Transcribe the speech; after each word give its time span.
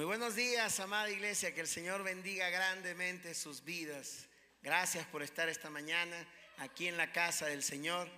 Muy 0.00 0.06
buenos 0.06 0.34
días, 0.34 0.80
amada 0.80 1.10
iglesia, 1.10 1.54
que 1.54 1.60
el 1.60 1.68
Señor 1.68 2.02
bendiga 2.02 2.48
grandemente 2.48 3.34
sus 3.34 3.62
vidas. 3.62 4.28
Gracias 4.62 5.04
por 5.04 5.22
estar 5.22 5.50
esta 5.50 5.68
mañana 5.68 6.16
aquí 6.56 6.88
en 6.88 6.96
la 6.96 7.12
casa 7.12 7.48
del 7.48 7.62
Señor. 7.62 8.08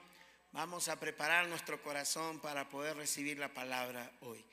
Vamos 0.53 0.87
a 0.87 1.01
preparar 1.01 1.49
nuestro 1.49 1.83
corazón 1.83 2.39
para 2.39 2.69
poder 2.69 2.97
recibir 2.97 3.37
la 3.37 3.53
palabra 3.53 4.13
hoy. 4.21 4.45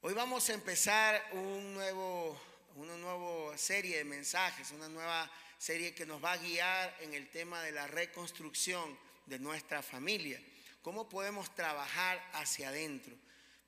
Hoy 0.00 0.14
vamos 0.14 0.48
a 0.48 0.54
empezar 0.54 1.22
una 1.32 2.96
nueva 2.96 3.58
serie 3.58 3.98
de 3.98 4.04
mensajes, 4.04 4.70
una 4.70 4.88
nueva 4.88 5.30
serie 5.58 5.94
que 5.94 6.06
nos 6.06 6.24
va 6.24 6.32
a 6.32 6.38
guiar 6.38 6.96
en 7.00 7.12
el 7.12 7.28
tema 7.28 7.60
de 7.60 7.72
la 7.72 7.88
reconstrucción 7.88 8.98
de 9.26 9.38
nuestra 9.38 9.82
familia. 9.82 10.40
¿Cómo 10.80 11.10
podemos 11.10 11.54
trabajar 11.54 12.26
hacia 12.32 12.70
adentro? 12.70 13.14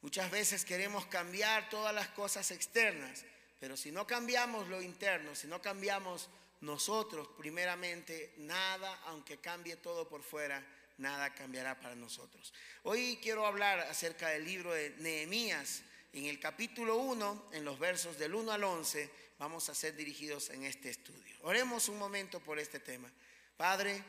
Muchas 0.06 0.30
veces 0.30 0.64
queremos 0.64 1.04
cambiar 1.06 1.68
todas 1.68 1.92
las 1.92 2.06
cosas 2.10 2.52
externas, 2.52 3.24
pero 3.58 3.76
si 3.76 3.90
no 3.90 4.06
cambiamos 4.06 4.68
lo 4.68 4.80
interno, 4.80 5.34
si 5.34 5.48
no 5.48 5.60
cambiamos 5.60 6.28
nosotros 6.60 7.28
primeramente, 7.36 8.32
nada, 8.36 9.00
aunque 9.06 9.38
cambie 9.38 9.74
todo 9.74 10.08
por 10.08 10.22
fuera, 10.22 10.64
nada 10.98 11.34
cambiará 11.34 11.80
para 11.80 11.96
nosotros. 11.96 12.54
Hoy 12.84 13.18
quiero 13.20 13.46
hablar 13.46 13.80
acerca 13.80 14.28
del 14.28 14.44
libro 14.44 14.72
de 14.72 14.90
Nehemías. 14.98 15.82
En 16.12 16.26
el 16.26 16.38
capítulo 16.38 16.98
1, 16.98 17.50
en 17.54 17.64
los 17.64 17.76
versos 17.80 18.16
del 18.16 18.36
1 18.36 18.52
al 18.52 18.62
11, 18.62 19.10
vamos 19.40 19.68
a 19.70 19.74
ser 19.74 19.96
dirigidos 19.96 20.50
en 20.50 20.62
este 20.62 20.88
estudio. 20.88 21.36
Oremos 21.42 21.88
un 21.88 21.98
momento 21.98 22.38
por 22.38 22.60
este 22.60 22.78
tema. 22.78 23.10
Padre, 23.56 24.04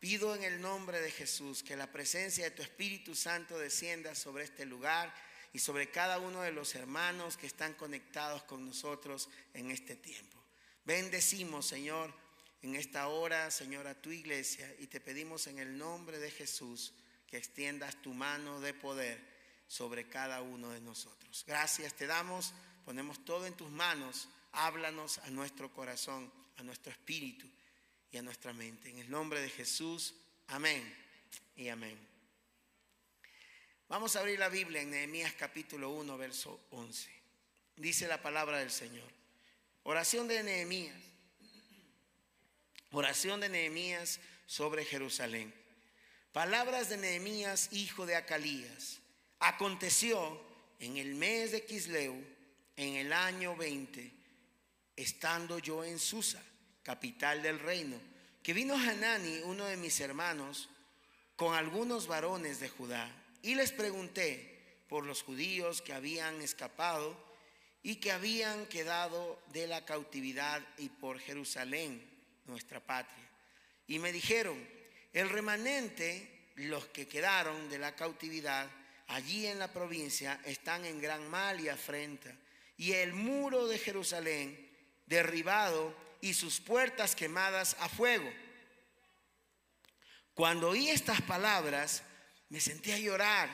pido 0.00 0.34
en 0.34 0.42
el 0.42 0.62
nombre 0.62 1.02
de 1.02 1.10
Jesús 1.10 1.62
que 1.62 1.76
la 1.76 1.92
presencia 1.92 2.44
de 2.44 2.50
tu 2.52 2.62
Espíritu 2.62 3.14
Santo 3.14 3.58
descienda 3.58 4.14
sobre 4.14 4.44
este 4.44 4.64
lugar 4.64 5.12
y 5.54 5.60
sobre 5.60 5.88
cada 5.88 6.18
uno 6.18 6.42
de 6.42 6.50
los 6.50 6.74
hermanos 6.74 7.36
que 7.36 7.46
están 7.46 7.74
conectados 7.74 8.42
con 8.42 8.66
nosotros 8.66 9.28
en 9.54 9.70
este 9.70 9.94
tiempo. 9.94 10.36
Bendecimos, 10.84 11.64
Señor, 11.64 12.12
en 12.60 12.74
esta 12.74 13.06
hora, 13.06 13.50
Señor, 13.52 13.86
a 13.86 13.94
tu 13.94 14.10
iglesia 14.10 14.74
y 14.80 14.88
te 14.88 15.00
pedimos 15.00 15.46
en 15.46 15.60
el 15.60 15.78
nombre 15.78 16.18
de 16.18 16.32
Jesús 16.32 16.92
que 17.28 17.36
extiendas 17.36 18.02
tu 18.02 18.12
mano 18.12 18.60
de 18.60 18.74
poder 18.74 19.20
sobre 19.68 20.08
cada 20.08 20.42
uno 20.42 20.70
de 20.70 20.80
nosotros. 20.80 21.44
Gracias 21.46 21.94
te 21.94 22.08
damos, 22.08 22.52
ponemos 22.84 23.24
todo 23.24 23.46
en 23.46 23.54
tus 23.54 23.70
manos, 23.70 24.28
háblanos 24.50 25.18
a 25.18 25.30
nuestro 25.30 25.72
corazón, 25.72 26.32
a 26.56 26.64
nuestro 26.64 26.90
espíritu 26.90 27.46
y 28.10 28.16
a 28.16 28.22
nuestra 28.22 28.52
mente. 28.52 28.90
En 28.90 28.98
el 28.98 29.08
nombre 29.08 29.40
de 29.40 29.50
Jesús, 29.50 30.14
amén 30.48 30.82
y 31.54 31.68
amén. 31.68 32.13
Vamos 33.88 34.16
a 34.16 34.20
abrir 34.20 34.38
la 34.38 34.48
Biblia 34.48 34.80
en 34.80 34.90
Nehemías 34.90 35.34
capítulo 35.34 35.90
1, 35.90 36.16
verso 36.16 36.58
11. 36.70 37.10
Dice 37.76 38.08
la 38.08 38.22
palabra 38.22 38.58
del 38.58 38.70
Señor. 38.70 39.06
Oración 39.82 40.26
de 40.26 40.42
Nehemías. 40.42 40.96
Oración 42.92 43.40
de 43.40 43.50
Nehemías 43.50 44.20
sobre 44.46 44.86
Jerusalén. 44.86 45.52
Palabras 46.32 46.88
de 46.88 46.96
Nehemías, 46.96 47.68
hijo 47.72 48.06
de 48.06 48.16
Acalías. 48.16 49.00
Aconteció 49.38 50.40
en 50.78 50.96
el 50.96 51.14
mes 51.14 51.52
de 51.52 51.66
Quisleu, 51.66 52.14
en 52.76 52.94
el 52.94 53.12
año 53.12 53.54
20, 53.54 54.10
estando 54.96 55.58
yo 55.58 55.84
en 55.84 55.98
Susa, 55.98 56.42
capital 56.82 57.42
del 57.42 57.58
reino, 57.58 58.00
que 58.42 58.54
vino 58.54 58.76
Hanani, 58.76 59.40
uno 59.44 59.66
de 59.66 59.76
mis 59.76 60.00
hermanos, 60.00 60.70
con 61.36 61.54
algunos 61.54 62.06
varones 62.06 62.60
de 62.60 62.70
Judá 62.70 63.23
y 63.44 63.54
les 63.54 63.72
pregunté 63.72 64.80
por 64.88 65.04
los 65.04 65.22
judíos 65.22 65.82
que 65.82 65.92
habían 65.92 66.40
escapado 66.40 67.14
y 67.82 67.96
que 67.96 68.10
habían 68.10 68.64
quedado 68.66 69.38
de 69.52 69.66
la 69.66 69.84
cautividad 69.84 70.66
y 70.78 70.88
por 70.88 71.20
Jerusalén, 71.20 72.02
nuestra 72.46 72.80
patria. 72.80 73.28
Y 73.86 73.98
me 73.98 74.12
dijeron, 74.12 74.56
el 75.12 75.28
remanente, 75.28 76.48
los 76.54 76.86
que 76.86 77.06
quedaron 77.06 77.68
de 77.68 77.78
la 77.78 77.94
cautividad 77.94 78.66
allí 79.08 79.46
en 79.46 79.58
la 79.58 79.70
provincia, 79.70 80.40
están 80.46 80.86
en 80.86 80.98
gran 80.98 81.28
mal 81.28 81.60
y 81.60 81.68
afrenta. 81.68 82.34
Y 82.78 82.92
el 82.92 83.12
muro 83.12 83.66
de 83.66 83.78
Jerusalén 83.78 84.70
derribado 85.04 85.94
y 86.22 86.32
sus 86.32 86.60
puertas 86.60 87.14
quemadas 87.14 87.76
a 87.80 87.90
fuego. 87.90 88.32
Cuando 90.32 90.70
oí 90.70 90.88
estas 90.88 91.20
palabras, 91.20 92.04
me 92.54 92.60
senté 92.60 92.92
a 92.92 92.98
llorar 93.00 93.50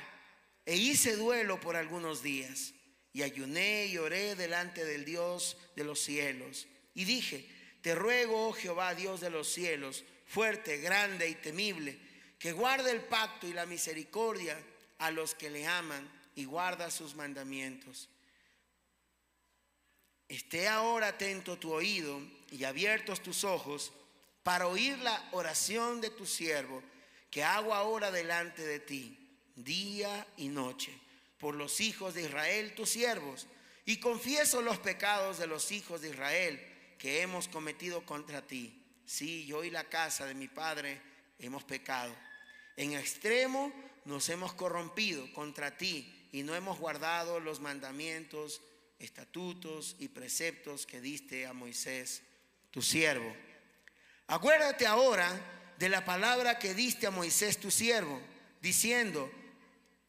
e 0.66 0.77
hice 0.77 1.16
duelo 1.16 1.59
por 1.59 1.75
algunos 1.75 2.22
días. 2.22 2.75
Y 3.15 3.22
ayuné 3.22 3.87
y 3.87 3.97
oré 3.97 4.34
delante 4.34 4.84
del 4.84 5.06
Dios 5.06 5.56
de 5.75 5.84
los 5.84 6.00
cielos. 6.00 6.69
Y 6.93 7.06
dije, 7.06 7.49
te 7.81 7.94
ruego, 7.94 8.49
oh 8.49 8.53
Jehová, 8.53 8.94
Dios 8.94 9.22
de 9.22 9.31
los 9.31 9.50
cielos, 9.50 10.05
fuerte, 10.27 10.77
grande 10.77 11.31
y 11.31 11.34
temible, 11.34 11.99
que 12.38 12.53
guarde 12.53 12.91
el 12.91 13.00
pacto 13.00 13.49
y 13.49 13.55
la 13.55 13.65
misericordia 13.65 14.62
a 14.99 15.11
los 15.11 15.34
que 15.34 15.49
le 15.49 15.67
aman 15.67 16.06
y 16.34 16.44
guarda 16.44 16.91
sus 16.91 17.15
mandamientos. 17.15 18.11
Esté 20.28 20.69
ahora 20.69 21.09
atento 21.09 21.59
tu 21.59 21.72
oído 21.72 22.21
y 22.50 22.65
abiertos 22.65 23.22
tus 23.22 23.44
ojos 23.44 23.94
para 24.43 24.67
oír 24.67 24.99
la 24.99 25.27
oración 25.32 26.03
de 26.03 26.11
tu 26.11 26.27
siervo 26.27 26.82
que 27.30 27.44
hago 27.44 27.74
ahora 27.74 28.10
delante 28.10 28.62
de 28.62 28.80
ti, 28.80 29.16
día 29.54 30.26
y 30.36 30.48
noche, 30.48 30.92
por 31.38 31.54
los 31.54 31.80
hijos 31.80 32.14
de 32.14 32.22
Israel, 32.22 32.74
tus 32.74 32.91
siervos, 32.91 33.46
y 33.86 33.98
confieso 33.98 34.62
los 34.62 34.78
pecados 34.78 35.38
de 35.38 35.46
los 35.46 35.72
hijos 35.72 36.00
de 36.00 36.10
Israel 36.10 36.60
que 36.98 37.22
hemos 37.22 37.48
cometido 37.48 38.04
contra 38.04 38.46
ti. 38.46 38.84
Sí, 39.06 39.46
yo 39.46 39.64
y 39.64 39.70
la 39.70 39.84
casa 39.84 40.26
de 40.26 40.34
mi 40.34 40.48
padre 40.48 41.00
hemos 41.38 41.64
pecado. 41.64 42.14
En 42.76 42.92
extremo 42.92 43.72
nos 44.04 44.28
hemos 44.28 44.52
corrompido 44.52 45.32
contra 45.32 45.76
ti 45.76 46.28
y 46.32 46.42
no 46.42 46.54
hemos 46.54 46.78
guardado 46.78 47.40
los 47.40 47.60
mandamientos, 47.60 48.60
estatutos 48.98 49.96
y 49.98 50.08
preceptos 50.08 50.86
que 50.86 51.00
diste 51.00 51.46
a 51.46 51.52
Moisés, 51.52 52.22
tu 52.70 52.82
siervo. 52.82 53.34
Acuérdate 54.26 54.86
ahora 54.86 55.59
de 55.80 55.88
la 55.88 56.04
palabra 56.04 56.58
que 56.58 56.74
diste 56.74 57.06
a 57.06 57.10
Moisés 57.10 57.56
tu 57.56 57.70
siervo, 57.70 58.20
diciendo, 58.60 59.32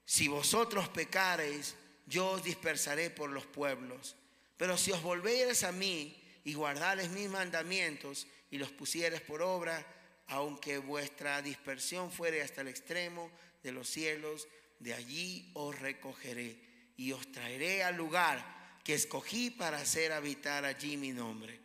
si 0.03 0.27
vosotros 0.27 0.89
pecareis, 0.89 1.75
yo 2.05 2.31
os 2.31 2.43
dispersaré 2.43 3.09
por 3.09 3.29
los 3.29 3.45
pueblos. 3.45 4.17
Pero 4.57 4.77
si 4.77 4.91
os 4.91 5.01
volviereis 5.01 5.63
a 5.63 5.71
mí 5.71 6.13
y 6.43 6.55
guardareis 6.55 7.09
mis 7.11 7.29
mandamientos 7.29 8.27
y 8.51 8.57
los 8.57 8.69
pusiereis 8.71 9.21
por 9.21 9.41
obra, 9.41 9.87
aunque 10.27 10.77
vuestra 10.77 11.41
dispersión 11.41 12.11
fuere 12.11 12.41
hasta 12.41 12.59
el 12.59 12.67
extremo 12.67 13.31
de 13.63 13.71
los 13.71 13.87
cielos, 13.87 14.49
de 14.79 14.93
allí 14.93 15.51
os 15.53 15.79
recogeré 15.79 16.59
y 16.97 17.13
os 17.13 17.31
traeré 17.31 17.85
al 17.85 17.95
lugar 17.95 18.79
que 18.83 18.93
escogí 18.93 19.49
para 19.49 19.77
hacer 19.77 20.11
habitar 20.11 20.65
allí 20.65 20.97
mi 20.97 21.13
nombre. 21.13 21.61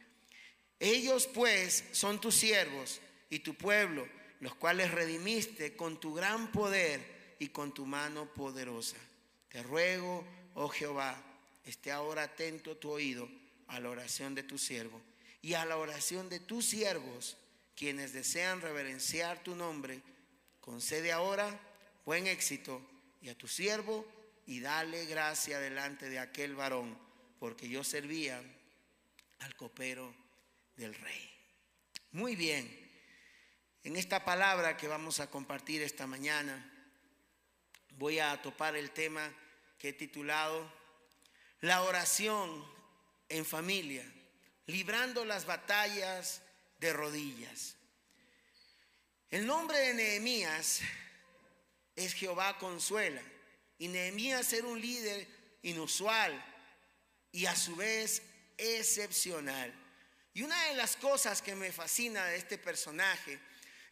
Ellos 0.79 1.27
pues 1.27 1.83
son 1.91 2.21
tus 2.21 2.37
siervos 2.37 3.01
y 3.31 3.41
tu 3.41 3.55
pueblo, 3.55 4.07
los 4.41 4.55
cuales 4.55 4.91
redimiste 4.91 5.77
con 5.77 5.99
tu 5.99 6.15
gran 6.15 6.53
poder 6.53 7.37
y 7.39 7.49
con 7.49 7.73
tu 7.73 7.87
mano 7.87 8.33
poderosa. 8.33 8.97
Te 9.49 9.63
ruego, 9.63 10.25
oh 10.55 10.69
Jehová, 10.69 11.17
esté 11.65 11.93
ahora 11.93 12.25
atento 12.25 12.77
tu 12.77 12.91
oído 12.91 13.29
a 13.69 13.81
la 13.81 13.91
oración 13.91 14.35
de 14.35 14.43
tu 14.43 14.59
siervo 14.59 15.01
y 15.43 15.55
a 15.55 15.65
la 15.65 15.77
oración 15.77 16.29
de 16.29 16.41
tus 16.41 16.67
siervos, 16.67 17.37
quienes 17.75 18.13
desean 18.13 18.61
reverenciar 18.61 19.43
tu 19.43 19.55
nombre. 19.55 20.01
Concede 20.61 21.13
ahora 21.13 21.61
buen 22.05 22.27
éxito 22.27 22.81
y 23.21 23.29
a 23.29 23.35
tu 23.37 23.49
siervo 23.49 24.07
y 24.47 24.61
dale 24.61 25.07
gracia 25.07 25.59
delante 25.59 26.09
de 26.09 26.19
aquel 26.19 26.55
varón, 26.55 26.97
porque 27.39 27.69
yo 27.69 27.85
servía 27.85 28.41
al 29.41 29.57
copero 29.57 30.15
del 30.77 30.95
rey. 30.95 31.31
Muy 32.13 32.37
bien. 32.37 32.86
En 33.87 33.95
esta 33.95 34.25
palabra 34.25 34.77
que 34.77 34.89
vamos 34.89 35.21
a 35.21 35.31
compartir 35.31 35.81
esta 35.81 36.09
mañana, 36.09 36.61
voy 37.91 38.19
a 38.19 38.43
topar 38.43 38.75
el 38.75 38.91
tema 38.91 39.33
que 39.79 39.91
he 39.91 39.93
titulado 39.93 40.69
La 41.61 41.83
oración 41.83 42.69
en 43.29 43.47
familia, 43.47 44.05
librando 44.67 45.25
las 45.25 45.47
batallas 45.47 46.43
de 46.81 46.93
rodillas. 46.93 47.77
El 49.31 49.47
nombre 49.47 49.79
de 49.79 49.95
Nehemías 49.95 50.81
es 51.95 52.13
Jehová 52.13 52.59
consuela. 52.59 53.23
Y 53.79 53.87
Nehemías 53.87 54.53
era 54.53 54.67
un 54.67 54.81
líder 54.81 55.29
inusual 55.63 56.35
y 57.31 57.47
a 57.47 57.55
su 57.55 57.77
vez 57.77 58.21
excepcional. 58.59 59.73
Y 60.35 60.43
una 60.43 60.61
de 60.65 60.75
las 60.75 60.97
cosas 60.97 61.41
que 61.41 61.55
me 61.55 61.71
fascina 61.71 62.25
de 62.27 62.39
este 62.39 62.59
personaje 62.59 63.39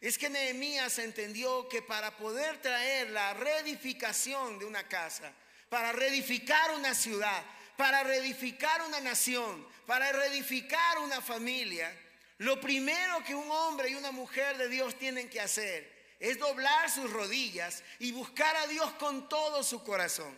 es 0.01 0.17
que 0.17 0.29
Nehemías 0.29 0.99
entendió 0.99 1.67
que 1.69 1.81
para 1.81 2.17
poder 2.17 2.61
traer 2.61 3.09
la 3.11 3.33
reedificación 3.33 4.59
de 4.59 4.65
una 4.65 4.87
casa, 4.87 5.31
para 5.69 5.91
reedificar 5.91 6.71
una 6.71 6.93
ciudad, 6.93 7.43
para 7.77 8.03
reedificar 8.03 8.81
una 8.83 8.99
nación, 8.99 9.67
para 9.85 10.11
reedificar 10.11 10.99
una 10.99 11.21
familia, 11.21 11.91
lo 12.37 12.59
primero 12.59 13.23
que 13.23 13.33
un 13.33 13.49
hombre 13.49 13.89
y 13.89 13.95
una 13.95 14.11
mujer 14.11 14.57
de 14.57 14.67
Dios 14.67 14.97
tienen 14.97 15.29
que 15.29 15.39
hacer 15.39 15.95
es 16.19 16.39
doblar 16.39 16.89
sus 16.89 17.11
rodillas 17.11 17.83
y 17.99 18.11
buscar 18.11 18.55
a 18.57 18.67
Dios 18.67 18.91
con 18.93 19.29
todo 19.29 19.63
su 19.63 19.83
corazón. 19.83 20.33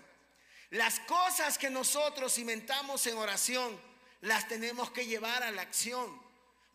Las 0.69 0.99
cosas 1.01 1.57
que 1.57 1.69
nosotros 1.69 2.33
cimentamos 2.33 3.07
en 3.07 3.17
oración, 3.17 3.79
las 4.21 4.47
tenemos 4.47 4.91
que 4.91 5.05
llevar 5.05 5.43
a 5.43 5.51
la 5.51 5.61
acción. 5.61 6.26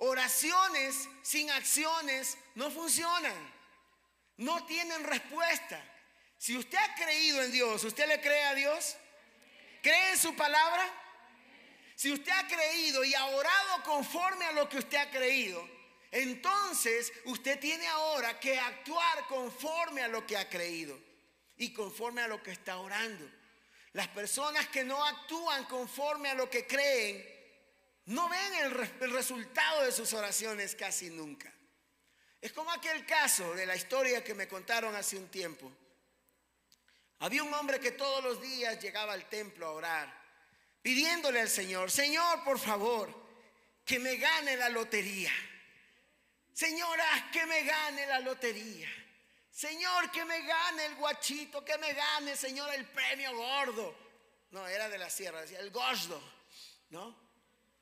Oraciones 0.05 1.09
sin 1.23 1.49
acciones 1.53 2.37
no 2.57 2.73
funcionan, 2.73 3.37
no 4.39 4.67
tienen 4.67 5.05
respuesta. 5.05 5.81
Si 6.37 6.57
usted 6.57 6.77
ha 6.77 6.95
creído 6.97 7.41
en 7.41 7.53
Dios, 7.53 7.85
¿usted 7.85 8.09
le 8.09 8.21
cree 8.21 8.43
a 8.47 8.55
Dios? 8.57 8.97
¿Cree 9.81 10.11
en 10.11 10.19
su 10.19 10.35
palabra? 10.35 10.85
Si 11.95 12.11
usted 12.11 12.33
ha 12.33 12.49
creído 12.49 13.05
y 13.05 13.15
ha 13.15 13.27
orado 13.27 13.85
conforme 13.85 14.45
a 14.47 14.51
lo 14.51 14.69
que 14.69 14.79
usted 14.79 14.99
ha 14.99 15.09
creído, 15.09 15.65
entonces 16.11 17.13
usted 17.27 17.61
tiene 17.61 17.87
ahora 17.87 18.41
que 18.41 18.59
actuar 18.59 19.25
conforme 19.29 20.03
a 20.03 20.09
lo 20.09 20.27
que 20.27 20.37
ha 20.37 20.49
creído 20.51 20.99
y 21.57 21.73
conforme 21.73 22.23
a 22.23 22.27
lo 22.27 22.43
que 22.43 22.51
está 22.51 22.79
orando. 22.79 23.31
Las 23.93 24.09
personas 24.09 24.67
que 24.67 24.83
no 24.83 25.05
actúan 25.05 25.65
conforme 25.67 26.29
a 26.29 26.35
lo 26.35 26.51
que 26.51 26.67
creen, 26.67 27.31
no 28.07 28.29
ven 28.29 28.55
el, 28.55 29.13
resultado 29.13 29.85
de 29.85 29.93
sus 29.93 30.13
oraciones 30.13 30.75
casi 30.75 31.11
nunca. 31.11 31.53
Es 32.41 32.53
como 32.53 32.73
aquel 32.73 33.07
caso 33.07 33.55
de 33.55 33.67
la 33.67 33.77
historia 33.77 34.25
que 34.25 34.35
me 34.35 34.49
contaron 34.49 34.95
hace 34.97 35.17
un 35.17 35.29
tiempo. 35.29 35.71
Había 37.21 37.45
un 37.45 37.55
hombre 37.55 37.79
que 37.79 37.93
todos 37.93 38.25
los 38.25 38.43
días 38.43 38.81
llegaba 38.81 39.13
al 39.13 39.29
templo 39.29 39.67
a 39.67 39.71
orar, 39.71 40.23
pidiéndole 40.83 41.41
al 41.41 41.49
Señor, 41.49 41.91
Señor, 41.91 42.43
por 42.43 42.59
favor, 42.59 43.15
que 43.85 44.01
me 44.01 44.17
gane 44.17 44.57
la 44.57 44.69
lotería. 44.69 45.33
Señora, 46.53 47.31
que 47.33 47.47
me 47.47 47.63
gane 47.63 48.07
la 48.07 48.19
lotería. 48.19 48.89
Señor, 49.49 50.11
que 50.11 50.25
me 50.25 50.43
gane 50.43 50.87
el 50.87 50.97
guachito, 50.97 51.65
que 51.65 51.79
me 51.79 51.93
gane, 51.93 52.35
Señor, 52.37 52.75
el 52.75 52.85
premio 52.87 53.37
gordo. 53.37 53.95
No, 54.51 54.67
era 54.67 54.89
de 54.89 54.99
la 54.99 55.09
sierra, 55.09 55.43
decía 55.43 55.61
el 55.61 55.71
gordo, 55.71 56.21
¿no? 56.91 57.22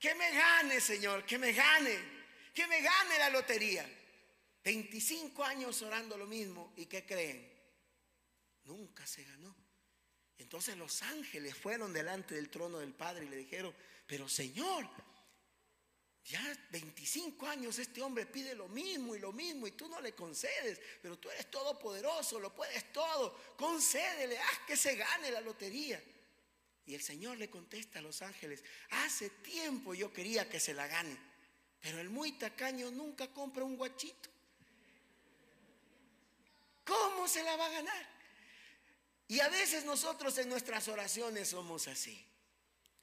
Que 0.01 0.15
me 0.15 0.31
gane, 0.33 0.81
Señor, 0.81 1.27
que 1.27 1.39
me 1.39 1.53
gane, 1.53 1.95
que 2.55 2.67
me 2.67 2.81
gane 2.81 3.19
la 3.19 3.29
lotería. 3.29 3.87
25 4.65 5.45
años 5.45 5.81
orando 5.83 6.17
lo 6.17 6.27
mismo 6.27 6.73
y 6.77 6.87
¿qué 6.87 7.05
creen? 7.05 7.49
Nunca 8.65 9.07
se 9.07 9.25
ganó. 9.25 9.55
Entonces 10.39 10.77
los 10.77 11.03
ángeles 11.03 11.55
fueron 11.55 11.93
delante 11.93 12.35
del 12.35 12.49
trono 12.49 12.79
del 12.79 12.95
Padre 12.95 13.27
y 13.27 13.29
le 13.29 13.37
dijeron, 13.37 13.75
pero 14.07 14.27
Señor, 14.27 14.89
ya 16.25 16.43
25 16.71 17.47
años 17.47 17.79
este 17.79 18.01
hombre 18.01 18.25
pide 18.25 18.55
lo 18.55 18.69
mismo 18.69 19.15
y 19.15 19.19
lo 19.19 19.33
mismo 19.33 19.67
y 19.67 19.73
tú 19.73 19.89
no 19.89 20.01
le 20.01 20.15
concedes, 20.15 20.81
pero 21.03 21.19
tú 21.19 21.31
eres 21.31 21.51
todopoderoso, 21.51 22.41
lo 22.41 22.55
puedes 22.55 22.91
todo, 22.91 23.55
concédele, 23.57 24.39
haz 24.39 24.59
que 24.67 24.77
se 24.77 24.97
gane 24.97 25.31
la 25.31 25.43
lotería. 25.43 26.03
Y 26.91 26.95
el 26.97 27.03
Señor 27.03 27.39
le 27.39 27.49
contesta 27.49 28.01
a 28.01 28.03
los 28.03 28.21
ángeles, 28.21 28.65
hace 28.91 29.31
tiempo 29.31 29.95
yo 29.95 30.13
quería 30.13 30.49
que 30.49 30.59
se 30.59 30.75
la 30.75 30.89
gane, 30.89 31.17
pero 31.81 32.01
el 32.01 32.11
muy 32.11 32.33
tacaño 32.33 32.91
nunca 32.91 33.29
compra 33.29 33.63
un 33.63 33.77
guachito. 33.77 34.29
¿Cómo 36.85 37.29
se 37.29 37.45
la 37.45 37.55
va 37.55 37.67
a 37.67 37.71
ganar? 37.71 38.09
Y 39.29 39.39
a 39.39 39.49
veces 39.49 39.85
nosotros 39.85 40.37
en 40.39 40.49
nuestras 40.49 40.89
oraciones 40.89 41.51
somos 41.51 41.87
así. 41.87 42.27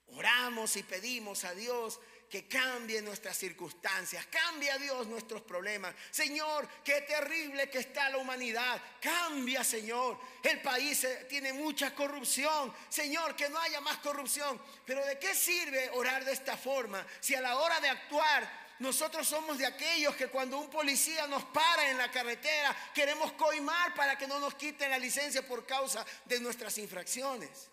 Oramos 0.07 0.75
y 0.75 0.83
pedimos 0.83 1.45
a 1.45 1.53
Dios 1.53 2.01
que 2.29 2.47
cambie 2.47 3.01
nuestras 3.01 3.37
circunstancias, 3.37 4.25
cambie 4.27 4.69
a 4.69 4.77
Dios 4.77 5.07
nuestros 5.07 5.41
problemas. 5.41 5.95
Señor, 6.11 6.67
qué 6.83 7.01
terrible 7.01 7.69
que 7.69 7.79
está 7.79 8.09
la 8.09 8.17
humanidad. 8.17 8.81
Cambia, 9.01 9.63
Señor. 9.63 10.19
El 10.43 10.61
país 10.61 11.03
eh, 11.05 11.25
tiene 11.29 11.53
mucha 11.53 11.95
corrupción. 11.95 12.73
Señor, 12.89 13.35
que 13.35 13.49
no 13.49 13.59
haya 13.59 13.79
más 13.79 13.97
corrupción. 13.97 14.61
Pero 14.85 15.05
¿de 15.05 15.17
qué 15.17 15.33
sirve 15.33 15.89
orar 15.93 16.25
de 16.25 16.33
esta 16.33 16.57
forma 16.57 17.05
si 17.19 17.33
a 17.33 17.41
la 17.41 17.57
hora 17.57 17.79
de 17.79 17.89
actuar 17.89 18.67
nosotros 18.79 19.27
somos 19.27 19.57
de 19.57 19.65
aquellos 19.65 20.15
que 20.15 20.27
cuando 20.27 20.59
un 20.59 20.69
policía 20.69 21.25
nos 21.27 21.43
para 21.45 21.89
en 21.89 21.97
la 21.97 22.11
carretera 22.11 22.75
queremos 22.93 23.31
coimar 23.33 23.95
para 23.95 24.17
que 24.17 24.27
no 24.27 24.39
nos 24.39 24.53
quiten 24.53 24.91
la 24.91 24.99
licencia 24.99 25.47
por 25.47 25.65
causa 25.65 26.05
de 26.25 26.39
nuestras 26.39 26.77
infracciones? 26.77 27.69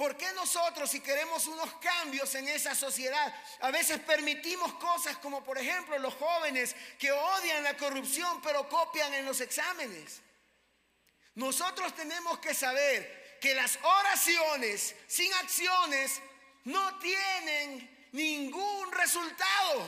¿Por 0.00 0.16
qué 0.16 0.32
nosotros, 0.32 0.90
si 0.90 1.00
queremos 1.00 1.46
unos 1.46 1.74
cambios 1.74 2.34
en 2.34 2.48
esa 2.48 2.74
sociedad, 2.74 3.34
a 3.60 3.70
veces 3.70 3.98
permitimos 3.98 4.72
cosas 4.76 5.18
como, 5.18 5.44
por 5.44 5.58
ejemplo, 5.58 5.98
los 5.98 6.14
jóvenes 6.14 6.74
que 6.98 7.12
odian 7.12 7.62
la 7.62 7.76
corrupción 7.76 8.40
pero 8.40 8.66
copian 8.66 9.12
en 9.12 9.26
los 9.26 9.42
exámenes? 9.42 10.22
Nosotros 11.34 11.94
tenemos 11.94 12.38
que 12.38 12.54
saber 12.54 13.36
que 13.42 13.54
las 13.54 13.78
oraciones 13.82 14.96
sin 15.06 15.30
acciones 15.34 16.22
no 16.64 16.98
tienen 16.98 18.08
ningún 18.12 18.92
resultado. 18.92 19.84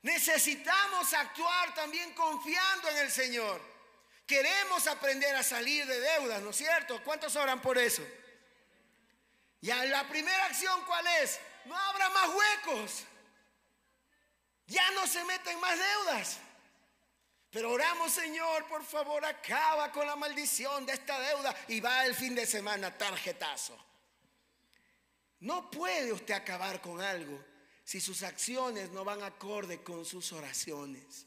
Necesitamos 0.00 1.12
actuar 1.12 1.74
también 1.74 2.14
confiando 2.14 2.88
en 2.88 2.96
el 2.96 3.12
Señor. 3.12 3.60
Queremos 4.26 4.86
aprender 4.86 5.36
a 5.36 5.42
salir 5.42 5.84
de 5.84 6.00
deudas, 6.00 6.40
¿no 6.40 6.48
es 6.48 6.56
cierto? 6.56 7.04
¿Cuántos 7.04 7.36
oran 7.36 7.60
por 7.60 7.76
eso? 7.76 8.02
Ya 9.60 9.84
la 9.84 10.08
primera 10.08 10.46
acción, 10.46 10.84
¿cuál 10.86 11.06
es? 11.22 11.40
No 11.64 11.76
habrá 11.76 12.08
más 12.10 12.30
huecos. 12.30 13.04
Ya 14.66 14.90
no 14.92 15.06
se 15.06 15.24
meten 15.24 15.58
más 15.60 15.78
deudas. 15.78 16.38
Pero 17.50 17.72
oramos, 17.72 18.12
Señor, 18.12 18.66
por 18.68 18.84
favor, 18.84 19.24
acaba 19.24 19.90
con 19.90 20.06
la 20.06 20.16
maldición 20.16 20.84
de 20.84 20.92
esta 20.92 21.18
deuda 21.18 21.56
y 21.68 21.80
va 21.80 22.04
el 22.04 22.14
fin 22.14 22.34
de 22.34 22.46
semana 22.46 22.96
tarjetazo. 22.96 23.76
No 25.40 25.70
puede 25.70 26.12
usted 26.12 26.34
acabar 26.34 26.80
con 26.80 27.00
algo 27.00 27.42
si 27.84 28.00
sus 28.00 28.22
acciones 28.22 28.90
no 28.90 29.04
van 29.04 29.22
acorde 29.22 29.82
con 29.82 30.04
sus 30.04 30.32
oraciones. 30.32 31.26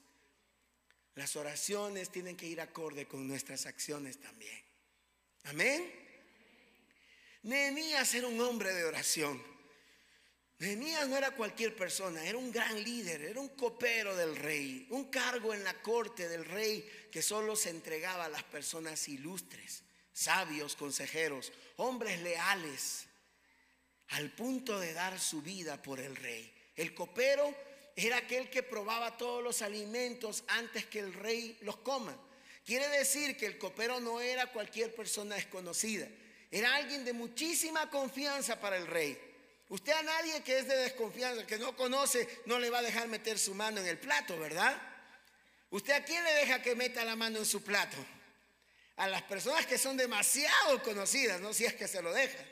Las 1.15 1.35
oraciones 1.35 2.11
tienen 2.11 2.37
que 2.37 2.45
ir 2.45 2.61
acorde 2.61 3.07
con 3.07 3.27
nuestras 3.27 3.65
acciones 3.65 4.19
también. 4.19 4.63
Amén. 5.45 6.00
Nehemías 7.43 8.13
era 8.13 8.27
un 8.27 8.39
hombre 8.39 8.73
de 8.73 8.83
oración. 8.83 9.41
Nehemías 10.59 11.07
no 11.07 11.17
era 11.17 11.31
cualquier 11.31 11.75
persona, 11.75 12.23
era 12.23 12.37
un 12.37 12.51
gran 12.51 12.83
líder, 12.83 13.23
era 13.23 13.39
un 13.39 13.49
copero 13.49 14.15
del 14.15 14.35
rey, 14.35 14.85
un 14.91 15.05
cargo 15.05 15.55
en 15.55 15.63
la 15.63 15.73
corte 15.81 16.29
del 16.29 16.45
rey 16.45 17.07
que 17.11 17.23
solo 17.23 17.55
se 17.55 17.71
entregaba 17.71 18.25
a 18.25 18.29
las 18.29 18.43
personas 18.43 19.07
ilustres, 19.07 19.81
sabios, 20.13 20.75
consejeros, 20.75 21.51
hombres 21.77 22.21
leales, 22.21 23.07
al 24.09 24.31
punto 24.33 24.79
de 24.79 24.93
dar 24.93 25.19
su 25.19 25.41
vida 25.41 25.81
por 25.81 25.99
el 25.99 26.15
rey. 26.15 26.53
El 26.75 26.93
copero 26.93 27.55
era 27.95 28.17
aquel 28.17 28.51
que 28.51 28.61
probaba 28.61 29.17
todos 29.17 29.43
los 29.43 29.63
alimentos 29.63 30.43
antes 30.47 30.85
que 30.85 30.99
el 30.99 31.13
rey 31.13 31.57
los 31.61 31.77
coma. 31.77 32.15
Quiere 32.63 32.87
decir 32.89 33.35
que 33.35 33.47
el 33.47 33.57
copero 33.57 33.99
no 33.99 34.21
era 34.21 34.51
cualquier 34.51 34.93
persona 34.93 35.35
desconocida. 35.35 36.07
Era 36.51 36.75
alguien 36.75 37.05
de 37.05 37.13
muchísima 37.13 37.89
confianza 37.89 38.59
para 38.59 38.75
el 38.75 38.85
rey. 38.85 39.17
Usted 39.69 39.93
a 39.93 40.03
nadie 40.03 40.43
que 40.43 40.59
es 40.59 40.67
de 40.67 40.75
desconfianza, 40.75 41.47
que 41.47 41.57
no 41.57 41.77
conoce, 41.77 42.27
no 42.45 42.59
le 42.59 42.69
va 42.69 42.79
a 42.79 42.83
dejar 42.83 43.07
meter 43.07 43.39
su 43.39 43.55
mano 43.55 43.79
en 43.79 43.87
el 43.87 43.97
plato, 43.97 44.37
¿verdad? 44.37 44.79
¿Usted 45.69 45.93
a 45.93 46.03
quién 46.03 46.21
le 46.25 46.33
deja 46.33 46.61
que 46.61 46.75
meta 46.75 47.05
la 47.05 47.15
mano 47.15 47.39
en 47.39 47.45
su 47.45 47.63
plato? 47.63 47.95
A 48.97 49.07
las 49.07 49.21
personas 49.21 49.65
que 49.65 49.77
son 49.77 49.95
demasiado 49.95 50.83
conocidas, 50.83 51.39
¿no? 51.39 51.53
Si 51.53 51.63
es 51.63 51.73
que 51.73 51.87
se 51.87 52.01
lo 52.01 52.11
deja. 52.11 52.43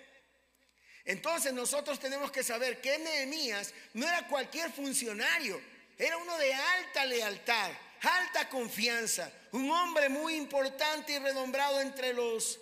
Entonces 1.03 1.51
nosotros 1.51 1.99
tenemos 1.99 2.31
que 2.31 2.43
saber 2.43 2.79
que 2.79 2.97
Nehemías 2.99 3.73
no 3.93 4.07
era 4.07 4.25
cualquier 4.27 4.71
funcionario, 4.71 5.59
era 5.97 6.15
uno 6.15 6.37
de 6.37 6.53
alta 6.53 7.03
lealtad, 7.03 7.71
alta 8.01 8.47
confianza, 8.47 9.29
un 9.51 9.69
hombre 9.69 10.07
muy 10.07 10.35
importante 10.35 11.11
y 11.11 11.19
renombrado 11.19 11.81
entre 11.81 12.13
los 12.13 12.59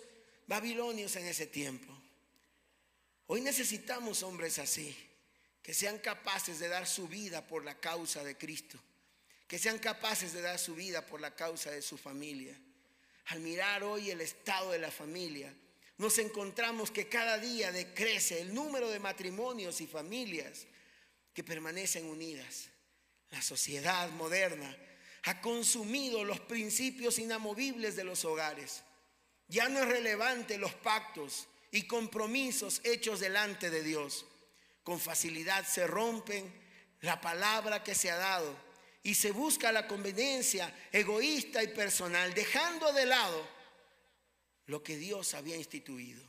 babilonios 0.48 1.14
en 1.16 1.26
ese 1.26 1.46
tiempo. 1.46 1.94
Hoy 3.26 3.42
necesitamos 3.42 4.22
hombres 4.22 4.58
así, 4.58 4.96
que 5.62 5.74
sean 5.74 5.98
capaces 5.98 6.58
de 6.58 6.68
dar 6.68 6.86
su 6.86 7.06
vida 7.06 7.46
por 7.46 7.64
la 7.64 7.78
causa 7.78 8.24
de 8.24 8.36
Cristo, 8.36 8.78
que 9.46 9.58
sean 9.58 9.78
capaces 9.78 10.32
de 10.32 10.40
dar 10.40 10.58
su 10.58 10.74
vida 10.74 11.06
por 11.06 11.20
la 11.20 11.36
causa 11.36 11.70
de 11.70 11.82
su 11.82 11.98
familia. 11.98 12.58
Al 13.26 13.40
mirar 13.40 13.84
hoy 13.84 14.10
el 14.10 14.22
estado 14.22 14.72
de 14.72 14.78
la 14.78 14.90
familia, 14.90 15.54
nos 15.98 16.16
encontramos 16.18 16.90
que 16.90 17.08
cada 17.08 17.38
día 17.38 17.70
decrece 17.70 18.40
el 18.40 18.54
número 18.54 18.88
de 18.88 18.98
matrimonios 18.98 19.82
y 19.82 19.86
familias 19.86 20.66
que 21.34 21.44
permanecen 21.44 22.06
unidas. 22.06 22.70
La 23.30 23.42
sociedad 23.42 24.08
moderna 24.12 24.74
ha 25.24 25.42
consumido 25.42 26.24
los 26.24 26.40
principios 26.40 27.18
inamovibles 27.18 27.96
de 27.96 28.04
los 28.04 28.24
hogares. 28.24 28.82
Ya 29.48 29.68
no 29.68 29.80
es 29.80 29.88
relevante 29.88 30.58
los 30.58 30.74
pactos 30.74 31.48
y 31.70 31.86
compromisos 31.86 32.80
hechos 32.84 33.20
delante 33.20 33.70
de 33.70 33.82
Dios. 33.82 34.26
Con 34.82 35.00
facilidad 35.00 35.66
se 35.66 35.86
rompen 35.86 36.52
la 37.00 37.20
palabra 37.20 37.82
que 37.82 37.94
se 37.94 38.10
ha 38.10 38.16
dado 38.16 38.54
y 39.02 39.14
se 39.14 39.30
busca 39.30 39.72
la 39.72 39.86
conveniencia 39.86 40.74
egoísta 40.92 41.62
y 41.62 41.68
personal, 41.68 42.34
dejando 42.34 42.92
de 42.92 43.06
lado 43.06 43.48
lo 44.66 44.82
que 44.82 44.96
Dios 44.96 45.34
había 45.34 45.56
instituido. 45.56 46.22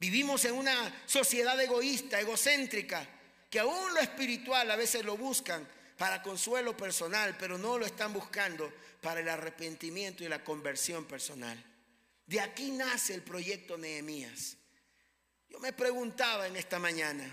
Vivimos 0.00 0.44
en 0.44 0.54
una 0.54 1.02
sociedad 1.06 1.60
egoísta, 1.60 2.20
egocéntrica, 2.20 3.06
que 3.50 3.60
aún 3.60 3.94
lo 3.94 4.00
espiritual 4.00 4.70
a 4.70 4.76
veces 4.76 5.04
lo 5.04 5.16
buscan 5.16 5.66
para 5.96 6.22
consuelo 6.22 6.76
personal, 6.76 7.36
pero 7.38 7.58
no 7.58 7.78
lo 7.78 7.86
están 7.86 8.12
buscando 8.12 8.72
para 9.00 9.20
el 9.20 9.28
arrepentimiento 9.28 10.22
y 10.22 10.28
la 10.28 10.44
conversión 10.44 11.04
personal. 11.04 11.62
De 12.28 12.40
aquí 12.42 12.72
nace 12.72 13.14
el 13.14 13.22
proyecto 13.22 13.78
Nehemías. 13.78 14.58
Yo 15.48 15.58
me 15.60 15.72
preguntaba 15.72 16.46
en 16.46 16.56
esta 16.56 16.78
mañana, 16.78 17.24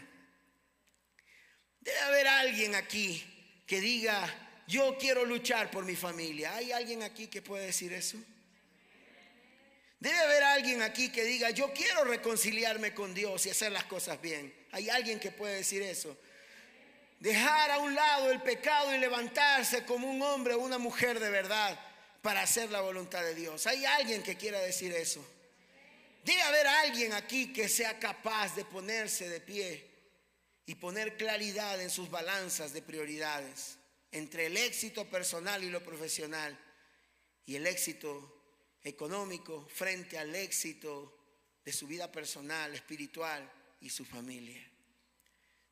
debe 1.82 2.00
haber 2.00 2.28
alguien 2.30 2.76
aquí 2.76 3.62
que 3.68 3.82
diga, 3.82 4.64
yo 4.68 4.98
quiero 4.98 5.26
luchar 5.26 5.70
por 5.70 5.84
mi 5.84 5.98
familia. 5.98 6.56
¿Hay 6.56 6.72
alguien 6.72 7.04
aquí 7.04 7.28
que 7.28 7.42
puede 7.42 7.66
decir 7.66 7.92
eso? 7.92 8.18
Debe 10.00 10.18
haber 10.18 10.44
alguien 10.44 10.82
aquí 10.82 11.10
que 11.10 11.26
diga, 11.26 11.50
yo 11.50 11.74
quiero 11.74 12.06
reconciliarme 12.06 12.94
con 12.94 13.14
Dios 13.14 13.46
y 13.46 13.50
hacer 13.50 13.74
las 13.74 13.84
cosas 13.84 14.22
bien. 14.22 14.56
Hay 14.72 14.90
alguien 14.90 15.20
que 15.20 15.32
puede 15.32 15.56
decir 15.58 15.82
eso. 15.82 16.18
Dejar 17.20 17.72
a 17.72 17.80
un 17.80 17.94
lado 17.94 18.32
el 18.32 18.42
pecado 18.42 18.96
y 18.96 18.98
levantarse 18.98 19.84
como 19.84 20.10
un 20.10 20.22
hombre 20.22 20.54
o 20.54 20.60
una 20.60 20.78
mujer 20.78 21.20
de 21.20 21.30
verdad 21.30 21.78
para 22.26 22.42
hacer 22.42 22.72
la 22.72 22.82
voluntad 22.82 23.24
de 23.24 23.36
Dios. 23.36 23.68
Hay 23.68 23.86
alguien 23.86 24.24
que 24.24 24.36
quiera 24.36 24.60
decir 24.60 24.92
eso. 24.92 25.24
Debe 26.24 26.42
haber 26.42 26.66
alguien 26.66 27.14
aquí 27.14 27.54
que 27.54 27.70
sea 27.70 28.00
capaz 28.00 28.56
de 28.56 28.66
ponerse 28.66 29.30
de 29.30 29.40
pie 29.40 29.88
y 30.66 30.74
poner 30.74 31.18
claridad 31.18 31.80
en 31.80 31.92
sus 31.92 32.10
balanzas 32.10 32.74
de 32.74 32.82
prioridades 32.82 33.78
entre 34.12 34.48
el 34.48 34.58
éxito 34.58 35.08
personal 35.08 35.64
y 35.64 35.70
lo 35.70 35.84
profesional 35.84 36.60
y 37.46 37.58
el 37.58 37.68
éxito 37.68 38.42
económico 38.84 39.68
frente 39.72 40.18
al 40.18 40.36
éxito 40.36 41.16
de 41.64 41.72
su 41.72 41.86
vida 41.86 42.12
personal, 42.12 42.74
espiritual 42.74 43.48
y 43.82 43.92
su 43.92 44.04
familia. 44.04 44.68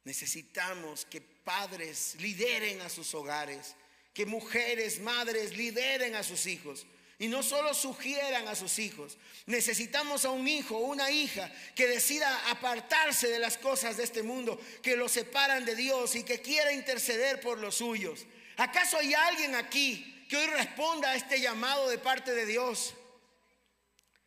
Necesitamos 0.04 1.06
que 1.06 1.20
padres 1.20 2.14
lideren 2.20 2.80
a 2.82 2.90
sus 2.90 3.16
hogares, 3.16 3.76
que 4.14 4.26
mujeres, 4.26 5.00
madres 5.00 5.58
lideren 5.58 6.16
a 6.16 6.24
sus 6.24 6.46
hijos. 6.46 6.86
Y 7.20 7.28
no 7.28 7.44
solo 7.44 7.74
sugieran 7.74 8.48
a 8.48 8.56
sus 8.56 8.80
hijos, 8.80 9.18
necesitamos 9.46 10.26
a 10.26 10.32
un 10.32 10.48
hijo 10.48 10.78
o 10.78 10.88
una 10.88 11.10
hija 11.12 11.50
que 11.76 11.88
decida 11.88 12.50
apartarse 12.50 13.30
de 13.30 13.40
las 13.40 13.58
cosas 13.58 13.98
de 13.98 14.04
este 14.04 14.24
mundo, 14.24 14.60
que 14.82 14.98
lo 14.98 15.08
separan 15.08 15.64
de 15.64 15.76
Dios 15.76 16.16
y 16.16 16.24
que 16.24 16.42
quiera 16.42 16.74
interceder 16.74 17.40
por 17.40 17.60
los 17.60 17.76
suyos. 17.76 18.26
¿Acaso 18.58 18.98
hay 18.98 19.14
alguien 19.14 19.56
aquí 19.56 20.26
que 20.28 20.38
hoy 20.38 20.48
responda 20.48 21.12
a 21.12 21.16
este 21.16 21.40
llamado 21.40 21.88
de 21.88 21.98
parte 21.98 22.34
de 22.34 22.46
Dios? 22.46 22.94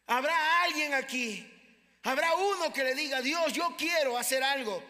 Habrá 0.07 0.63
alguien 0.63 0.95
aquí. 0.95 1.53
Habrá 2.05 2.35
uno 2.37 2.73
que 2.73 2.85
le 2.85 2.95
diga, 2.95 3.21
Dios, 3.21 3.53
yo 3.53 3.75
quiero 3.77 4.17
hacer 4.17 4.43
algo 4.43 4.83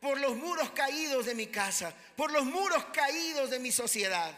por 0.00 0.18
los 0.18 0.34
muros 0.34 0.70
caídos 0.70 1.26
de 1.26 1.34
mi 1.34 1.46
casa, 1.46 1.94
por 2.16 2.32
los 2.32 2.44
muros 2.44 2.86
caídos 2.86 3.50
de 3.50 3.58
mi 3.58 3.70
sociedad. 3.70 4.34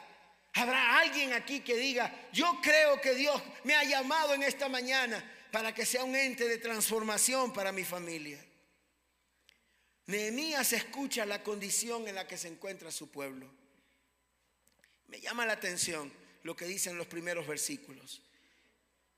Habrá 0.54 1.00
alguien 1.00 1.32
aquí 1.32 1.60
que 1.60 1.76
diga, 1.76 2.28
yo 2.32 2.60
creo 2.62 3.00
que 3.00 3.14
Dios 3.14 3.42
me 3.64 3.74
ha 3.74 3.82
llamado 3.82 4.34
en 4.34 4.44
esta 4.44 4.68
mañana 4.68 5.22
para 5.50 5.74
que 5.74 5.84
sea 5.84 6.04
un 6.04 6.14
ente 6.14 6.46
de 6.46 6.58
transformación 6.58 7.52
para 7.52 7.72
mi 7.72 7.84
familia. 7.84 8.38
Nehemías 10.06 10.72
escucha 10.72 11.26
la 11.26 11.42
condición 11.42 12.06
en 12.06 12.14
la 12.14 12.28
que 12.28 12.36
se 12.36 12.48
encuentra 12.48 12.92
su 12.92 13.10
pueblo. 13.10 13.50
Me 15.08 15.20
llama 15.20 15.44
la 15.44 15.54
atención 15.54 16.12
lo 16.44 16.54
que 16.54 16.66
dicen 16.66 16.98
los 16.98 17.08
primeros 17.08 17.46
versículos. 17.48 18.22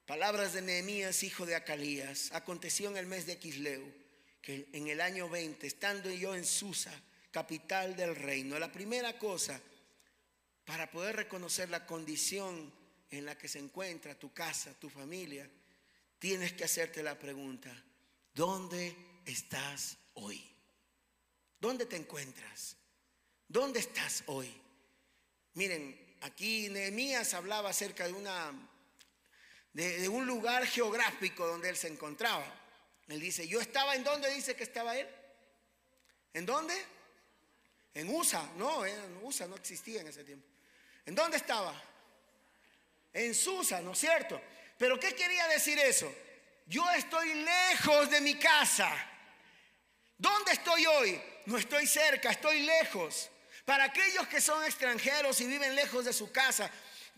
Palabras 0.07 0.55
de 0.55 0.63
Nehemías, 0.63 1.23
hijo 1.23 1.45
de 1.45 1.57
Acalías. 1.57 2.31
Aconteció 2.33 2.89
en 2.89 2.97
el 2.97 3.07
mes 3.07 3.27
de 3.27 3.39
Quisleu, 3.39 3.83
que 4.41 4.69
en 4.73 4.89
el 4.89 5.03
año 5.03 5.29
20, 5.29 5.67
estando 5.67 6.11
yo 6.11 6.35
en 6.35 6.47
Susa, 6.47 6.93
capital 7.31 7.95
del 7.95 8.15
reino, 8.17 8.59
la 8.59 8.73
primera 8.73 9.19
cosa 9.19 9.61
para 10.67 10.91
poder 10.91 11.17
reconocer 11.17 11.71
la 11.71 11.87
condición 11.87 12.73
en 13.11 13.25
la 13.25 13.39
que 13.39 13.49
se 13.49 13.61
encuentra 13.61 14.19
tu 14.19 14.35
casa, 14.35 14.75
tu 14.79 14.91
familia, 14.91 15.49
tienes 16.19 16.53
que 16.53 16.65
hacerte 16.65 17.03
la 17.03 17.19
pregunta, 17.19 17.73
¿dónde 18.35 18.95
estás 19.25 19.97
hoy? 20.15 20.45
¿Dónde 21.61 21.87
te 21.87 21.97
encuentras? 21.97 22.77
¿Dónde 23.49 23.79
estás 23.79 24.25
hoy? 24.27 24.53
Miren, 25.55 26.17
aquí 26.23 26.69
Nehemías 26.69 27.33
hablaba 27.33 27.71
acerca 27.71 28.07
de 28.07 28.13
una 28.13 28.53
de, 29.73 30.09
un 30.09 30.27
lugar 30.27 30.67
geográfico 30.67 31.47
donde 31.47 31.69
él 31.69 31.77
se 31.77 31.89
encontraba. 31.89 32.45
Él 33.09 33.21
dice, 33.21 33.47
yo 33.47 33.61
estaba 33.61 33.95
en 33.95 34.03
dónde 34.03 34.33
dice 34.35 34.57
que 34.57 34.65
estaba 34.65 34.97
él. 34.99 35.07
¿En 36.33 36.45
dónde? 36.45 36.75
En 37.97 38.15
USA, 38.15 38.47
no, 38.57 38.85
en 38.85 38.95
USA 39.23 39.47
no 39.47 39.57
existía 39.57 40.03
en 40.03 40.09
ese 40.09 40.23
tiempo. 40.23 40.47
¿En 41.07 41.15
dónde 41.15 41.39
estaba? 41.39 41.75
En 43.11 43.35
Susa, 43.35 43.81
¿no 43.81 43.93
es 43.93 43.99
cierto? 43.99 44.39
Pero 44.77 45.01
¿qué 45.01 45.15
quería 45.15 45.49
decir 45.49 45.79
eso? 45.79 46.15
Yo 46.67 46.85
estoy 46.91 47.33
lejos 47.33 48.11
de 48.11 48.21
mi 48.21 48.35
casa. 48.35 48.93
¿Dónde 50.19 50.53
estoy 50.53 50.85
hoy? 50.85 51.23
No 51.47 51.57
estoy 51.57 51.87
cerca, 51.87 52.33
estoy 52.33 52.61
lejos. 52.67 53.31
Para 53.65 53.85
aquellos 53.85 54.29
que 54.29 54.43
son 54.43 54.63
extranjeros 54.65 55.41
y 55.41 55.47
viven 55.47 55.75
lejos 55.75 56.05
de 56.05 56.13
su 56.13 56.31
casa, 56.31 56.71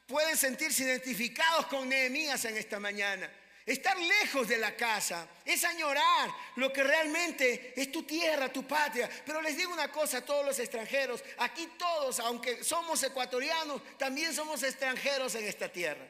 pueden 0.06 0.36
sentirse 0.36 0.84
identificados 0.84 1.66
con 1.66 1.88
Nehemías 1.88 2.44
en 2.44 2.56
esta 2.56 2.78
mañana. 2.78 3.28
Estar 3.68 3.98
lejos 3.98 4.48
de 4.48 4.56
la 4.56 4.74
casa 4.74 5.28
es 5.44 5.62
añorar 5.62 6.30
lo 6.56 6.72
que 6.72 6.82
realmente 6.82 7.74
es 7.76 7.92
tu 7.92 8.02
tierra, 8.02 8.50
tu 8.50 8.66
patria. 8.66 9.10
Pero 9.26 9.42
les 9.42 9.58
digo 9.58 9.70
una 9.70 9.92
cosa 9.92 10.18
a 10.18 10.24
todos 10.24 10.42
los 10.42 10.58
extranjeros, 10.58 11.22
aquí 11.36 11.66
todos, 11.78 12.18
aunque 12.20 12.64
somos 12.64 13.02
ecuatorianos, 13.02 13.82
también 13.98 14.32
somos 14.32 14.62
extranjeros 14.62 15.34
en 15.34 15.44
esta 15.44 15.68
tierra. 15.68 16.08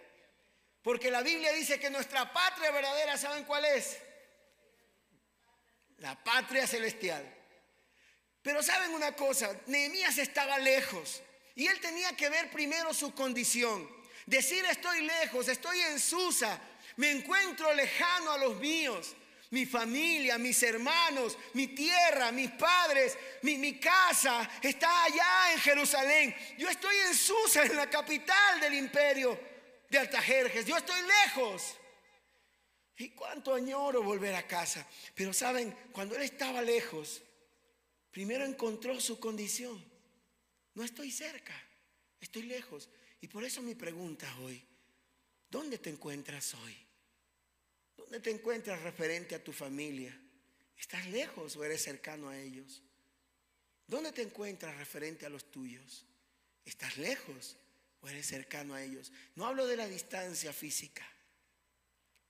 Porque 0.82 1.10
la 1.10 1.20
Biblia 1.20 1.52
dice 1.52 1.80
que 1.80 1.90
nuestra 1.90 2.32
patria 2.32 2.70
verdadera, 2.70 3.18
¿saben 3.18 3.42
cuál 3.42 3.64
es? 3.64 3.98
La 5.96 6.14
patria 6.22 6.64
celestial. 6.64 7.26
Pero 8.40 8.62
saben 8.62 8.94
una 8.94 9.16
cosa, 9.16 9.52
Nehemías 9.66 10.16
estaba 10.18 10.58
lejos. 10.58 11.22
Y 11.56 11.66
él 11.66 11.80
tenía 11.80 12.16
que 12.16 12.28
ver 12.28 12.52
primero 12.52 12.94
su 12.94 13.12
condición. 13.14 13.90
Decir 14.26 14.64
estoy 14.66 15.00
lejos, 15.00 15.48
estoy 15.48 15.80
en 15.80 15.98
Susa, 15.98 16.60
me 16.99 17.12
encuentro 17.12 17.73
lejano 17.75 18.33
a 18.33 18.38
los 18.38 18.57
míos, 18.59 19.14
mi 19.50 19.64
familia, 19.67 20.37
mis 20.37 20.61
hermanos, 20.64 21.38
mi 21.55 21.69
tierra, 21.69 22.33
mis 22.33 22.50
padres, 22.50 23.17
mi, 23.43 23.78
casa 23.78 24.50
está 24.61 25.05
allá 25.05 25.52
en 25.52 25.61
Jerusalén. 25.61 26.35
Yo 26.59 26.69
estoy 26.69 26.95
en 27.09 27.14
Susa, 27.14 27.64
en 27.64 27.76
la 27.76 27.88
capital 27.88 28.61
del 28.61 28.75
imperio 28.75 29.38
de 29.88 29.99
Altajerjes. 29.99 30.67
Yo 30.67 30.76
estoy 30.76 31.00
lejos. 31.02 31.76
Y 32.97 33.11
cuánto 33.11 33.55
añoro 33.55 34.02
volver 34.02 34.35
a 34.35 34.47
casa. 34.47 34.85
Pero 35.14 35.33
saben, 35.33 35.71
cuando 35.93 36.17
él 36.17 36.23
estaba 36.23 36.61
lejos, 36.62 37.23
primero 38.11 38.45
encontró 38.45 39.00
su 39.00 39.21
condición. 39.21 39.83
No 40.75 40.83
estoy 40.83 41.12
cerca, 41.12 41.55
estoy 42.21 42.43
lejos. 42.43 42.88
Y 43.21 43.28
por 43.28 43.45
eso 43.45 43.62
mi 43.62 43.76
pregunta 43.76 44.28
hoy, 44.40 44.67
¿dónde 45.49 45.78
te 45.78 45.90
encuentras 45.90 46.55
hoy? 46.55 46.88
¿Dónde 48.08 48.20
te 48.20 48.30
encuentras 48.30 48.80
referente 48.80 49.34
a 49.34 49.44
tu 49.44 49.52
familia? 49.52 50.18
¿Estás 50.78 51.06
lejos 51.08 51.56
o 51.56 51.64
eres 51.64 51.82
cercano 51.82 52.30
a 52.30 52.38
ellos? 52.38 52.82
¿Dónde 53.86 54.12
te 54.12 54.22
encuentras 54.22 54.74
referente 54.78 55.26
a 55.26 55.28
los 55.28 55.50
tuyos? 55.50 56.06
¿Estás 56.64 56.96
lejos 56.96 57.58
o 58.00 58.08
eres 58.08 58.26
cercano 58.26 58.72
a 58.72 58.82
ellos? 58.82 59.12
No 59.34 59.44
hablo 59.44 59.66
de 59.66 59.76
la 59.76 59.86
distancia 59.86 60.54
física, 60.54 61.06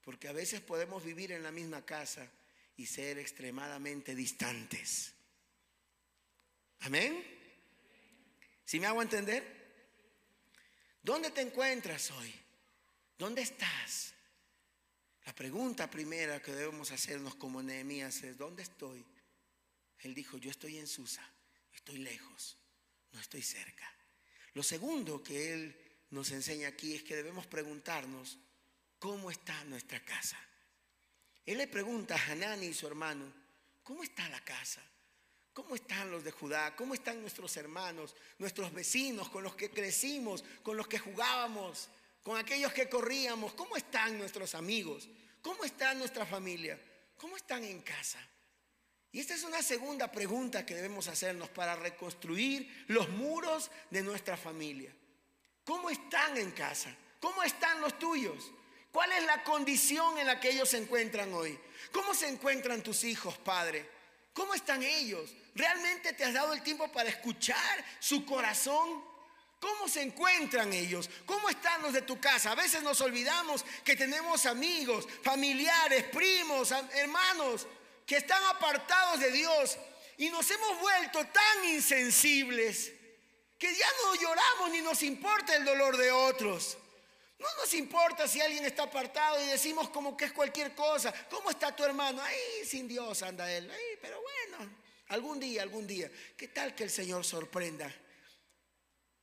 porque 0.02 0.26
a 0.26 0.32
veces 0.32 0.60
podemos 0.60 1.04
vivir 1.04 1.30
en 1.30 1.44
la 1.44 1.52
misma 1.52 1.86
casa 1.86 2.28
y 2.76 2.86
ser 2.86 3.20
extremadamente 3.20 4.16
distantes. 4.16 5.12
Amén. 6.80 7.24
¿Sí 8.64 8.80
me 8.80 8.86
hago 8.86 9.00
entender? 9.00 9.44
¿Dónde 11.04 11.30
te 11.30 11.40
encuentras 11.40 12.10
hoy? 12.10 12.34
¿Dónde 13.16 13.42
estás? 13.42 14.17
La 15.28 15.34
pregunta 15.34 15.90
primera 15.90 16.40
que 16.40 16.54
debemos 16.54 16.90
hacernos 16.90 17.34
como 17.34 17.62
Nehemías 17.62 18.22
es, 18.22 18.38
¿dónde 18.38 18.62
estoy? 18.62 19.04
Él 19.98 20.14
dijo, 20.14 20.38
yo 20.38 20.50
estoy 20.50 20.78
en 20.78 20.86
Susa, 20.86 21.22
estoy 21.74 21.98
lejos, 21.98 22.56
no 23.12 23.20
estoy 23.20 23.42
cerca. 23.42 23.92
Lo 24.54 24.62
segundo 24.62 25.22
que 25.22 25.52
él 25.52 25.76
nos 26.12 26.30
enseña 26.30 26.68
aquí 26.68 26.94
es 26.94 27.02
que 27.02 27.14
debemos 27.14 27.46
preguntarnos, 27.46 28.38
¿cómo 28.98 29.30
está 29.30 29.62
nuestra 29.64 30.02
casa? 30.02 30.38
Él 31.44 31.58
le 31.58 31.66
pregunta 31.66 32.14
a 32.14 32.32
Hanani 32.32 32.68
y 32.68 32.72
su 32.72 32.86
hermano, 32.86 33.30
¿cómo 33.82 34.04
está 34.04 34.26
la 34.30 34.40
casa? 34.40 34.80
¿Cómo 35.52 35.74
están 35.74 36.10
los 36.10 36.24
de 36.24 36.30
Judá? 36.30 36.74
¿Cómo 36.74 36.94
están 36.94 37.20
nuestros 37.20 37.54
hermanos, 37.58 38.16
nuestros 38.38 38.72
vecinos 38.72 39.28
con 39.28 39.44
los 39.44 39.54
que 39.54 39.68
crecimos, 39.68 40.42
con 40.62 40.78
los 40.78 40.88
que 40.88 40.98
jugábamos, 40.98 41.90
con 42.22 42.36
aquellos 42.36 42.72
que 42.72 42.88
corríamos? 42.88 43.54
¿Cómo 43.54 43.76
están 43.76 44.18
nuestros 44.18 44.54
amigos? 44.54 45.08
¿Cómo 45.42 45.64
está 45.64 45.94
nuestra 45.94 46.26
familia? 46.26 46.78
¿Cómo 47.16 47.36
están 47.36 47.64
en 47.64 47.80
casa? 47.80 48.18
Y 49.10 49.20
esta 49.20 49.34
es 49.34 49.42
una 49.42 49.62
segunda 49.62 50.12
pregunta 50.12 50.66
que 50.66 50.74
debemos 50.74 51.08
hacernos 51.08 51.48
para 51.48 51.76
reconstruir 51.76 52.84
los 52.88 53.08
muros 53.08 53.70
de 53.90 54.02
nuestra 54.02 54.36
familia. 54.36 54.92
¿Cómo 55.64 55.90
están 55.90 56.36
en 56.36 56.50
casa? 56.50 56.94
¿Cómo 57.20 57.42
están 57.42 57.80
los 57.80 57.98
tuyos? 57.98 58.50
¿Cuál 58.92 59.12
es 59.12 59.24
la 59.24 59.42
condición 59.44 60.18
en 60.18 60.26
la 60.26 60.40
que 60.40 60.50
ellos 60.50 60.68
se 60.68 60.78
encuentran 60.78 61.32
hoy? 61.32 61.58
¿Cómo 61.92 62.14
se 62.14 62.28
encuentran 62.28 62.82
tus 62.82 63.04
hijos, 63.04 63.36
Padre? 63.38 63.88
¿Cómo 64.32 64.54
están 64.54 64.82
ellos? 64.82 65.34
¿Realmente 65.54 66.12
te 66.12 66.24
has 66.24 66.34
dado 66.34 66.52
el 66.52 66.62
tiempo 66.62 66.90
para 66.92 67.08
escuchar 67.08 67.84
su 67.98 68.24
corazón? 68.24 69.04
¿Cómo 69.60 69.88
se 69.88 70.02
encuentran 70.02 70.72
ellos? 70.72 71.10
¿Cómo 71.26 71.48
están 71.48 71.82
los 71.82 71.92
de 71.92 72.02
tu 72.02 72.20
casa? 72.20 72.52
A 72.52 72.54
veces 72.54 72.82
nos 72.82 73.00
olvidamos 73.00 73.64
que 73.84 73.96
tenemos 73.96 74.46
amigos, 74.46 75.06
familiares, 75.22 76.04
primos, 76.04 76.70
hermanos 76.94 77.66
que 78.06 78.18
están 78.18 78.42
apartados 78.44 79.20
de 79.20 79.32
Dios 79.32 79.76
y 80.16 80.30
nos 80.30 80.48
hemos 80.50 80.80
vuelto 80.80 81.26
tan 81.26 81.64
insensibles 81.64 82.92
que 83.58 83.74
ya 83.74 83.86
no 84.04 84.14
lloramos 84.14 84.70
ni 84.70 84.80
nos 84.80 85.02
importa 85.02 85.56
el 85.56 85.64
dolor 85.64 85.96
de 85.96 86.12
otros. 86.12 86.78
No 87.38 87.46
nos 87.60 87.74
importa 87.74 88.28
si 88.28 88.40
alguien 88.40 88.64
está 88.64 88.84
apartado 88.84 89.42
y 89.42 89.48
decimos 89.48 89.88
como 89.90 90.16
que 90.16 90.26
es 90.26 90.32
cualquier 90.32 90.74
cosa. 90.74 91.12
¿Cómo 91.28 91.50
está 91.50 91.74
tu 91.74 91.84
hermano? 91.84 92.22
Ahí 92.22 92.64
sin 92.64 92.86
Dios 92.86 93.22
anda 93.22 93.52
él. 93.52 93.70
Pero 94.00 94.20
bueno, 94.20 94.72
algún 95.08 95.38
día, 95.40 95.62
algún 95.62 95.86
día. 95.86 96.10
¿Qué 96.36 96.48
tal 96.48 96.74
que 96.74 96.84
el 96.84 96.90
Señor 96.90 97.24
sorprenda 97.24 97.92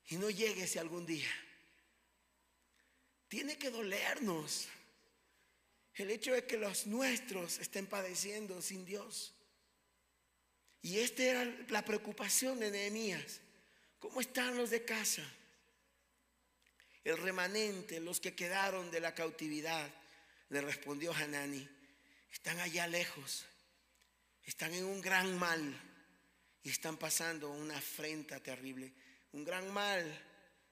y 0.07 0.17
no 0.17 0.29
llegue 0.29 0.63
ese 0.63 0.79
algún 0.79 1.05
día? 1.05 1.29
Tiene 3.27 3.57
que 3.57 3.69
dolernos 3.69 4.67
el 5.95 6.11
hecho 6.11 6.33
de 6.33 6.45
que 6.45 6.57
los 6.57 6.87
nuestros 6.87 7.59
estén 7.59 7.87
padeciendo 7.87 8.61
sin 8.61 8.85
Dios. 8.85 9.33
Y 10.81 10.99
esta 10.99 11.23
era 11.23 11.45
la 11.69 11.83
preocupación 11.83 12.59
de 12.59 12.71
Nehemías. 12.71 13.39
¿Cómo 13.99 14.21
están 14.21 14.55
los 14.55 14.69
de 14.69 14.85
casa? 14.85 15.23
el 17.05 17.17
remanente, 17.19 17.99
los 17.99 18.19
que 18.19 18.35
quedaron 18.35 18.89
de 18.89 18.99
la 18.99 19.13
cautividad, 19.13 19.87
le 20.49 20.61
respondió 20.61 21.13
Hanani, 21.13 21.69
están 22.33 22.59
allá 22.59 22.87
lejos, 22.87 23.45
están 24.43 24.73
en 24.73 24.85
un 24.85 25.01
gran 25.01 25.37
mal 25.37 25.61
y 26.63 26.69
están 26.69 26.97
pasando 26.97 27.51
una 27.51 27.77
afrenta 27.77 28.41
terrible. 28.41 28.91
Un 29.35 29.43
gran 29.43 29.69
mal 29.73 30.01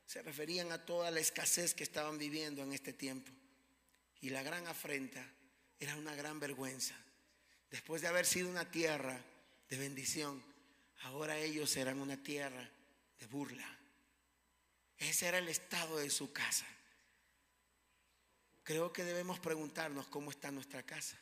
se 0.05 0.21
referían 0.21 0.71
a 0.71 0.85
toda 0.85 1.11
la 1.11 1.19
escasez 1.19 1.73
que 1.73 1.83
estaban 1.83 2.17
viviendo 2.17 2.63
en 2.63 2.71
este 2.71 2.93
tiempo. 2.93 3.29
Y 4.21 4.29
la 4.29 4.41
gran 4.41 4.65
afrenta 4.67 5.21
era 5.77 5.97
una 5.97 6.15
gran 6.15 6.39
vergüenza. 6.39 6.95
Después 7.69 8.01
de 8.01 8.07
haber 8.07 8.25
sido 8.25 8.49
una 8.49 8.71
tierra 8.71 9.19
de 9.67 9.77
bendición, 9.77 10.41
ahora 11.01 11.37
ellos 11.37 11.75
eran 11.75 11.99
una 11.99 12.15
tierra 12.23 12.69
de 13.19 13.27
burla. 13.27 13.67
Ese 14.97 15.27
era 15.27 15.39
el 15.39 15.49
estado 15.49 15.97
de 15.97 16.09
su 16.09 16.31
casa. 16.31 16.65
Creo 18.63 18.93
que 18.93 19.03
debemos 19.03 19.41
preguntarnos 19.41 20.07
cómo 20.07 20.31
está 20.31 20.51
nuestra 20.51 20.83
casa. 20.83 21.19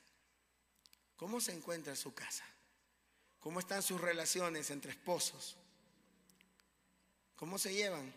¿Cómo 1.16 1.42
se 1.42 1.54
encuentra 1.54 1.96
su 1.96 2.14
casa? 2.14 2.46
¿Cómo 3.40 3.60
están 3.60 3.82
sus 3.82 4.00
relaciones 4.00 4.70
entre 4.70 4.92
esposos? 4.92 5.58
¿Cómo 7.42 7.58
se 7.58 7.74
llevan? 7.74 8.14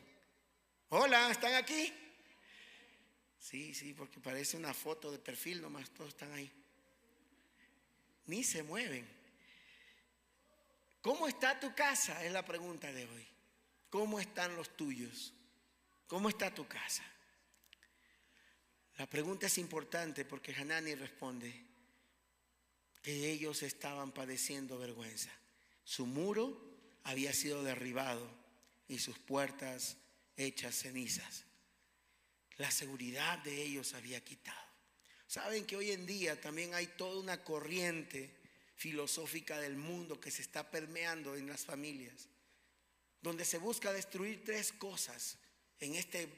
Hola, 0.90 1.30
¿están 1.30 1.54
aquí? 1.54 1.90
Sí, 3.38 3.72
sí, 3.72 3.94
porque 3.94 4.20
parece 4.20 4.54
una 4.58 4.74
foto 4.74 5.10
de 5.10 5.18
perfil 5.18 5.62
nomás, 5.62 5.88
todos 5.94 6.10
están 6.10 6.30
ahí. 6.34 6.52
Ni 8.26 8.44
se 8.44 8.62
mueven. 8.62 9.08
¿Cómo 11.00 11.26
está 11.26 11.58
tu 11.58 11.74
casa? 11.74 12.22
Es 12.22 12.32
la 12.32 12.44
pregunta 12.44 12.92
de 12.92 13.06
hoy. 13.06 13.26
¿Cómo 13.88 14.20
están 14.20 14.56
los 14.56 14.76
tuyos? 14.76 15.32
¿Cómo 16.06 16.28
está 16.28 16.52
tu 16.52 16.68
casa? 16.68 17.02
La 18.98 19.06
pregunta 19.06 19.46
es 19.46 19.56
importante 19.56 20.26
porque 20.26 20.54
Hanani 20.54 20.96
responde 20.96 21.64
que 23.00 23.30
ellos 23.30 23.62
estaban 23.62 24.12
padeciendo 24.12 24.78
vergüenza. 24.78 25.30
Su 25.82 26.04
muro 26.04 26.60
había 27.04 27.32
sido 27.32 27.62
derribado 27.62 28.43
y 28.88 28.98
sus 28.98 29.18
puertas 29.18 29.96
hechas 30.36 30.74
cenizas. 30.74 31.44
La 32.56 32.70
seguridad 32.70 33.38
de 33.38 33.62
ellos 33.62 33.94
había 33.94 34.22
quitado. 34.22 34.58
Saben 35.26 35.66
que 35.66 35.76
hoy 35.76 35.90
en 35.90 36.06
día 36.06 36.40
también 36.40 36.74
hay 36.74 36.86
toda 36.86 37.20
una 37.20 37.42
corriente 37.42 38.36
filosófica 38.76 39.58
del 39.58 39.76
mundo 39.76 40.20
que 40.20 40.30
se 40.30 40.42
está 40.42 40.70
permeando 40.70 41.34
en 41.36 41.48
las 41.48 41.64
familias, 41.64 42.28
donde 43.20 43.44
se 43.44 43.58
busca 43.58 43.92
destruir 43.92 44.44
tres 44.44 44.72
cosas 44.72 45.38
en 45.80 45.94
este 45.94 46.28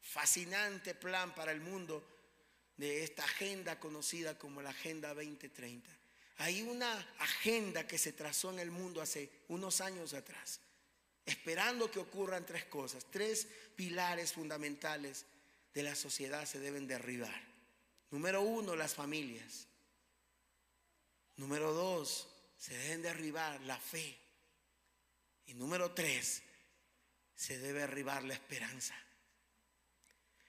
fascinante 0.00 0.94
plan 0.94 1.34
para 1.34 1.52
el 1.52 1.60
mundo 1.60 2.06
de 2.76 3.04
esta 3.04 3.24
agenda 3.24 3.78
conocida 3.78 4.38
como 4.38 4.62
la 4.62 4.70
Agenda 4.70 5.14
2030. 5.14 5.90
Hay 6.38 6.62
una 6.62 6.92
agenda 7.18 7.86
que 7.86 7.98
se 7.98 8.14
trazó 8.14 8.50
en 8.50 8.58
el 8.58 8.70
mundo 8.70 9.02
hace 9.02 9.30
unos 9.48 9.82
años 9.82 10.14
atrás, 10.14 10.60
esperando 11.26 11.90
que 11.90 11.98
ocurran 11.98 12.46
tres 12.46 12.64
cosas, 12.64 13.06
tres 13.10 13.46
pilares 13.76 14.32
fundamentales 14.32 15.26
de 15.74 15.82
la 15.82 15.94
sociedad 15.94 16.46
se 16.46 16.58
deben 16.58 16.86
derribar. 16.86 17.50
Número 18.10 18.42
uno, 18.42 18.74
las 18.74 18.94
familias. 18.94 19.66
Número 21.36 21.72
dos, 21.72 22.28
se 22.58 22.76
deben 22.76 23.02
derribar 23.02 23.60
la 23.62 23.78
fe. 23.78 24.18
Y 25.46 25.54
número 25.54 25.92
tres, 25.92 26.42
se 27.34 27.58
debe 27.58 27.82
arribar 27.82 28.22
la 28.24 28.34
esperanza. 28.34 28.94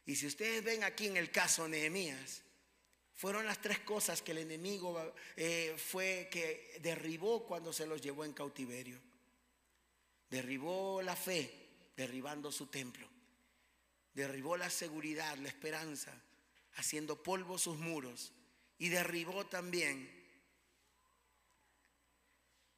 Y 0.05 0.15
si 0.15 0.27
ustedes 0.27 0.63
ven 0.63 0.83
aquí 0.83 1.07
en 1.07 1.17
el 1.17 1.31
caso 1.31 1.67
Nehemías, 1.67 2.41
fueron 3.15 3.45
las 3.45 3.61
tres 3.61 3.79
cosas 3.79 4.21
que 4.21 4.31
el 4.31 4.39
enemigo 4.39 5.13
eh, 5.37 5.75
fue 5.77 6.27
que 6.31 6.79
derribó 6.81 7.45
cuando 7.45 7.71
se 7.71 7.85
los 7.85 8.01
llevó 8.01 8.25
en 8.25 8.33
cautiverio. 8.33 8.99
Derribó 10.31 11.01
la 11.01 11.17
fe, 11.17 11.91
derribando 11.97 12.53
su 12.53 12.67
templo. 12.67 13.05
Derribó 14.13 14.55
la 14.55 14.69
seguridad, 14.69 15.37
la 15.37 15.49
esperanza, 15.49 16.13
haciendo 16.75 17.21
polvo 17.21 17.57
sus 17.57 17.77
muros. 17.77 18.31
Y 18.77 18.87
derribó 18.87 19.45
también 19.45 20.09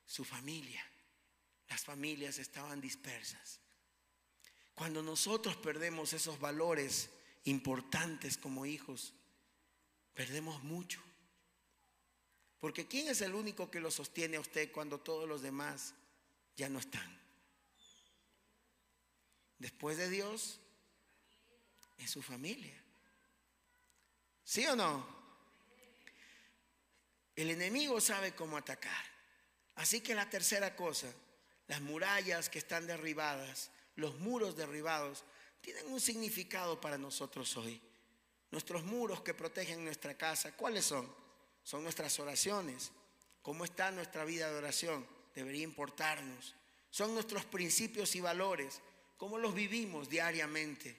su 0.07 0.25
familia. 0.25 0.83
Las 1.69 1.85
familias 1.85 2.39
estaban 2.39 2.81
dispersas. 2.81 3.59
Cuando 4.73 5.03
nosotros 5.03 5.55
perdemos 5.55 6.13
esos 6.13 6.39
valores 6.39 7.11
importantes 7.43 8.35
como 8.35 8.65
hijos, 8.65 9.13
perdemos 10.15 10.63
mucho. 10.63 11.01
Porque 12.59 12.87
¿quién 12.87 13.09
es 13.09 13.21
el 13.21 13.35
único 13.35 13.69
que 13.69 13.79
lo 13.79 13.91
sostiene 13.91 14.37
a 14.37 14.41
usted 14.41 14.71
cuando 14.71 14.99
todos 14.99 15.29
los 15.29 15.43
demás 15.43 15.93
ya 16.55 16.67
no 16.67 16.79
están? 16.79 17.22
Después 19.59 19.97
de 19.97 20.09
Dios, 20.09 20.59
es 21.97 22.11
su 22.11 22.21
familia. 22.21 22.81
¿Sí 24.43 24.65
o 24.65 24.75
no? 24.75 25.07
El 27.35 27.49
enemigo 27.49 27.99
sabe 28.01 28.33
cómo 28.33 28.57
atacar. 28.57 29.05
Así 29.75 30.01
que 30.01 30.15
la 30.15 30.29
tercera 30.29 30.75
cosa, 30.75 31.11
las 31.67 31.81
murallas 31.81 32.49
que 32.49 32.59
están 32.59 32.85
derribadas 32.85 33.71
los 33.95 34.19
muros 34.19 34.55
derribados, 34.55 35.23
tienen 35.61 35.91
un 35.91 35.99
significado 35.99 36.79
para 36.81 36.97
nosotros 36.97 37.55
hoy. 37.57 37.81
Nuestros 38.51 38.83
muros 38.83 39.21
que 39.21 39.33
protegen 39.33 39.83
nuestra 39.83 40.15
casa, 40.15 40.55
¿cuáles 40.55 40.85
son? 40.85 41.09
Son 41.63 41.83
nuestras 41.83 42.19
oraciones. 42.19 42.91
¿Cómo 43.41 43.65
está 43.65 43.91
nuestra 43.91 44.25
vida 44.25 44.51
de 44.51 44.57
oración? 44.57 45.07
Debería 45.33 45.63
importarnos. 45.63 46.55
Son 46.89 47.13
nuestros 47.13 47.45
principios 47.45 48.15
y 48.15 48.21
valores. 48.21 48.81
¿Cómo 49.17 49.37
los 49.37 49.53
vivimos 49.53 50.09
diariamente? 50.09 50.95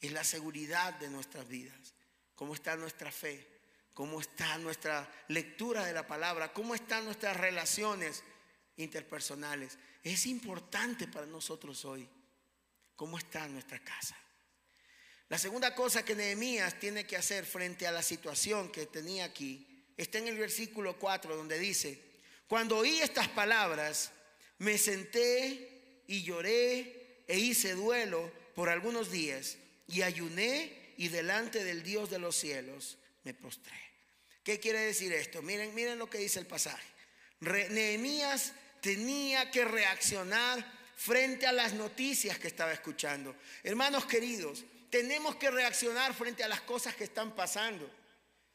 Es 0.00 0.12
la 0.12 0.24
seguridad 0.24 0.94
de 0.94 1.08
nuestras 1.08 1.46
vidas. 1.48 1.94
¿Cómo 2.34 2.54
está 2.54 2.76
nuestra 2.76 3.12
fe? 3.12 3.46
¿Cómo 3.94 4.20
está 4.20 4.56
nuestra 4.58 5.08
lectura 5.28 5.84
de 5.84 5.92
la 5.92 6.06
palabra? 6.06 6.52
¿Cómo 6.52 6.74
están 6.74 7.04
nuestras 7.04 7.36
relaciones 7.36 8.22
interpersonales? 8.76 9.78
Es 10.02 10.26
importante 10.26 11.06
para 11.08 11.26
nosotros 11.26 11.84
hoy 11.84 12.08
cómo 12.96 13.18
está 13.18 13.46
nuestra 13.48 13.78
casa. 13.80 14.16
La 15.28 15.38
segunda 15.38 15.74
cosa 15.74 16.04
que 16.04 16.14
Nehemías 16.14 16.78
tiene 16.78 17.06
que 17.06 17.16
hacer 17.16 17.46
frente 17.46 17.86
a 17.86 17.92
la 17.92 18.02
situación 18.02 18.70
que 18.70 18.86
tenía 18.86 19.24
aquí 19.24 19.86
está 19.96 20.18
en 20.18 20.28
el 20.28 20.36
versículo 20.36 20.98
4 20.98 21.36
donde 21.36 21.58
dice, 21.58 22.02
cuando 22.46 22.78
oí 22.78 23.00
estas 23.00 23.28
palabras, 23.28 24.12
me 24.58 24.76
senté 24.76 26.02
y 26.06 26.22
lloré 26.22 27.01
e 27.26 27.38
hice 27.38 27.74
duelo 27.74 28.30
por 28.54 28.68
algunos 28.68 29.10
días 29.10 29.56
y 29.88 30.02
ayuné 30.02 30.94
y 30.96 31.08
delante 31.08 31.64
del 31.64 31.82
Dios 31.82 32.10
de 32.10 32.18
los 32.18 32.36
cielos 32.36 32.98
me 33.24 33.34
postré. 33.34 33.76
¿Qué 34.42 34.58
quiere 34.58 34.80
decir 34.80 35.12
esto? 35.12 35.42
Miren, 35.42 35.74
miren 35.74 35.98
lo 35.98 36.10
que 36.10 36.18
dice 36.18 36.40
el 36.40 36.46
pasaje. 36.46 36.86
Nehemías 37.40 38.52
tenía 38.80 39.50
que 39.50 39.64
reaccionar 39.64 40.64
frente 40.96 41.46
a 41.46 41.52
las 41.52 41.72
noticias 41.72 42.38
que 42.38 42.48
estaba 42.48 42.72
escuchando. 42.72 43.34
Hermanos 43.62 44.06
queridos, 44.06 44.64
tenemos 44.90 45.36
que 45.36 45.50
reaccionar 45.50 46.14
frente 46.14 46.44
a 46.44 46.48
las 46.48 46.60
cosas 46.60 46.94
que 46.94 47.04
están 47.04 47.34
pasando. 47.34 47.90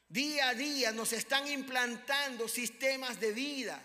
Día 0.10 0.50
a 0.50 0.54
día 0.54 0.92
nos 0.92 1.12
están 1.12 1.48
implantando 1.48 2.48
sistemas 2.48 3.20
de 3.20 3.32
vida. 3.32 3.82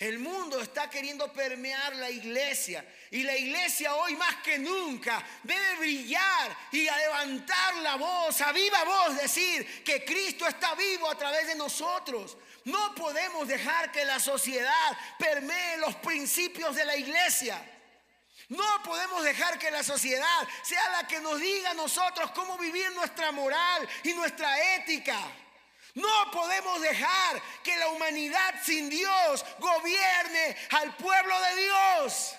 El 0.00 0.18
mundo 0.18 0.58
está 0.62 0.88
queriendo 0.88 1.30
permear 1.30 1.94
la 1.96 2.08
iglesia 2.08 2.82
y 3.10 3.22
la 3.22 3.36
iglesia 3.36 3.94
hoy 3.94 4.16
más 4.16 4.36
que 4.36 4.58
nunca 4.58 5.22
debe 5.42 5.76
brillar 5.76 6.56
y 6.72 6.88
a 6.88 6.96
levantar 6.96 7.76
la 7.76 7.96
voz, 7.96 8.40
a 8.40 8.50
viva 8.50 8.82
voz 8.84 9.20
decir 9.20 9.84
que 9.84 10.02
Cristo 10.02 10.46
está 10.46 10.74
vivo 10.74 11.06
a 11.10 11.18
través 11.18 11.48
de 11.48 11.54
nosotros. 11.54 12.38
No 12.64 12.94
podemos 12.94 13.46
dejar 13.46 13.92
que 13.92 14.06
la 14.06 14.18
sociedad 14.18 14.98
permee 15.18 15.76
los 15.76 15.94
principios 15.96 16.74
de 16.74 16.86
la 16.86 16.96
iglesia. 16.96 17.62
No 18.48 18.82
podemos 18.82 19.22
dejar 19.22 19.58
que 19.58 19.70
la 19.70 19.82
sociedad 19.82 20.48
sea 20.62 20.88
la 20.92 21.06
que 21.06 21.20
nos 21.20 21.38
diga 21.38 21.72
a 21.72 21.74
nosotros 21.74 22.30
cómo 22.30 22.56
vivir 22.56 22.90
nuestra 22.92 23.32
moral 23.32 23.86
y 24.02 24.14
nuestra 24.14 24.76
ética. 24.76 25.18
No 25.94 26.30
podemos 26.30 26.80
dejar 26.80 27.42
que 27.62 27.76
la 27.76 27.88
humanidad 27.88 28.54
sin 28.64 28.88
Dios 28.88 29.44
gobierne 29.58 30.56
al 30.70 30.96
pueblo 30.96 31.40
de 31.40 31.56
Dios. 31.62 32.34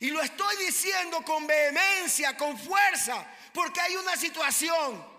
Y 0.00 0.10
lo 0.10 0.22
estoy 0.22 0.56
diciendo 0.64 1.22
con 1.22 1.46
vehemencia, 1.46 2.36
con 2.36 2.56
fuerza, 2.56 3.26
porque 3.52 3.80
hay 3.80 3.96
una 3.96 4.16
situación. 4.16 5.18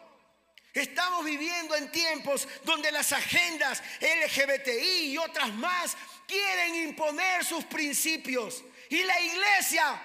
Estamos 0.74 1.26
viviendo 1.26 1.76
en 1.76 1.92
tiempos 1.92 2.48
donde 2.64 2.92
las 2.92 3.12
agendas 3.12 3.84
LGBTI 4.00 5.12
y 5.12 5.18
otras 5.18 5.52
más 5.54 5.98
quieren 6.28 6.76
imponer 6.76 7.44
sus 7.44 7.66
principios. 7.66 8.64
Y 8.90 9.04
la 9.04 9.20
iglesia 9.20 10.02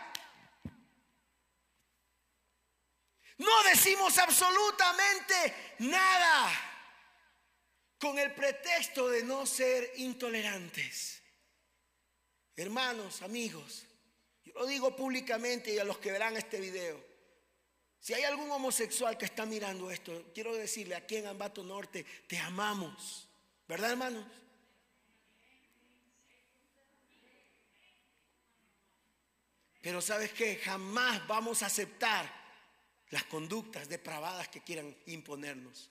no 3.39 3.63
decimos 3.65 4.19
absolutamente 4.19 5.75
nada 5.79 6.74
con 7.99 8.19
el 8.19 8.33
pretexto 8.33 9.09
de 9.09 9.23
no 9.25 9.47
ser 9.47 9.93
intolerantes. 9.97 11.23
Hermanos, 12.57 13.23
amigos, 13.23 13.85
yo 14.45 14.53
lo 14.55 14.67
digo 14.67 14.95
públicamente 14.95 15.75
y 15.75 15.79
a 15.79 15.85
los 15.85 15.99
que 15.99 16.13
verán 16.13 16.37
este 16.37 16.61
video. 16.61 17.03
Si 18.01 18.13
hay 18.13 18.25
algún 18.25 18.51
homosexual 18.51 19.17
que 19.17 19.25
está 19.25 19.47
mirando 19.47 19.91
esto, 19.91 20.31
quiero 20.35 20.55
decirle 20.55 20.95
aquí 20.95 21.17
en 21.17 21.27
Ambato 21.27 21.65
Norte, 21.65 22.05
te 22.27 22.39
amamos. 22.39 23.29
¿Verdad, 23.67 23.93
hermanos? 23.93 24.27
Pero 29.81 30.01
sabes 30.01 30.33
que 30.33 30.57
jamás 30.57 31.27
vamos 31.27 31.63
a 31.63 31.67
aceptar 31.67 32.31
las 33.11 33.25
conductas 33.25 33.89
depravadas 33.89 34.49
que 34.49 34.63
quieran 34.63 34.97
imponernos. 35.07 35.91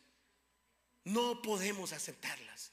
No 1.05 1.41
podemos 1.41 1.93
aceptarlas. 1.93 2.71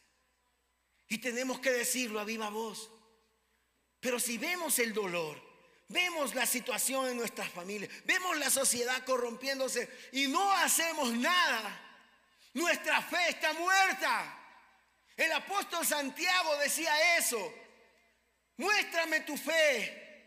Y 1.09 1.19
tenemos 1.19 1.59
que 1.61 1.73
decirlo 1.73 2.21
a 2.21 2.25
viva 2.25 2.51
voz. 2.51 2.91
Pero 3.99 4.21
si 4.21 4.39
vemos 4.39 4.79
el 4.79 4.95
dolor, 4.95 5.41
vemos 5.89 6.35
la 6.35 6.47
situación 6.47 7.09
en 7.09 7.17
nuestras 7.17 7.51
familias, 7.51 7.91
vemos 8.05 8.39
la 8.39 8.49
sociedad 8.49 9.05
corrompiéndose 9.05 9.91
y 10.13 10.29
no 10.29 10.53
hacemos 10.55 11.13
nada, 11.13 11.91
nuestra 12.55 13.03
fe 13.03 13.29
está 13.29 13.53
muerta. 13.53 14.37
El 15.17 15.33
apóstol 15.33 15.85
Santiago 15.85 16.57
decía 16.57 17.19
eso. 17.19 17.53
Muéstrame 18.57 19.21
tu 19.21 19.37
fe 19.37 20.27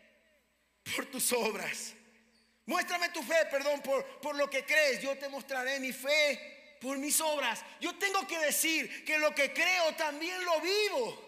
por 0.94 1.06
tus 1.06 1.32
obras. 1.32 1.94
Muéstrame 2.66 3.08
tu 3.08 3.22
fe, 3.22 3.46
perdón, 3.50 3.80
por, 3.82 4.04
por 4.20 4.36
lo 4.36 4.48
que 4.48 4.64
crees. 4.64 5.00
Yo 5.02 5.16
te 5.18 5.28
mostraré 5.28 5.80
mi 5.80 5.92
fe 5.92 6.63
por 6.84 6.98
mis 6.98 7.18
obras. 7.22 7.64
Yo 7.80 7.94
tengo 7.94 8.26
que 8.26 8.38
decir 8.38 9.04
que 9.06 9.18
lo 9.18 9.34
que 9.34 9.54
creo 9.54 9.94
también 9.96 10.44
lo 10.44 10.60
vivo. 10.60 11.23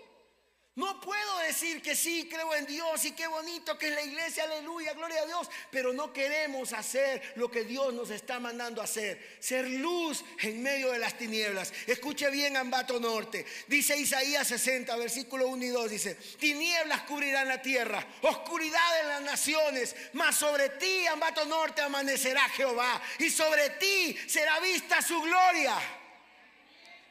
No 0.76 1.00
puedo 1.00 1.38
decir 1.38 1.80
que 1.80 1.96
sí, 1.96 2.28
creo 2.30 2.54
en 2.54 2.66
Dios 2.66 3.02
y 3.06 3.12
qué 3.12 3.26
bonito 3.26 3.78
que 3.78 3.88
es 3.88 3.94
la 3.94 4.02
iglesia, 4.02 4.44
aleluya, 4.44 4.92
gloria 4.92 5.22
a 5.22 5.26
Dios, 5.26 5.48
pero 5.70 5.94
no 5.94 6.12
queremos 6.12 6.74
hacer 6.74 7.32
lo 7.36 7.50
que 7.50 7.64
Dios 7.64 7.94
nos 7.94 8.10
está 8.10 8.38
mandando 8.40 8.82
hacer, 8.82 9.38
ser 9.40 9.66
luz 9.70 10.22
en 10.42 10.62
medio 10.62 10.92
de 10.92 10.98
las 10.98 11.16
tinieblas. 11.16 11.72
Escuche 11.86 12.28
bien 12.28 12.58
Ambato 12.58 13.00
Norte, 13.00 13.46
dice 13.68 13.96
Isaías 13.96 14.48
60, 14.48 14.94
versículo 14.96 15.48
1 15.48 15.64
y 15.64 15.68
2, 15.68 15.90
dice, 15.90 16.14
tinieblas 16.38 17.04
cubrirán 17.04 17.48
la 17.48 17.62
tierra, 17.62 18.06
oscuridad 18.20 19.00
en 19.00 19.08
las 19.08 19.22
naciones, 19.22 19.96
mas 20.12 20.36
sobre 20.36 20.68
ti, 20.68 21.06
Ambato 21.06 21.46
Norte, 21.46 21.80
amanecerá 21.80 22.50
Jehová 22.50 23.00
y 23.18 23.30
sobre 23.30 23.70
ti 23.70 24.14
será 24.26 24.60
vista 24.60 25.00
su 25.00 25.22
gloria. 25.22 25.74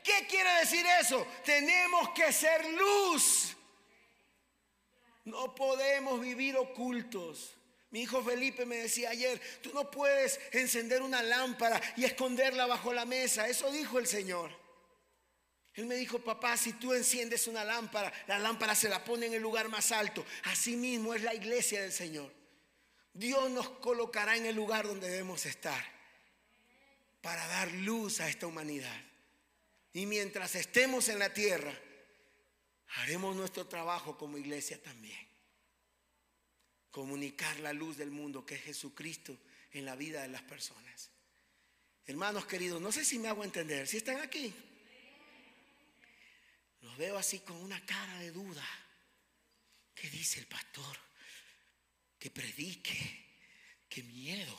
¿Qué 0.04 0.28
quiere 0.28 0.60
decir 0.60 0.86
eso? 1.02 1.26
Tenemos 1.44 2.10
que 2.10 2.32
ser 2.32 2.64
luz. 2.74 3.55
No 5.26 5.54
podemos 5.54 6.22
vivir 6.22 6.56
ocultos. 6.56 7.56
Mi 7.90 8.02
hijo 8.02 8.24
Felipe 8.24 8.66
me 8.66 8.78
decía 8.78 9.10
ayer, 9.10 9.42
tú 9.62 9.72
no 9.74 9.90
puedes 9.90 10.40
encender 10.52 11.02
una 11.02 11.24
lámpara 11.24 11.82
y 11.98 12.06
esconderla 12.06 12.66
bajo 12.66 12.94
la 12.94 13.06
mesa. 13.06 13.48
Eso 13.48 13.72
dijo 13.72 14.00
el 14.00 14.08
Señor. 14.08 14.52
Él 15.74 15.88
me 15.88 15.96
dijo, 15.96 16.20
papá, 16.20 16.56
si 16.56 16.74
tú 16.74 16.94
enciendes 16.94 17.48
una 17.48 17.66
lámpara, 17.66 18.12
la 18.28 18.40
lámpara 18.40 18.76
se 18.76 18.88
la 18.88 19.04
pone 19.04 19.26
en 19.26 19.34
el 19.34 19.42
lugar 19.42 19.68
más 19.68 19.92
alto. 19.92 20.26
Así 20.44 20.76
mismo 20.78 21.14
es 21.14 21.22
la 21.22 21.34
iglesia 21.34 21.82
del 21.82 21.92
Señor. 21.92 22.32
Dios 23.14 23.50
nos 23.50 23.70
colocará 23.70 24.38
en 24.38 24.46
el 24.46 24.56
lugar 24.56 24.88
donde 24.88 25.10
debemos 25.10 25.46
estar 25.46 25.84
para 27.22 27.46
dar 27.48 27.72
luz 27.72 28.20
a 28.20 28.30
esta 28.30 28.46
humanidad. 28.46 29.02
Y 29.94 30.06
mientras 30.06 30.56
estemos 30.56 31.10
en 31.10 31.20
la 31.20 31.34
tierra, 31.34 31.74
haremos 32.96 33.36
nuestro 33.36 33.68
trabajo 33.68 34.18
como 34.18 34.38
iglesia 34.38 34.82
también. 34.82 35.20
Comunicar 36.92 37.60
la 37.60 37.74
luz 37.74 37.98
del 37.98 38.12
mundo 38.12 38.46
que 38.46 38.56
es 38.56 38.64
Jesucristo 38.64 39.38
en 39.72 39.86
la 39.86 39.96
vida 39.96 40.22
de 40.22 40.30
las 40.30 40.44
personas. 40.44 41.10
Hermanos 42.06 42.46
queridos, 42.46 42.82
no 42.82 42.92
sé 42.92 43.04
si 43.04 43.20
me 43.20 43.28
hago 43.28 43.44
entender, 43.44 43.88
si 43.88 43.98
están 43.98 44.22
aquí. 44.22 44.54
Los 46.82 46.96
veo 46.98 47.18
así 47.18 47.40
con 47.40 47.58
una 47.58 47.84
cara 47.86 48.20
de 48.20 48.32
duda. 48.32 48.66
¿Qué 49.94 50.10
dice 50.10 50.40
el 50.40 50.46
pastor? 50.46 50.98
Que 52.20 52.30
predique. 52.30 53.26
Qué 53.90 54.04
miedo. 54.04 54.58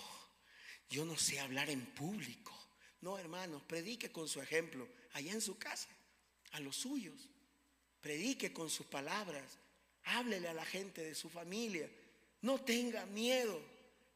Yo 0.90 1.05
no 1.05 1.16
sé 1.16 1.40
hablar 1.40 1.70
en 1.70 1.87
público. 1.94 2.53
No, 3.01 3.18
hermanos, 3.18 3.62
predique 3.62 4.11
con 4.11 4.29
su 4.29 4.42
ejemplo, 4.42 4.88
allá 5.12 5.33
en 5.33 5.40
su 5.40 5.57
casa, 5.59 5.88
a 6.53 6.61
los 6.61 6.77
suyos 6.77 7.31
predique 8.00 8.52
con 8.52 8.70
sus 8.70 8.87
palabras, 8.87 9.59
háblele 10.04 10.48
a 10.48 10.54
la 10.54 10.64
gente 10.64 11.02
de 11.02 11.14
su 11.14 11.28
familia, 11.28 11.88
no 12.42 12.61
tenga 12.61 13.06
miedo, 13.06 13.61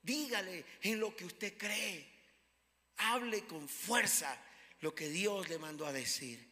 dígale 0.03 0.65
en 0.83 1.01
lo 1.01 1.15
que 1.17 1.25
usted 1.25 1.57
cree, 1.57 2.07
hable 2.97 3.45
con 3.47 3.69
fuerza 3.69 4.41
lo 4.81 4.95
que 4.95 5.09
Dios 5.09 5.49
le 5.49 5.59
mandó 5.59 5.87
a 5.87 5.93
decir. 5.93 6.49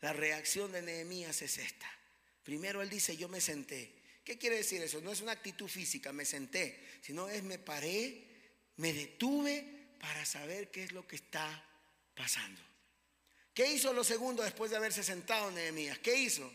La 0.00 0.12
reacción 0.12 0.72
de 0.72 0.82
Nehemías 0.82 1.40
es 1.42 1.58
esta. 1.58 1.90
Primero 2.42 2.82
él 2.82 2.90
dice, 2.90 3.16
yo 3.16 3.28
me 3.28 3.40
senté. 3.40 3.94
¿Qué 4.22 4.38
quiere 4.38 4.56
decir 4.56 4.82
eso? 4.82 5.00
No 5.00 5.12
es 5.12 5.20
una 5.20 5.32
actitud 5.32 5.68
física, 5.68 6.12
me 6.12 6.24
senté, 6.24 6.98
sino 7.00 7.28
es 7.28 7.42
me 7.42 7.58
paré, 7.58 8.24
me 8.76 8.92
detuve 8.92 9.64
para 10.00 10.24
saber 10.26 10.70
qué 10.70 10.84
es 10.84 10.92
lo 10.92 11.06
que 11.06 11.16
está 11.16 11.64
pasando. 12.14 12.60
¿Qué 13.54 13.72
hizo 13.72 13.92
lo 13.92 14.02
segundo 14.02 14.42
después 14.42 14.72
de 14.72 14.76
haberse 14.76 15.04
sentado 15.04 15.50
Nehemías? 15.52 16.00
¿Qué 16.00 16.16
hizo? 16.16 16.52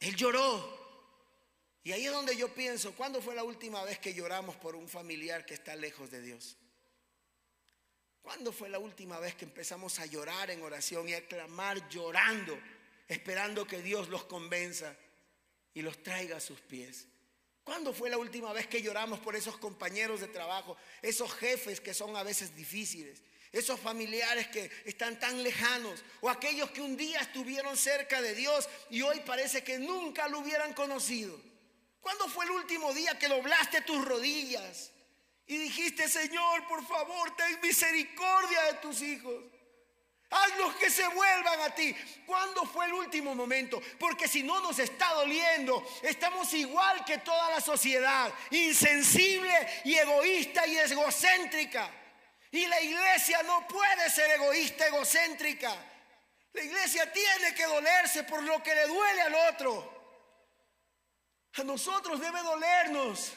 Él 0.00 0.16
lloró. 0.16 0.74
Y 1.84 1.92
ahí 1.92 2.06
es 2.06 2.12
donde 2.12 2.34
yo 2.36 2.52
pienso, 2.52 2.94
¿cuándo 2.94 3.20
fue 3.20 3.34
la 3.34 3.44
última 3.44 3.84
vez 3.84 3.98
que 3.98 4.14
lloramos 4.14 4.56
por 4.56 4.74
un 4.74 4.88
familiar 4.88 5.44
que 5.44 5.54
está 5.54 5.76
lejos 5.76 6.10
de 6.10 6.22
Dios? 6.22 6.56
¿Cuándo 8.22 8.50
fue 8.50 8.68
la 8.68 8.80
última 8.80 9.20
vez 9.20 9.36
que 9.36 9.44
empezamos 9.44 10.00
a 10.00 10.06
llorar 10.06 10.50
en 10.50 10.62
oración 10.62 11.08
y 11.08 11.14
a 11.14 11.24
clamar 11.28 11.88
llorando, 11.88 12.58
esperando 13.06 13.66
que 13.68 13.82
Dios 13.82 14.08
los 14.08 14.24
convenza 14.24 14.96
y 15.74 15.82
los 15.82 16.02
traiga 16.02 16.38
a 16.38 16.40
sus 16.40 16.60
pies? 16.60 17.06
¿Cuándo 17.62 17.92
fue 17.92 18.10
la 18.10 18.18
última 18.18 18.52
vez 18.52 18.66
que 18.66 18.82
lloramos 18.82 19.20
por 19.20 19.36
esos 19.36 19.58
compañeros 19.58 20.20
de 20.20 20.28
trabajo, 20.28 20.76
esos 21.02 21.32
jefes 21.34 21.80
que 21.80 21.94
son 21.94 22.16
a 22.16 22.24
veces 22.24 22.56
difíciles, 22.56 23.22
esos 23.58 23.80
familiares 23.80 24.48
que 24.48 24.70
están 24.84 25.18
tan 25.18 25.42
lejanos 25.42 26.04
o 26.20 26.28
aquellos 26.28 26.70
que 26.70 26.82
un 26.82 26.96
día 26.96 27.20
estuvieron 27.20 27.76
cerca 27.76 28.20
de 28.20 28.34
Dios 28.34 28.68
y 28.90 29.02
hoy 29.02 29.20
parece 29.20 29.64
que 29.64 29.78
nunca 29.78 30.28
lo 30.28 30.40
hubieran 30.40 30.74
conocido? 30.74 31.40
¿Cuándo 32.00 32.28
fue 32.28 32.44
el 32.44 32.52
último 32.52 32.92
día 32.92 33.18
que 33.18 33.28
doblaste 33.28 33.80
tus 33.80 34.04
rodillas 34.04 34.92
y 35.46 35.56
dijiste, 35.56 36.08
Señor, 36.08 36.66
por 36.68 36.86
favor, 36.86 37.34
ten 37.34 37.60
misericordia 37.62 38.62
de 38.64 38.74
tus 38.74 39.00
hijos? 39.02 39.42
Hazlos 40.28 40.74
que 40.76 40.90
se 40.90 41.06
vuelvan 41.08 41.60
a 41.60 41.74
ti. 41.74 41.94
¿Cuándo 42.26 42.64
fue 42.64 42.86
el 42.86 42.92
último 42.92 43.34
momento? 43.34 43.80
Porque 43.98 44.28
si 44.28 44.42
no 44.42 44.60
nos 44.60 44.78
está 44.78 45.14
doliendo, 45.14 45.86
estamos 46.02 46.52
igual 46.52 47.04
que 47.04 47.18
toda 47.18 47.50
la 47.50 47.60
sociedad, 47.60 48.32
insensible 48.50 49.82
y 49.84 49.94
egoísta 49.94 50.66
y 50.66 50.76
egocéntrica. 50.76 51.90
Y 52.56 52.66
la 52.68 52.80
iglesia 52.80 53.42
no 53.42 53.68
puede 53.68 54.08
ser 54.08 54.30
egoísta, 54.30 54.86
egocéntrica. 54.86 55.76
La 56.54 56.62
iglesia 56.62 57.12
tiene 57.12 57.54
que 57.54 57.66
dolerse 57.66 58.24
por 58.24 58.42
lo 58.42 58.62
que 58.62 58.74
le 58.74 58.86
duele 58.86 59.20
al 59.20 59.34
otro. 59.52 59.92
A 61.52 61.64
nosotros 61.64 62.18
debe 62.18 62.42
dolernos 62.42 63.34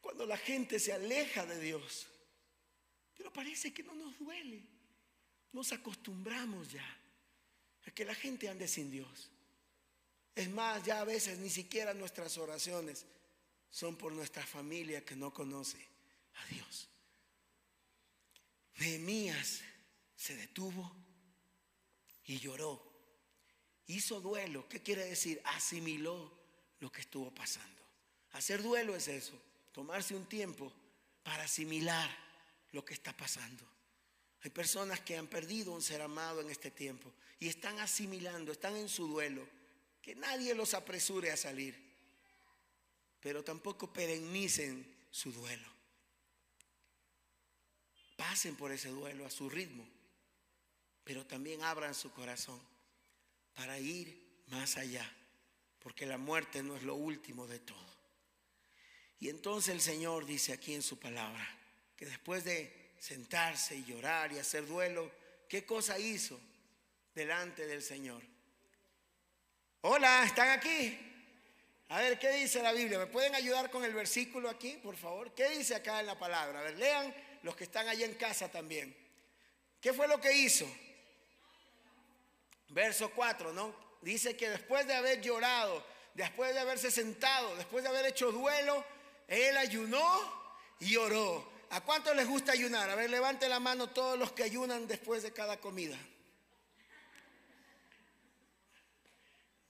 cuando 0.00 0.24
la 0.24 0.38
gente 0.38 0.80
se 0.80 0.94
aleja 0.94 1.44
de 1.44 1.60
Dios. 1.60 2.06
Pero 3.14 3.30
parece 3.30 3.74
que 3.74 3.82
no 3.82 3.94
nos 3.94 4.18
duele. 4.18 4.62
Nos 5.52 5.70
acostumbramos 5.72 6.72
ya 6.72 6.98
a 7.86 7.90
que 7.90 8.06
la 8.06 8.14
gente 8.14 8.48
ande 8.48 8.68
sin 8.68 8.90
Dios. 8.90 9.30
Es 10.34 10.48
más, 10.48 10.82
ya 10.82 11.02
a 11.02 11.04
veces 11.04 11.36
ni 11.40 11.50
siquiera 11.50 11.92
nuestras 11.92 12.38
oraciones 12.38 13.04
son 13.68 13.96
por 13.96 14.14
nuestra 14.14 14.46
familia 14.46 15.04
que 15.04 15.14
no 15.14 15.30
conoce 15.30 15.91
a 16.34 16.46
Dios. 16.46 16.88
Nehemías 18.76 19.62
se 20.16 20.36
detuvo 20.36 20.94
y 22.24 22.38
lloró. 22.38 22.90
Hizo 23.86 24.20
duelo. 24.20 24.68
¿Qué 24.68 24.82
quiere 24.82 25.04
decir? 25.04 25.40
Asimiló 25.44 26.32
lo 26.80 26.90
que 26.90 27.00
estuvo 27.00 27.32
pasando. 27.32 27.82
Hacer 28.32 28.62
duelo 28.62 28.96
es 28.96 29.08
eso, 29.08 29.40
tomarse 29.72 30.14
un 30.14 30.26
tiempo 30.26 30.72
para 31.22 31.44
asimilar 31.44 32.10
lo 32.72 32.84
que 32.84 32.94
está 32.94 33.16
pasando. 33.16 33.64
Hay 34.42 34.50
personas 34.50 35.00
que 35.00 35.16
han 35.16 35.28
perdido 35.28 35.72
un 35.72 35.82
ser 35.82 36.02
amado 36.02 36.40
en 36.40 36.50
este 36.50 36.70
tiempo 36.70 37.12
y 37.38 37.48
están 37.48 37.78
asimilando, 37.78 38.50
están 38.50 38.76
en 38.76 38.88
su 38.88 39.06
duelo. 39.06 39.46
Que 40.00 40.16
nadie 40.16 40.54
los 40.54 40.74
apresure 40.74 41.30
a 41.30 41.36
salir, 41.36 41.78
pero 43.20 43.44
tampoco 43.44 43.92
perennicen 43.92 44.84
su 45.12 45.30
duelo. 45.30 45.71
Pasen 48.22 48.54
por 48.54 48.70
ese 48.70 48.88
duelo 48.88 49.26
a 49.26 49.30
su 49.30 49.50
ritmo, 49.50 49.84
pero 51.02 51.26
también 51.26 51.64
abran 51.64 51.92
su 51.92 52.12
corazón 52.12 52.60
para 53.52 53.80
ir 53.80 54.16
más 54.46 54.76
allá, 54.76 55.10
porque 55.80 56.06
la 56.06 56.18
muerte 56.18 56.62
no 56.62 56.76
es 56.76 56.84
lo 56.84 56.94
último 56.94 57.48
de 57.48 57.58
todo. 57.58 57.96
Y 59.18 59.28
entonces 59.28 59.74
el 59.74 59.80
Señor 59.80 60.24
dice 60.24 60.52
aquí 60.52 60.72
en 60.72 60.82
su 60.82 61.00
palabra, 61.00 61.44
que 61.96 62.06
después 62.06 62.44
de 62.44 62.92
sentarse 63.00 63.74
y 63.74 63.84
llorar 63.84 64.32
y 64.32 64.38
hacer 64.38 64.68
duelo, 64.68 65.10
¿qué 65.48 65.66
cosa 65.66 65.98
hizo 65.98 66.38
delante 67.16 67.66
del 67.66 67.82
Señor? 67.82 68.22
Hola, 69.80 70.22
¿están 70.24 70.50
aquí? 70.50 70.96
A 71.88 71.98
ver, 71.98 72.20
¿qué 72.20 72.30
dice 72.30 72.62
la 72.62 72.72
Biblia? 72.72 73.00
¿Me 73.00 73.06
pueden 73.08 73.34
ayudar 73.34 73.68
con 73.68 73.82
el 73.84 73.92
versículo 73.92 74.48
aquí, 74.48 74.78
por 74.80 74.96
favor? 74.96 75.34
¿Qué 75.34 75.48
dice 75.48 75.74
acá 75.74 75.98
en 75.98 76.06
la 76.06 76.16
palabra? 76.16 76.60
A 76.60 76.62
ver, 76.62 76.78
lean 76.78 77.31
los 77.42 77.56
que 77.56 77.64
están 77.64 77.88
allá 77.88 78.04
en 78.04 78.14
casa 78.14 78.50
también. 78.50 78.96
¿Qué 79.80 79.92
fue 79.92 80.08
lo 80.08 80.20
que 80.20 80.32
hizo? 80.32 80.66
Verso 82.68 83.10
4, 83.10 83.52
¿no? 83.52 83.74
Dice 84.00 84.36
que 84.36 84.48
después 84.48 84.86
de 84.86 84.94
haber 84.94 85.20
llorado, 85.20 85.84
después 86.14 86.54
de 86.54 86.60
haberse 86.60 86.90
sentado, 86.90 87.54
después 87.56 87.82
de 87.82 87.90
haber 87.90 88.06
hecho 88.06 88.32
duelo, 88.32 88.84
él 89.28 89.56
ayunó 89.56 90.42
y 90.80 90.96
oró. 90.96 91.50
¿A 91.70 91.80
cuánto 91.80 92.12
les 92.14 92.28
gusta 92.28 92.52
ayunar? 92.52 92.90
A 92.90 92.94
ver, 92.94 93.10
levante 93.10 93.48
la 93.48 93.60
mano 93.60 93.90
todos 93.90 94.18
los 94.18 94.32
que 94.32 94.42
ayunan 94.42 94.86
después 94.86 95.22
de 95.22 95.32
cada 95.32 95.58
comida. 95.58 95.98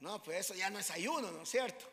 No, 0.00 0.20
pues 0.22 0.40
eso 0.40 0.54
ya 0.54 0.68
no 0.68 0.80
es 0.80 0.90
ayuno, 0.90 1.30
¿no 1.30 1.42
es 1.42 1.48
cierto? 1.48 1.84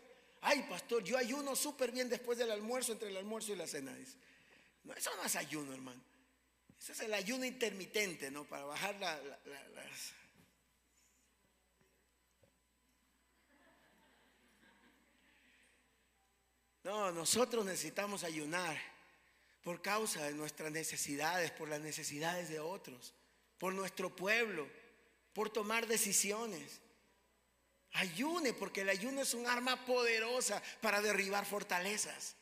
Ay, 0.41 0.63
pastor, 0.63 1.03
yo 1.03 1.17
ayuno 1.17 1.55
súper 1.55 1.91
bien 1.91 2.09
después 2.09 2.37
del 2.37 2.49
almuerzo, 2.49 2.91
entre 2.93 3.09
el 3.09 3.17
almuerzo 3.17 3.53
y 3.53 3.55
la 3.55 3.67
cena. 3.67 3.95
No, 4.83 4.93
eso 4.93 5.15
no 5.15 5.23
es 5.23 5.35
ayuno, 5.35 5.73
hermano. 5.73 6.01
Eso 6.79 6.93
es 6.93 6.99
el 7.01 7.13
ayuno 7.13 7.45
intermitente, 7.45 8.31
¿no? 8.31 8.45
Para 8.45 8.63
bajar 8.65 8.95
la, 8.95 9.19
las... 9.21 10.13
No, 16.83 17.11
nosotros 17.11 17.65
necesitamos 17.65 18.23
ayunar 18.23 18.79
por 19.61 19.81
causa 19.81 20.23
de 20.23 20.33
nuestras 20.33 20.71
necesidades, 20.71 21.51
por 21.51 21.67
las 21.67 21.81
necesidades 21.81 22.49
de 22.49 22.59
otros, 22.59 23.13
por 23.57 23.73
nuestro 23.73 24.15
pueblo, 24.15 24.67
por 25.33 25.49
tomar 25.49 25.85
decisiones. 25.85 26.81
Ayune, 27.91 28.53
porque 28.53 28.81
el 28.81 28.89
ayuno 28.89 29.21
es 29.21 29.33
un 29.33 29.47
arma 29.47 29.85
poderosa 29.85 30.63
para 30.81 31.01
derribar 31.01 31.45
fortalezas. 31.45 32.35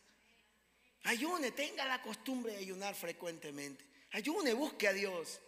Ayune, 1.04 1.52
tenga 1.52 1.86
la 1.86 2.02
costumbre 2.02 2.54
de 2.54 2.60
ayunar 2.60 2.96
frecuentemente. 2.96 3.86
Ayune, 4.12 4.54
busque 4.54 4.88
a 4.88 4.94
Dios. 4.94 5.40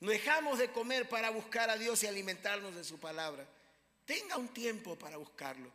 No 0.00 0.10
dejamos 0.10 0.58
de 0.58 0.70
comer 0.70 1.08
para 1.08 1.30
buscar 1.30 1.70
a 1.70 1.76
Dios 1.76 2.02
y 2.02 2.06
alimentarnos 2.06 2.74
de 2.74 2.84
su 2.84 2.98
palabra. 2.98 3.48
Tenga 4.04 4.36
un 4.36 4.48
tiempo 4.48 4.96
para 4.96 5.16
buscarlo. 5.16 5.72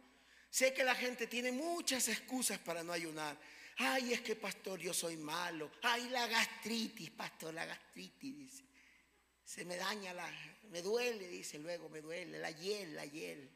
Sé 0.49 0.73
que 0.73 0.83
la 0.83 0.95
gente 0.95 1.27
tiene 1.27 1.51
muchas 1.51 2.07
excusas 2.07 2.59
para 2.59 2.83
no 2.83 2.91
ayunar. 2.91 3.37
Ay, 3.77 4.13
es 4.13 4.21
que 4.21 4.35
pastor, 4.35 4.79
yo 4.79 4.93
soy 4.93 5.15
malo. 5.15 5.71
Ay, 5.81 6.09
la 6.09 6.27
gastritis, 6.27 7.11
pastor, 7.11 7.53
la 7.53 7.65
gastritis, 7.65 8.37
dice. 8.37 8.63
Se 9.45 9.65
me 9.65 9.77
daña 9.77 10.13
la, 10.13 10.29
me 10.69 10.81
duele, 10.81 11.27
dice 11.27 11.57
luego, 11.57 11.89
me 11.89 12.01
duele, 12.01 12.39
la 12.39 12.51
hiel, 12.51 12.95
la 12.95 13.05
hiel. 13.05 13.49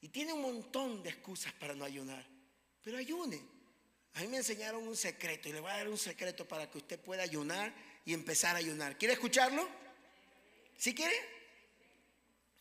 Y 0.00 0.08
tiene 0.08 0.32
un 0.32 0.42
montón 0.42 1.02
de 1.02 1.10
excusas 1.10 1.52
para 1.52 1.74
no 1.74 1.84
ayunar. 1.84 2.26
Pero 2.82 2.96
ayune. 2.96 3.59
A 4.14 4.20
mí 4.20 4.28
me 4.28 4.38
enseñaron 4.38 4.86
un 4.86 4.96
secreto 4.96 5.48
y 5.48 5.52
le 5.52 5.60
voy 5.60 5.70
a 5.70 5.76
dar 5.76 5.88
un 5.88 5.98
secreto 5.98 6.46
para 6.46 6.70
que 6.70 6.78
usted 6.78 6.98
pueda 6.98 7.22
ayunar 7.22 7.72
y 8.04 8.12
empezar 8.12 8.56
a 8.56 8.58
ayunar. 8.58 8.98
¿Quiere 8.98 9.14
escucharlo? 9.14 9.68
¿Sí 10.76 10.94
quiere? 10.94 11.14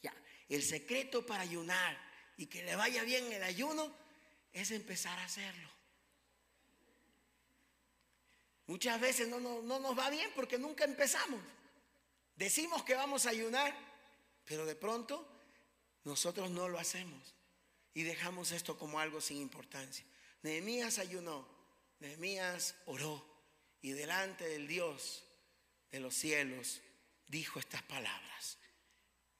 Ya. 0.03 0.13
El 0.47 0.63
secreto 0.63 1.25
para 1.25 1.41
ayunar 1.41 1.97
y 2.37 2.45
que 2.45 2.63
le 2.63 2.75
vaya 2.75 3.03
bien 3.03 3.31
el 3.31 3.43
ayuno 3.43 3.93
es 4.53 4.71
empezar 4.71 5.17
a 5.19 5.25
hacerlo. 5.25 5.69
Muchas 8.67 9.01
veces 9.01 9.27
no, 9.27 9.39
nos 9.39 9.97
va 9.97 10.11
bien 10.11 10.29
porque 10.35 10.59
nunca 10.59 10.83
empezamos. 10.83 11.41
Decimos 12.35 12.83
que 12.83 12.93
vamos 12.93 13.25
a 13.25 13.31
ayunar, 13.31 13.75
pero 14.45 14.65
de 14.65 14.75
pronto 14.75 15.27
nosotros 16.03 16.51
no 16.51 16.69
lo 16.69 16.77
hacemos 16.77 17.33
y 17.95 18.03
dejamos 18.03 18.51
esto 18.51 18.77
como 18.77 18.99
algo 18.99 19.21
sin 19.21 19.37
importancia. 19.37 20.05
Nehemías 20.41 20.99
ayunó, 20.99 21.47
Nehemías 21.99 22.75
oró 22.85 23.25
y 23.81 23.91
delante 23.91 24.47
del 24.47 24.67
Dios 24.67 25.23
de 25.91 25.99
los 25.99 26.15
cielos 26.15 26.81
dijo 27.27 27.59
estas 27.59 27.83
palabras. 27.83 28.57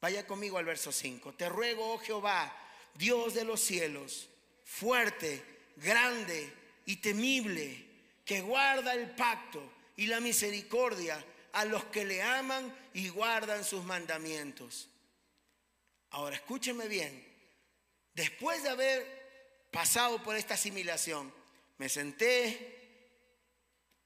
Vaya 0.02 0.26
conmigo 0.26 0.58
al 0.58 0.66
verso 0.66 0.92
5. 0.92 1.34
Te 1.34 1.50
ruego, 1.50 1.94
oh 1.94 2.00
Jehová, 2.00 2.56
Dios 2.96 3.34
de 3.34 3.44
los 3.44 3.60
cielos, 3.60 4.30
fuerte, 4.64 5.44
grande 5.76 6.54
y 6.86 6.98
temible 6.98 7.86
que 8.26 8.42
guarda 8.42 8.94
el 8.94 9.10
pacto 9.12 9.62
y 9.96 10.08
la 10.08 10.20
misericordia 10.20 11.24
a 11.54 11.66
los 11.66 11.84
que 11.86 12.06
le 12.06 12.22
aman 12.22 12.74
y 12.94 13.10
guardan 13.10 13.64
sus 13.64 13.84
mandamientos. 13.84 14.90
Ahora 16.12 16.36
escúcheme 16.36 16.88
bien, 16.88 17.26
después 18.14 18.64
de 18.64 18.70
haber 18.70 19.19
pasado 19.72 20.22
por 20.24 20.36
esta 20.36 20.56
asimilación, 20.56 21.34
me 21.78 21.90
senté, 21.90 22.78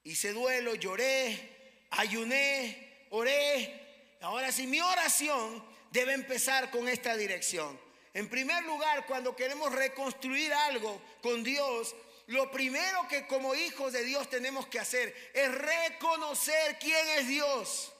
hice 0.04 0.32
duelo, 0.32 0.74
lloré, 0.74 1.86
ayuné, 1.90 3.06
oré. 3.10 4.16
Ahora 4.20 4.52
sí, 4.52 4.66
mi 4.66 4.80
oración 4.80 5.64
debe 5.90 6.12
empezar 6.12 6.70
con 6.70 6.88
esta 6.88 7.16
dirección. 7.16 7.78
En 8.12 8.28
primer 8.28 8.64
lugar, 8.64 9.06
cuando 9.06 9.34
queremos 9.34 9.72
reconstruir 9.72 10.52
algo 10.52 11.00
con 11.20 11.42
Dios, 11.42 11.94
lo 12.28 12.50
primero 12.50 13.06
que 13.08 13.26
como 13.26 13.54
hijos 13.54 13.92
de 13.92 14.04
Dios 14.04 14.30
tenemos 14.30 14.66
que 14.68 14.78
hacer 14.78 15.14
es 15.34 15.52
reconocer 15.52 16.78
quién 16.78 17.08
es 17.18 17.28
Dios. 17.28 17.92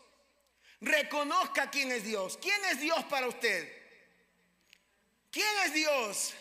Reconozca 0.81 1.71
quién 1.71 1.91
es 1.93 2.05
Dios. 2.05 2.39
¿Quién 2.41 2.65
es 2.67 2.81
Dios 2.81 3.03
para 3.05 3.27
usted? 3.27 3.71
¿Quién 5.31 5.47
es 5.65 5.75
Dios? 5.75 6.35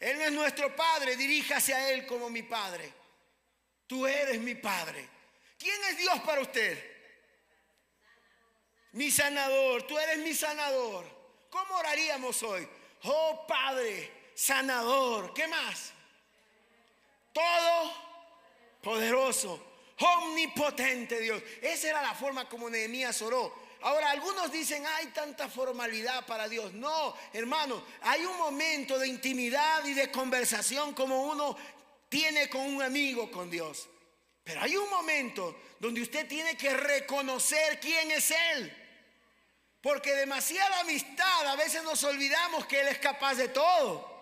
Él 0.00 0.18
es 0.18 0.32
nuestro 0.32 0.74
Padre, 0.74 1.14
diríjase 1.14 1.74
a 1.74 1.90
Él 1.90 2.06
como 2.06 2.30
mi 2.30 2.42
Padre. 2.42 2.90
Tú 3.86 4.06
eres 4.06 4.40
mi 4.40 4.54
Padre. 4.54 5.06
¿Quién 5.58 5.76
es 5.90 5.98
Dios 5.98 6.18
para 6.20 6.40
usted? 6.40 6.90
Mi 8.92 9.10
sanador, 9.10 9.82
tú 9.82 9.98
eres 9.98 10.18
mi 10.18 10.32
sanador. 10.32 11.04
¿Cómo 11.50 11.76
oraríamos 11.76 12.42
hoy? 12.42 12.66
Oh 13.02 13.44
Padre, 13.46 14.30
sanador. 14.34 15.34
¿Qué 15.34 15.46
más? 15.46 15.92
Todo 17.32 17.92
poderoso, 18.82 19.74
omnipotente 19.98 21.20
Dios. 21.20 21.42
Esa 21.60 21.90
era 21.90 22.02
la 22.02 22.14
forma 22.14 22.48
como 22.48 22.70
Nehemías 22.70 23.20
oró. 23.20 23.59
Ahora, 23.82 24.10
algunos 24.10 24.52
dicen, 24.52 24.84
hay 24.86 25.06
tanta 25.08 25.48
formalidad 25.48 26.26
para 26.26 26.48
Dios. 26.48 26.72
No, 26.74 27.14
hermano, 27.32 27.82
hay 28.02 28.24
un 28.24 28.36
momento 28.36 28.98
de 28.98 29.08
intimidad 29.08 29.84
y 29.84 29.94
de 29.94 30.10
conversación 30.10 30.92
como 30.94 31.24
uno 31.24 31.56
tiene 32.08 32.48
con 32.50 32.62
un 32.62 32.82
amigo 32.82 33.30
con 33.30 33.50
Dios. 33.50 33.88
Pero 34.44 34.60
hay 34.62 34.76
un 34.76 34.90
momento 34.90 35.58
donde 35.78 36.02
usted 36.02 36.26
tiene 36.28 36.56
que 36.56 36.74
reconocer 36.74 37.80
quién 37.80 38.10
es 38.10 38.30
Él. 38.30 38.76
Porque 39.80 40.12
demasiada 40.12 40.80
amistad, 40.80 41.46
a 41.46 41.56
veces 41.56 41.82
nos 41.82 42.04
olvidamos 42.04 42.66
que 42.66 42.80
Él 42.80 42.88
es 42.88 42.98
capaz 42.98 43.34
de 43.34 43.48
todo 43.48 44.19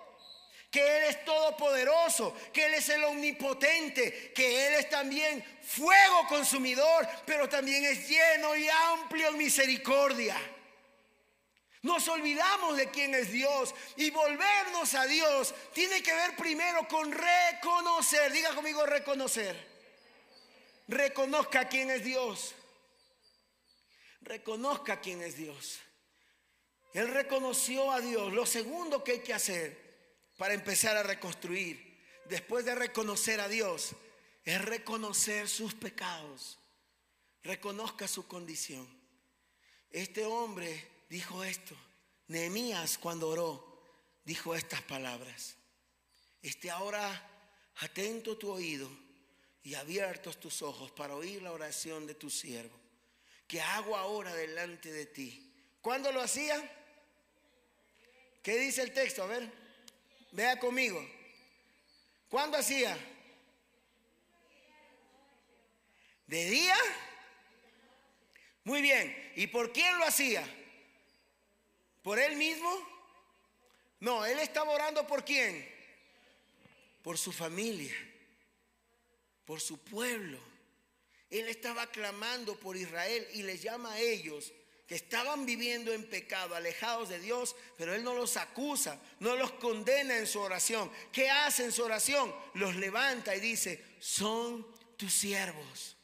que 0.70 0.80
Él 0.80 1.04
es 1.04 1.24
todopoderoso, 1.24 2.34
que 2.52 2.66
Él 2.66 2.74
es 2.74 2.88
el 2.90 3.04
omnipotente, 3.04 4.32
que 4.34 4.66
Él 4.68 4.74
es 4.74 4.90
también 4.90 5.42
fuego 5.62 6.26
consumidor, 6.28 7.08
pero 7.24 7.48
también 7.48 7.84
es 7.84 8.08
lleno 8.08 8.54
y 8.54 8.68
amplio 8.68 9.28
en 9.28 9.38
misericordia. 9.38 10.36
Nos 11.82 12.06
olvidamos 12.08 12.76
de 12.76 12.90
quién 12.90 13.14
es 13.14 13.30
Dios 13.30 13.74
y 13.96 14.10
volvernos 14.10 14.94
a 14.94 15.06
Dios 15.06 15.54
tiene 15.72 16.02
que 16.02 16.12
ver 16.12 16.36
primero 16.36 16.86
con 16.88 17.10
reconocer, 17.12 18.32
diga 18.32 18.54
conmigo 18.54 18.84
reconocer. 18.84 19.56
Reconozca 20.88 21.68
quién 21.68 21.90
es 21.90 22.04
Dios. 22.04 22.54
Reconozca 24.22 25.00
quién 25.00 25.22
es 25.22 25.36
Dios. 25.36 25.78
Él 26.94 27.08
reconoció 27.08 27.92
a 27.92 28.00
Dios. 28.00 28.32
Lo 28.32 28.44
segundo 28.44 29.04
que 29.04 29.12
hay 29.12 29.20
que 29.20 29.34
hacer 29.34 29.87
para 30.38 30.54
empezar 30.54 30.96
a 30.96 31.02
reconstruir, 31.02 31.98
después 32.26 32.64
de 32.64 32.74
reconocer 32.74 33.40
a 33.40 33.48
Dios, 33.48 33.90
es 34.44 34.64
reconocer 34.64 35.48
sus 35.48 35.74
pecados. 35.74 36.58
Reconozca 37.42 38.08
su 38.08 38.26
condición. 38.26 38.88
Este 39.90 40.24
hombre 40.24 40.88
dijo 41.10 41.44
esto. 41.44 41.76
Nehemías 42.28 42.98
cuando 42.98 43.28
oró 43.28 43.82
dijo 44.24 44.54
estas 44.54 44.80
palabras. 44.82 45.56
Esté 46.40 46.70
ahora 46.70 47.30
atento 47.76 48.38
tu 48.38 48.52
oído 48.52 48.88
y 49.64 49.74
abiertos 49.74 50.38
tus 50.38 50.62
ojos 50.62 50.92
para 50.92 51.16
oír 51.16 51.42
la 51.42 51.52
oración 51.52 52.06
de 52.06 52.14
tu 52.14 52.30
siervo, 52.30 52.78
que 53.48 53.60
hago 53.60 53.96
ahora 53.96 54.32
delante 54.34 54.92
de 54.92 55.06
ti. 55.06 55.52
¿Cuándo 55.80 56.12
lo 56.12 56.20
hacía? 56.20 56.62
¿Qué 58.42 58.56
dice 58.56 58.82
el 58.82 58.92
texto? 58.92 59.24
A 59.24 59.26
ver. 59.26 59.67
Vea 60.32 60.58
conmigo. 60.58 61.04
¿Cuándo 62.28 62.58
hacía? 62.58 62.96
¿De 66.26 66.44
día? 66.50 66.76
Muy 68.64 68.82
bien. 68.82 69.32
¿Y 69.36 69.46
por 69.46 69.72
quién 69.72 69.96
lo 69.98 70.04
hacía? 70.04 70.46
¿Por 72.02 72.18
él 72.18 72.36
mismo? 72.36 72.70
No, 74.00 74.24
él 74.24 74.38
estaba 74.38 74.72
orando 74.72 75.06
por 75.06 75.24
quién? 75.24 75.68
Por 77.02 77.18
su 77.18 77.32
familia, 77.32 77.94
por 79.44 79.60
su 79.60 79.78
pueblo. 79.78 80.38
Él 81.30 81.48
estaba 81.48 81.86
clamando 81.86 82.58
por 82.58 82.76
Israel 82.76 83.26
y 83.32 83.42
les 83.42 83.62
llama 83.62 83.92
a 83.92 84.00
ellos 84.00 84.52
que 84.88 84.94
estaban 84.94 85.44
viviendo 85.44 85.92
en 85.92 86.08
pecado, 86.08 86.54
alejados 86.54 87.10
de 87.10 87.20
Dios, 87.20 87.54
pero 87.76 87.94
Él 87.94 88.02
no 88.02 88.14
los 88.14 88.38
acusa, 88.38 88.98
no 89.20 89.36
los 89.36 89.52
condena 89.52 90.16
en 90.16 90.26
su 90.26 90.40
oración. 90.40 90.90
¿Qué 91.12 91.28
hace 91.28 91.64
en 91.64 91.72
su 91.72 91.84
oración? 91.84 92.34
Los 92.54 92.74
levanta 92.74 93.36
y 93.36 93.40
dice, 93.40 93.84
son 93.98 94.66
tus 94.96 95.12
siervos, 95.12 95.98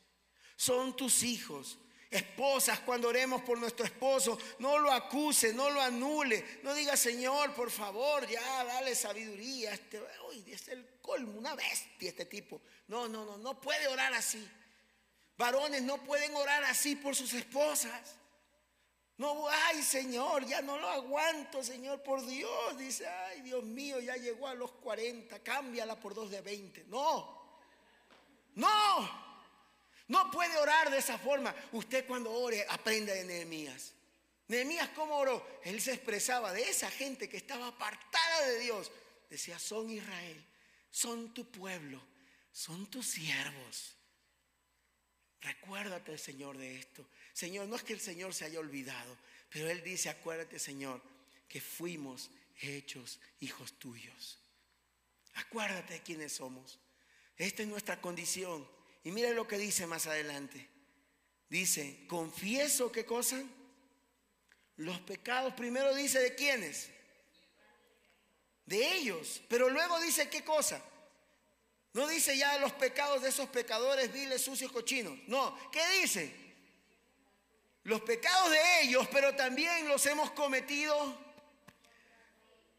son 0.55 0.95
tus 0.95 1.23
hijos. 1.23 1.79
Esposas, 2.11 2.79
cuando 2.81 3.09
oremos 3.09 3.41
por 3.43 3.59
nuestro 3.59 3.87
esposo, 3.87 4.39
no 4.59 4.79
lo 4.79 4.93
acuse, 4.93 5.55
no 5.55 5.71
lo 5.71 5.81
anule, 5.81 6.61
no 6.63 6.75
diga, 6.75 6.95
Señor, 6.95 7.55
por 7.55 7.71
favor, 7.71 8.29
ya 8.29 8.65
dale 8.65 8.95
sabiduría. 8.95 9.73
Este, 9.73 10.01
uy, 10.29 10.45
es 10.47 10.69
el 10.69 10.87
colmo, 11.01 11.39
una 11.39 11.55
bestia 11.55 12.11
este 12.11 12.27
tipo. 12.27 12.61
No, 12.89 13.09
no, 13.09 13.25
no, 13.25 13.39
no 13.39 13.59
puede 13.59 13.89
orar 13.89 14.13
así. 14.13 14.47
Varones 15.39 15.83
no 15.83 16.05
pueden 16.05 16.37
orar 16.37 16.63
así 16.65 16.95
por 16.97 17.17
sus 17.17 17.33
esposas. 17.33 18.19
No, 19.17 19.49
ay 19.49 19.83
Señor, 19.83 20.45
ya 20.45 20.61
no 20.61 20.77
lo 20.77 20.89
aguanto, 20.89 21.63
Señor, 21.63 22.03
por 22.03 22.25
Dios. 22.27 22.77
Dice, 22.77 23.07
ay 23.07 23.43
Dios 23.43 23.63
mío, 23.63 24.01
ya 24.01 24.17
llegó 24.17 24.49
a 24.49 24.55
los 24.55 24.73
40, 24.73 25.41
cámbiala 25.43 25.99
por 25.99 26.15
dos 26.15 26.31
de 26.31 26.41
20. 26.41 26.85
No, 26.89 27.61
no, 28.55 29.25
no 30.09 30.31
puede 30.31 30.57
orar 30.59 30.91
de 30.91 30.99
esa 30.99 31.17
forma. 31.19 31.55
Usted 31.73 32.07
cuando 32.07 32.33
ore, 32.33 32.67
aprenda 32.69 33.13
de 33.13 33.25
Nehemías. 33.25 33.93
Nehemías, 34.49 34.91
¿cómo 34.91 35.17
oró? 35.17 35.61
Él 35.63 35.81
se 35.81 35.93
expresaba 35.95 36.53
de 36.53 36.69
esa 36.69 36.91
gente 36.91 37.29
que 37.29 37.37
estaba 37.37 37.69
apartada 37.69 38.47
de 38.49 38.59
Dios. 38.59 38.91
Decía, 39.31 39.59
son 39.59 39.91
Israel, 39.91 40.45
son 40.91 41.33
tu 41.33 41.51
pueblo, 41.51 42.03
son 42.53 42.87
tus 42.91 43.07
siervos. 43.07 43.97
Recuérdate, 45.41 46.19
Señor, 46.19 46.59
de 46.59 46.79
esto. 46.79 47.07
Señor, 47.35 47.67
no 47.67 47.77
es 47.77 47.83
que 47.83 47.93
el 47.93 48.01
Señor 48.01 48.33
se 48.33 48.45
haya 48.45 48.61
olvidado, 48.61 49.19
pero 49.51 49.69
Él 49.69 49.83
dice, 49.83 50.09
acuérdate, 50.09 50.59
Señor, 50.59 51.03
que 51.49 51.61
fuimos 51.61 52.31
hechos 52.61 53.19
hijos 53.41 53.77
tuyos. 53.79 54.39
Acuérdate 55.35 55.95
de 55.95 56.03
quiénes 56.03 56.33
somos. 56.33 56.79
Esta 57.37 57.63
es 57.63 57.69
nuestra 57.69 58.01
condición. 58.01 58.67
Y 59.03 59.11
mire 59.11 59.35
lo 59.35 59.49
que 59.49 59.59
dice 59.59 59.87
más 59.87 60.07
adelante. 60.07 60.69
Dice, 61.51 62.07
confieso 62.07 62.93
qué 62.93 63.05
cosa? 63.05 63.43
Los 64.77 65.01
pecados 65.01 65.55
primero 65.55 65.93
dice 65.93 66.21
de 66.21 66.37
quiénes? 66.37 66.89
De 68.65 68.97
ellos. 68.97 69.43
Pero 69.49 69.69
luego 69.69 70.01
dice 70.01 70.31
qué 70.31 70.45
cosa? 70.45 70.83
No 71.93 72.07
dice 72.07 72.37
ya 72.37 72.59
los 72.59 72.73
pecados 72.73 73.23
de 73.23 73.29
esos 73.29 73.49
pecadores 73.49 74.13
viles, 74.13 74.43
sucios, 74.43 74.71
cochinos. 74.71 75.19
No, 75.27 75.57
¿qué 75.73 75.83
dice? 76.01 76.44
Los 77.85 78.01
pecados 78.01 78.51
de 78.51 78.83
ellos, 78.83 79.07
pero 79.13 79.35
también 79.35 79.87
los 79.89 80.05
hemos 80.07 80.31
cometido 80.31 81.17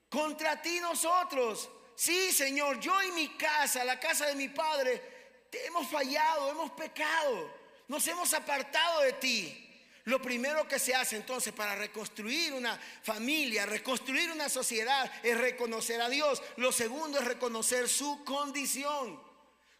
contra 0.09 0.61
ti 0.61 0.79
nosotros. 0.79 1.69
Sí, 1.95 2.31
Señor, 2.31 2.79
yo 2.79 3.01
y 3.03 3.11
mi 3.11 3.29
casa, 3.37 3.83
la 3.83 3.99
casa 3.99 4.25
de 4.25 4.35
mi 4.35 4.49
Padre, 4.49 5.47
te 5.49 5.65
hemos 5.67 5.87
fallado, 5.87 6.49
hemos 6.49 6.71
pecado, 6.71 7.53
nos 7.87 8.07
hemos 8.07 8.33
apartado 8.33 9.01
de 9.01 9.13
ti. 9.13 9.61
Lo 10.05 10.21
primero 10.21 10.67
que 10.67 10.79
se 10.79 10.93
hace 10.93 11.15
entonces 11.15 11.53
para 11.53 11.75
reconstruir 11.75 12.53
una 12.53 12.79
familia, 13.03 13.65
reconstruir 13.65 14.31
una 14.31 14.49
sociedad, 14.49 15.11
es 15.23 15.37
reconocer 15.37 16.01
a 16.01 16.09
Dios. 16.09 16.41
Lo 16.57 16.71
segundo 16.71 17.19
es 17.19 17.25
reconocer 17.25 17.89
su 17.89 18.23
condición. 18.23 19.19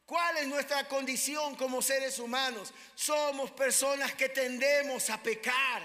¿Cuál 0.06 0.38
es 0.38 0.48
nuestra 0.48 0.88
condición 0.88 1.56
como 1.56 1.82
seres 1.82 2.20
humanos? 2.20 2.74
Somos 2.94 3.52
personas 3.52 4.13
que 4.13 4.30
tendemos 4.30 5.10
a 5.10 5.22
pecar. 5.22 5.82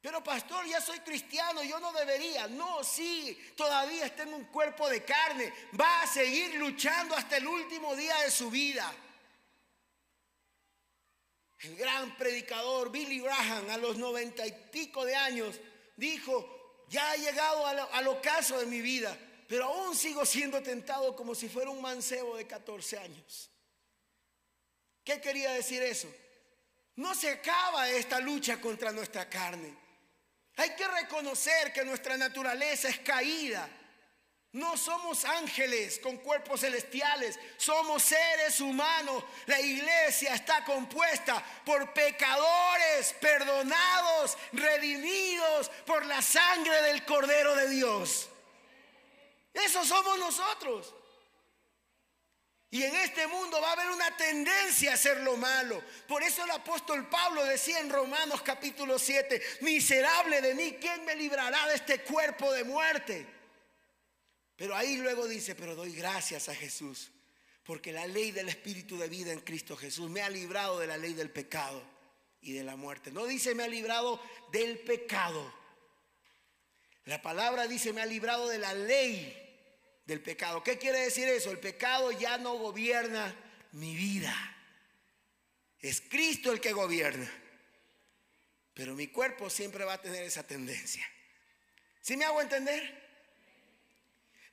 Pero 0.00 0.22
pastor, 0.24 0.66
ya 0.66 0.80
soy 0.80 0.98
cristiano, 0.98 1.62
yo 1.62 1.78
no 1.78 1.92
debería. 1.92 2.48
No, 2.48 2.82
sí, 2.82 3.38
todavía 3.56 4.06
está 4.06 4.24
en 4.24 4.34
un 4.34 4.46
cuerpo 4.46 4.88
de 4.88 5.04
carne. 5.04 5.52
Va 5.80 6.02
a 6.02 6.06
seguir 6.08 6.56
luchando 6.56 7.14
hasta 7.14 7.36
el 7.36 7.46
último 7.46 7.94
día 7.94 8.18
de 8.22 8.30
su 8.32 8.50
vida. 8.50 8.92
El 11.60 11.76
gran 11.76 12.16
predicador 12.16 12.90
Billy 12.90 13.20
Graham 13.20 13.70
a 13.70 13.76
los 13.76 13.96
noventa 13.96 14.44
y 14.44 14.50
pico 14.72 15.04
de 15.04 15.14
años 15.14 15.60
dijo, 15.96 16.84
ya 16.88 17.12
ha 17.12 17.16
llegado 17.16 17.64
al, 17.64 18.08
ocaso 18.08 18.58
de 18.58 18.66
mi 18.66 18.80
vida, 18.80 19.16
pero 19.52 19.66
aún 19.66 19.94
sigo 19.94 20.24
siendo 20.24 20.62
tentado 20.62 21.14
como 21.14 21.34
si 21.34 21.46
fuera 21.46 21.68
un 21.68 21.82
mancebo 21.82 22.38
de 22.38 22.46
14 22.46 22.98
años. 22.98 23.50
¿Qué 25.04 25.20
quería 25.20 25.52
decir 25.52 25.82
eso? 25.82 26.08
No 26.96 27.14
se 27.14 27.28
acaba 27.28 27.86
esta 27.90 28.18
lucha 28.18 28.58
contra 28.62 28.92
nuestra 28.92 29.28
carne. 29.28 29.76
Hay 30.56 30.74
que 30.74 30.88
reconocer 30.88 31.70
que 31.70 31.84
nuestra 31.84 32.16
naturaleza 32.16 32.88
es 32.88 33.00
caída. 33.00 33.68
No 34.52 34.78
somos 34.78 35.26
ángeles 35.26 35.98
con 35.98 36.16
cuerpos 36.16 36.60
celestiales, 36.60 37.38
somos 37.58 38.02
seres 38.04 38.58
humanos. 38.58 39.22
La 39.44 39.60
iglesia 39.60 40.34
está 40.34 40.64
compuesta 40.64 41.44
por 41.66 41.92
pecadores 41.92 43.14
perdonados, 43.20 44.38
redimidos 44.54 45.68
por 45.84 46.06
la 46.06 46.22
sangre 46.22 46.80
del 46.84 47.04
Cordero 47.04 47.54
de 47.54 47.68
Dios. 47.68 48.30
Eso 49.52 49.84
somos 49.84 50.18
nosotros. 50.18 50.94
Y 52.72 52.82
en 52.84 52.96
este 52.96 53.26
mundo 53.26 53.60
va 53.60 53.68
a 53.68 53.72
haber 53.72 53.90
una 53.90 54.16
tendencia 54.16 54.92
a 54.92 54.94
hacer 54.94 55.20
lo 55.20 55.36
malo. 55.36 55.84
Por 56.08 56.22
eso 56.22 56.42
el 56.42 56.52
apóstol 56.52 57.06
Pablo 57.06 57.44
decía 57.44 57.78
en 57.80 57.90
Romanos 57.90 58.40
capítulo 58.40 58.98
7, 58.98 59.42
miserable 59.60 60.40
de 60.40 60.54
mí, 60.54 60.78
¿quién 60.80 61.04
me 61.04 61.14
librará 61.14 61.68
de 61.68 61.74
este 61.74 62.00
cuerpo 62.00 62.50
de 62.50 62.64
muerte? 62.64 63.26
Pero 64.56 64.74
ahí 64.74 64.96
luego 64.96 65.28
dice, 65.28 65.54
pero 65.54 65.74
doy 65.76 65.92
gracias 65.92 66.48
a 66.48 66.54
Jesús, 66.54 67.10
porque 67.62 67.92
la 67.92 68.06
ley 68.06 68.30
del 68.30 68.48
Espíritu 68.48 68.96
de 68.96 69.10
vida 69.10 69.32
en 69.32 69.40
Cristo 69.40 69.76
Jesús 69.76 70.08
me 70.08 70.22
ha 70.22 70.30
librado 70.30 70.78
de 70.78 70.86
la 70.86 70.96
ley 70.96 71.12
del 71.12 71.30
pecado 71.30 71.82
y 72.40 72.52
de 72.52 72.64
la 72.64 72.76
muerte. 72.76 73.12
No 73.12 73.26
dice 73.26 73.54
me 73.54 73.64
ha 73.64 73.68
librado 73.68 74.18
del 74.50 74.78
pecado. 74.78 75.52
La 77.04 77.20
palabra 77.20 77.66
dice 77.66 77.92
me 77.92 78.00
ha 78.00 78.06
librado 78.06 78.48
de 78.48 78.56
la 78.56 78.72
ley 78.72 79.41
del 80.04 80.20
pecado. 80.20 80.62
¿Qué 80.62 80.78
quiere 80.78 81.00
decir 81.00 81.28
eso? 81.28 81.50
El 81.50 81.58
pecado 81.58 82.10
ya 82.12 82.38
no 82.38 82.54
gobierna 82.54 83.34
mi 83.72 83.94
vida. 83.94 84.34
Es 85.80 86.00
Cristo 86.00 86.52
el 86.52 86.60
que 86.60 86.72
gobierna. 86.72 87.30
Pero 88.74 88.94
mi 88.94 89.08
cuerpo 89.08 89.50
siempre 89.50 89.84
va 89.84 89.94
a 89.94 90.02
tener 90.02 90.22
esa 90.22 90.46
tendencia. 90.46 91.06
¿Sí 92.00 92.16
me 92.16 92.24
hago 92.24 92.40
entender? 92.40 93.02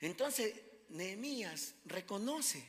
Entonces, 0.00 0.54
Nehemías 0.88 1.74
reconoce 1.84 2.62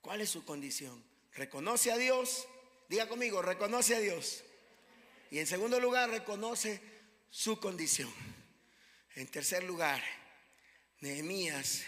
cuál 0.00 0.20
es 0.20 0.30
su 0.30 0.44
condición. 0.44 1.02
Reconoce 1.34 1.92
a 1.92 1.96
Dios. 1.96 2.46
Diga 2.88 3.08
conmigo, 3.08 3.42
reconoce 3.42 3.94
a 3.94 4.00
Dios. 4.00 4.44
Y 5.30 5.38
en 5.38 5.46
segundo 5.46 5.80
lugar, 5.80 6.10
reconoce 6.10 6.80
su 7.30 7.58
condición. 7.58 8.12
En 9.14 9.26
tercer 9.28 9.64
lugar, 9.64 10.02
Nehemías 11.00 11.82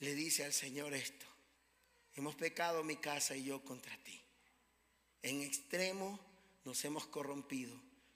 le 0.00 0.14
dice 0.14 0.44
al 0.44 0.52
Señor 0.52 0.94
esto, 0.94 1.26
hemos 2.14 2.34
pecado 2.34 2.82
mi 2.82 2.96
casa 2.96 3.36
y 3.36 3.44
yo 3.44 3.62
contra 3.64 3.96
ti. 3.98 4.20
En 5.22 5.42
extremo 5.42 6.18
nos 6.64 6.84
hemos 6.84 7.06
corrompido 7.06 7.74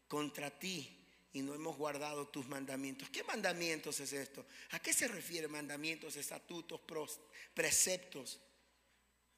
contra 0.09 0.51
ti 0.51 0.99
y 1.33 1.43
no 1.43 1.55
hemos 1.55 1.77
guardado 1.77 2.29
tus 2.29 2.47
mandamientos. 2.47 3.11
¿Qué 3.11 3.23
mandamientos 3.25 4.01
es 4.01 4.13
esto? 4.13 4.47
¿A 4.71 4.79
qué 4.79 4.93
se 4.93 5.09
refiere 5.09 5.49
mandamientos, 5.49 6.17
estatutos, 6.17 6.81
preceptos? 7.53 8.41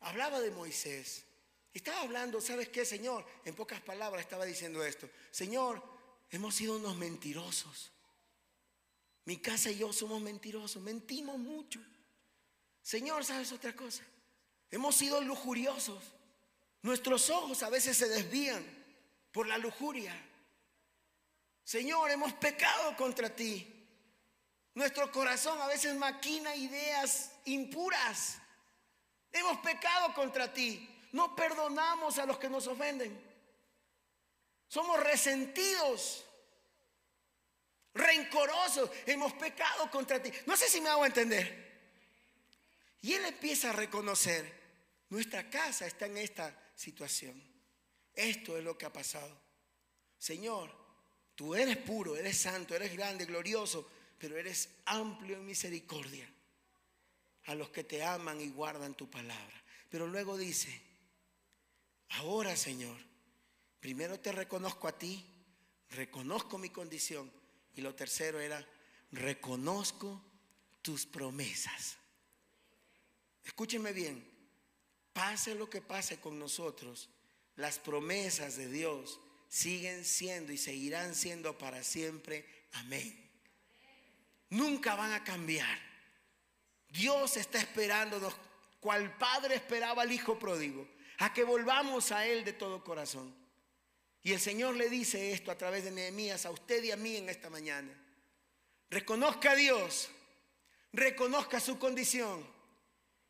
Hablaba 0.01 0.40
de 0.40 0.51
Moisés. 0.51 1.24
Estaba 1.72 2.03
hablando, 2.03 2.40
¿sabes 2.40 2.68
qué, 2.68 2.84
Señor? 2.84 3.26
En 3.44 3.55
pocas 3.55 3.80
palabras 3.80 4.22
estaba 4.22 4.44
diciendo 4.44 4.84
esto. 4.84 5.11
Señor, 5.30 5.82
hemos 6.30 6.55
sido 6.55 6.76
unos 6.76 6.97
mentirosos. 6.97 7.90
Mi 9.24 9.38
casa 9.38 9.70
y 9.70 9.78
yo 9.78 9.92
somos 9.92 10.22
mentirosos, 10.22 10.80
mentimos 10.82 11.38
mucho. 11.38 11.80
Señor, 12.87 13.24
¿sabes 13.24 13.51
otra 13.51 13.74
cosa? 13.74 14.05
Hemos 14.70 14.95
sido 14.95 15.20
lujuriosos. 15.20 16.01
Nuestros 16.82 17.30
ojos 17.30 17.64
a 17.64 17.68
veces 17.68 17.97
se 17.97 18.09
desvían 18.09 18.64
por 19.32 19.49
la 19.49 19.59
lujuria. 19.59 20.14
Señor, 21.64 22.12
hemos 22.12 22.32
pecado 22.34 22.95
contra 22.97 23.28
ti. 23.34 23.89
Nuestro 24.74 25.11
corazón 25.11 25.61
a 25.61 25.66
veces 25.66 25.97
maquina 25.97 26.55
ideas 26.55 27.32
impuras. 27.47 28.39
Hemos 29.32 29.59
pecado 29.59 30.14
contra 30.14 30.53
ti. 30.55 30.89
No 31.11 31.34
perdonamos 31.34 32.18
a 32.18 32.26
los 32.26 32.39
que 32.39 32.49
nos 32.49 32.68
ofenden. 32.68 33.20
Somos 34.68 35.03
resentidos, 35.03 36.24
rencorosos. 37.95 38.89
Hemos 39.07 39.32
pecado 39.32 39.91
contra 39.91 40.22
ti. 40.22 40.30
No 40.47 40.57
sé 40.57 40.68
si 40.68 40.80
me 40.80 40.89
hago 40.89 41.05
entender. 41.05 41.66
Y 43.03 43.12
él 43.12 43.24
empieza 43.24 43.70
a 43.70 43.72
reconocer, 43.72 44.53
nuestra 45.11 45.49
casa 45.49 45.86
está 45.86 46.07
en 46.07 46.16
esta 46.18 46.57
situación. 46.74 47.40
Esto 48.14 48.57
es 48.57 48.64
lo 48.64 48.76
que 48.76 48.86
ha 48.86 48.92
pasado. 48.92 49.36
Señor, 50.18 50.74
tú 51.34 51.55
eres 51.55 51.76
puro, 51.76 52.16
eres 52.16 52.38
santo, 52.38 52.74
eres 52.74 52.92
grande, 52.97 53.26
glorioso, 53.26 53.88
pero 54.18 54.36
eres 54.36 54.70
amplio 54.86 55.36
en 55.36 55.47
misericordia 55.47 56.28
a 57.44 57.55
los 57.55 57.68
que 57.70 57.84
te 57.84 58.03
aman 58.03 58.40
y 58.40 58.49
guardan 58.49 58.94
tu 58.94 59.09
palabra. 59.09 59.62
Pero 59.90 60.07
luego 60.07 60.36
dice, 60.36 60.80
ahora 62.11 62.57
Señor, 62.57 62.97
primero 63.80 64.18
te 64.18 64.32
reconozco 64.32 64.88
a 64.88 64.99
ti, 64.99 65.24
reconozco 65.90 66.59
mi 66.59 66.70
condición 66.70 67.30
y 67.74 67.82
lo 67.82 67.94
tercero 67.94 68.40
era, 68.40 68.66
reconozco 69.12 70.22
tus 70.82 71.07
promesas. 71.07 71.99
Escúchenme 73.47 73.92
bien, 73.92 74.28
pase 75.12 75.55
lo 75.55 75.70
que 75.70 75.80
pase 75.80 76.18
con 76.18 76.36
nosotros, 76.36 77.09
las 77.55 77.78
promesas 77.78 78.57
de 78.57 78.68
Dios 78.68 79.20
siguen 79.49 80.05
siendo 80.05 80.53
y 80.53 80.59
seguirán 80.59 81.14
siendo 81.14 81.57
para 81.57 81.84
siempre. 81.84 82.44
Amén. 82.72 83.30
Nunca 84.51 84.97
van 84.97 85.12
a 85.12 85.22
cambiar. 85.22 85.78
Dios 86.88 87.36
está 87.36 87.59
esperándonos, 87.59 88.34
cual 88.80 89.16
padre 89.16 89.55
esperaba 89.55 90.03
al 90.03 90.11
hijo 90.11 90.38
pródigo, 90.40 90.86
a 91.18 91.32
que 91.32 91.44
volvamos 91.44 92.11
a 92.11 92.26
Él 92.26 92.44
de 92.44 92.53
todo 92.53 92.82
corazón. 92.82 93.32
Y 94.24 94.32
el 94.32 94.40
Señor 94.40 94.74
le 94.74 94.90
dice 94.90 95.32
esto 95.32 95.53
a 95.53 95.57
través 95.57 95.84
de 95.84 95.92
Nehemías 95.92 96.47
a 96.47 96.51
usted 96.51 96.82
y 96.82 96.90
a 96.90 96.97
mí 96.97 97.16
en 97.16 97.28
esta 97.28 97.49
mañana. 97.49 97.92
Reconozca 98.90 99.53
a 99.53 99.57
Dios, 99.57 100.09
reconozca 100.92 101.61
su 101.61 101.78
condición 101.78 102.55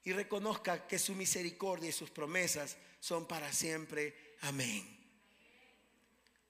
y 0.07 0.12
reconozca 0.12 0.86
que 0.86 1.00
su 1.00 1.16
misericordia 1.16 1.88
y 1.88 1.92
sus 1.92 2.11
promesas 2.11 2.76
son 3.00 3.26
para 3.26 3.52
siempre. 3.52 4.36
Amén. 4.42 4.86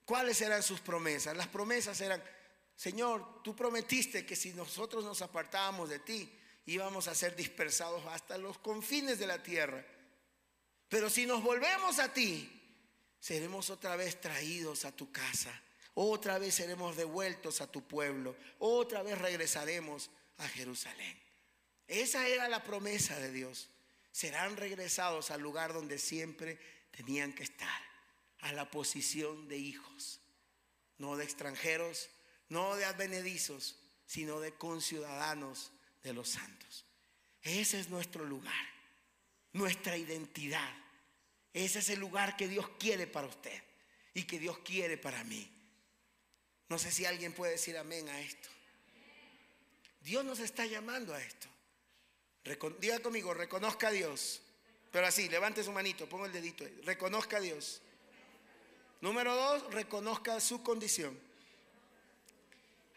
¿Cuáles 0.05 0.39
eran 0.41 0.61
sus 0.61 0.79
promesas? 0.79 1.35
Las 1.35 1.47
promesas 1.47 1.99
eran, 2.01 2.23
Señor, 2.75 3.41
tú 3.43 3.55
prometiste 3.55 4.27
que 4.27 4.35
si 4.35 4.53
nosotros 4.53 5.03
nos 5.03 5.23
apartábamos 5.23 5.89
de 5.89 5.97
ti, 5.97 6.31
íbamos 6.67 7.07
a 7.07 7.15
ser 7.15 7.35
dispersados 7.35 8.05
hasta 8.05 8.37
los 8.37 8.59
confines 8.59 9.17
de 9.17 9.25
la 9.25 9.41
tierra. 9.41 9.83
Pero 10.87 11.09
si 11.09 11.25
nos 11.25 11.41
volvemos 11.41 11.97
a 11.97 12.13
ti, 12.13 12.47
seremos 13.19 13.71
otra 13.71 13.95
vez 13.95 14.21
traídos 14.21 14.85
a 14.85 14.95
tu 14.95 15.11
casa. 15.11 15.63
Otra 15.95 16.37
vez 16.37 16.53
seremos 16.53 16.95
devueltos 16.95 17.59
a 17.61 17.71
tu 17.71 17.87
pueblo. 17.87 18.35
Otra 18.59 19.01
vez 19.01 19.17
regresaremos 19.17 20.11
a 20.37 20.47
Jerusalén. 20.47 21.26
Esa 21.87 22.27
era 22.27 22.49
la 22.49 22.63
promesa 22.63 23.19
de 23.19 23.31
Dios. 23.31 23.69
Serán 24.11 24.57
regresados 24.57 25.31
al 25.31 25.41
lugar 25.41 25.73
donde 25.73 25.97
siempre 25.97 26.59
tenían 26.91 27.33
que 27.33 27.43
estar, 27.43 27.81
a 28.39 28.51
la 28.51 28.69
posición 28.69 29.47
de 29.47 29.57
hijos, 29.57 30.19
no 30.97 31.15
de 31.15 31.23
extranjeros, 31.23 32.09
no 32.49 32.75
de 32.75 32.85
advenedizos, 32.85 33.77
sino 34.05 34.39
de 34.39 34.53
conciudadanos 34.53 35.71
de 36.03 36.13
los 36.13 36.29
santos. 36.29 36.85
Ese 37.41 37.79
es 37.79 37.89
nuestro 37.89 38.25
lugar, 38.25 38.65
nuestra 39.53 39.97
identidad. 39.97 40.73
Ese 41.53 41.79
es 41.79 41.89
el 41.89 41.99
lugar 41.99 42.35
que 42.35 42.47
Dios 42.47 42.67
quiere 42.79 43.07
para 43.07 43.27
usted 43.27 43.63
y 44.13 44.23
que 44.23 44.39
Dios 44.39 44.57
quiere 44.59 44.97
para 44.97 45.23
mí. 45.23 45.49
No 46.69 46.77
sé 46.77 46.91
si 46.91 47.05
alguien 47.05 47.33
puede 47.33 47.53
decir 47.53 47.77
amén 47.77 48.09
a 48.09 48.19
esto. 48.19 48.49
Dios 50.01 50.25
nos 50.25 50.39
está 50.39 50.65
llamando 50.65 51.13
a 51.13 51.21
esto. 51.21 51.47
Diga 52.79 52.99
conmigo, 52.99 53.33
reconozca 53.33 53.89
a 53.89 53.91
Dios. 53.91 54.41
Pero 54.91 55.07
así, 55.07 55.29
levante 55.29 55.63
su 55.63 55.71
manito, 55.71 56.07
ponga 56.07 56.27
el 56.27 56.33
dedito 56.33 56.63
ahí. 56.63 56.81
Reconozca 56.83 57.37
a 57.37 57.41
Dios. 57.41 57.81
Número 59.01 59.35
dos, 59.35 59.73
reconozca 59.73 60.39
su 60.39 60.63
condición. 60.63 61.17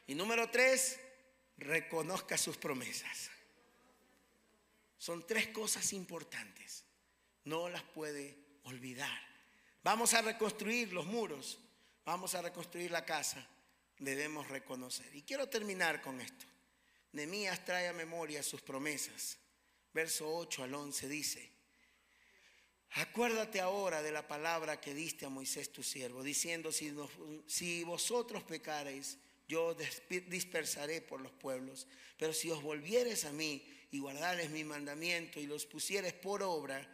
Y 0.07 0.14
número 0.14 0.51
tres, 0.51 0.98
reconozca 1.59 2.38
sus 2.38 2.57
promesas. 2.57 3.30
Son 4.98 5.26
tres 5.26 5.48
cosas 5.48 5.92
importantes. 5.92 6.84
No 7.44 7.68
las 7.68 7.82
puede 7.82 8.36
olvidar. 8.64 9.20
Vamos 9.82 10.14
a 10.14 10.22
reconstruir 10.22 10.92
los 10.92 11.07
muros. 11.07 11.59
Vamos 12.05 12.34
a 12.34 12.42
reconstruir 12.42 12.90
la 12.90 13.05
casa. 13.05 13.46
Debemos 13.98 14.48
reconocer. 14.48 15.14
Y 15.14 15.22
quiero 15.22 15.48
terminar 15.48 16.01
con 16.01 16.20
esto. 16.20 16.46
Nemías 17.12 17.64
trae 17.64 17.88
a 17.88 17.92
memoria 17.92 18.42
sus 18.42 18.62
promesas. 18.62 19.38
Verso 19.92 20.32
8 20.32 20.64
al 20.64 20.74
11 20.74 21.08
dice, 21.08 21.50
acuérdate 22.92 23.61
ahora 23.61 24.02
de 24.02 24.12
la 24.12 24.28
palabra 24.28 24.80
que 24.80 24.94
diste 24.94 25.26
a 25.26 25.30
Moisés 25.30 25.72
tu 25.72 25.82
siervo, 25.82 26.22
diciendo, 26.22 26.70
si, 26.72 27.84
vosotros 27.84 28.44
pecareis, 28.44 29.18
yo 29.48 29.74
dispersaré 30.28 31.00
por 31.00 31.20
los 31.20 31.32
pueblos. 31.32 31.88
Pero 32.16 32.32
si 32.32 32.50
os 32.50 32.62
volvieres 32.62 33.24
a 33.24 33.32
mí 33.32 33.66
y 33.90 33.98
guardares 33.98 34.50
mi 34.50 34.62
mandamiento 34.62 35.40
y 35.40 35.46
los 35.46 35.66
pusieres 35.66 36.12
por 36.12 36.42
obra, 36.44 36.88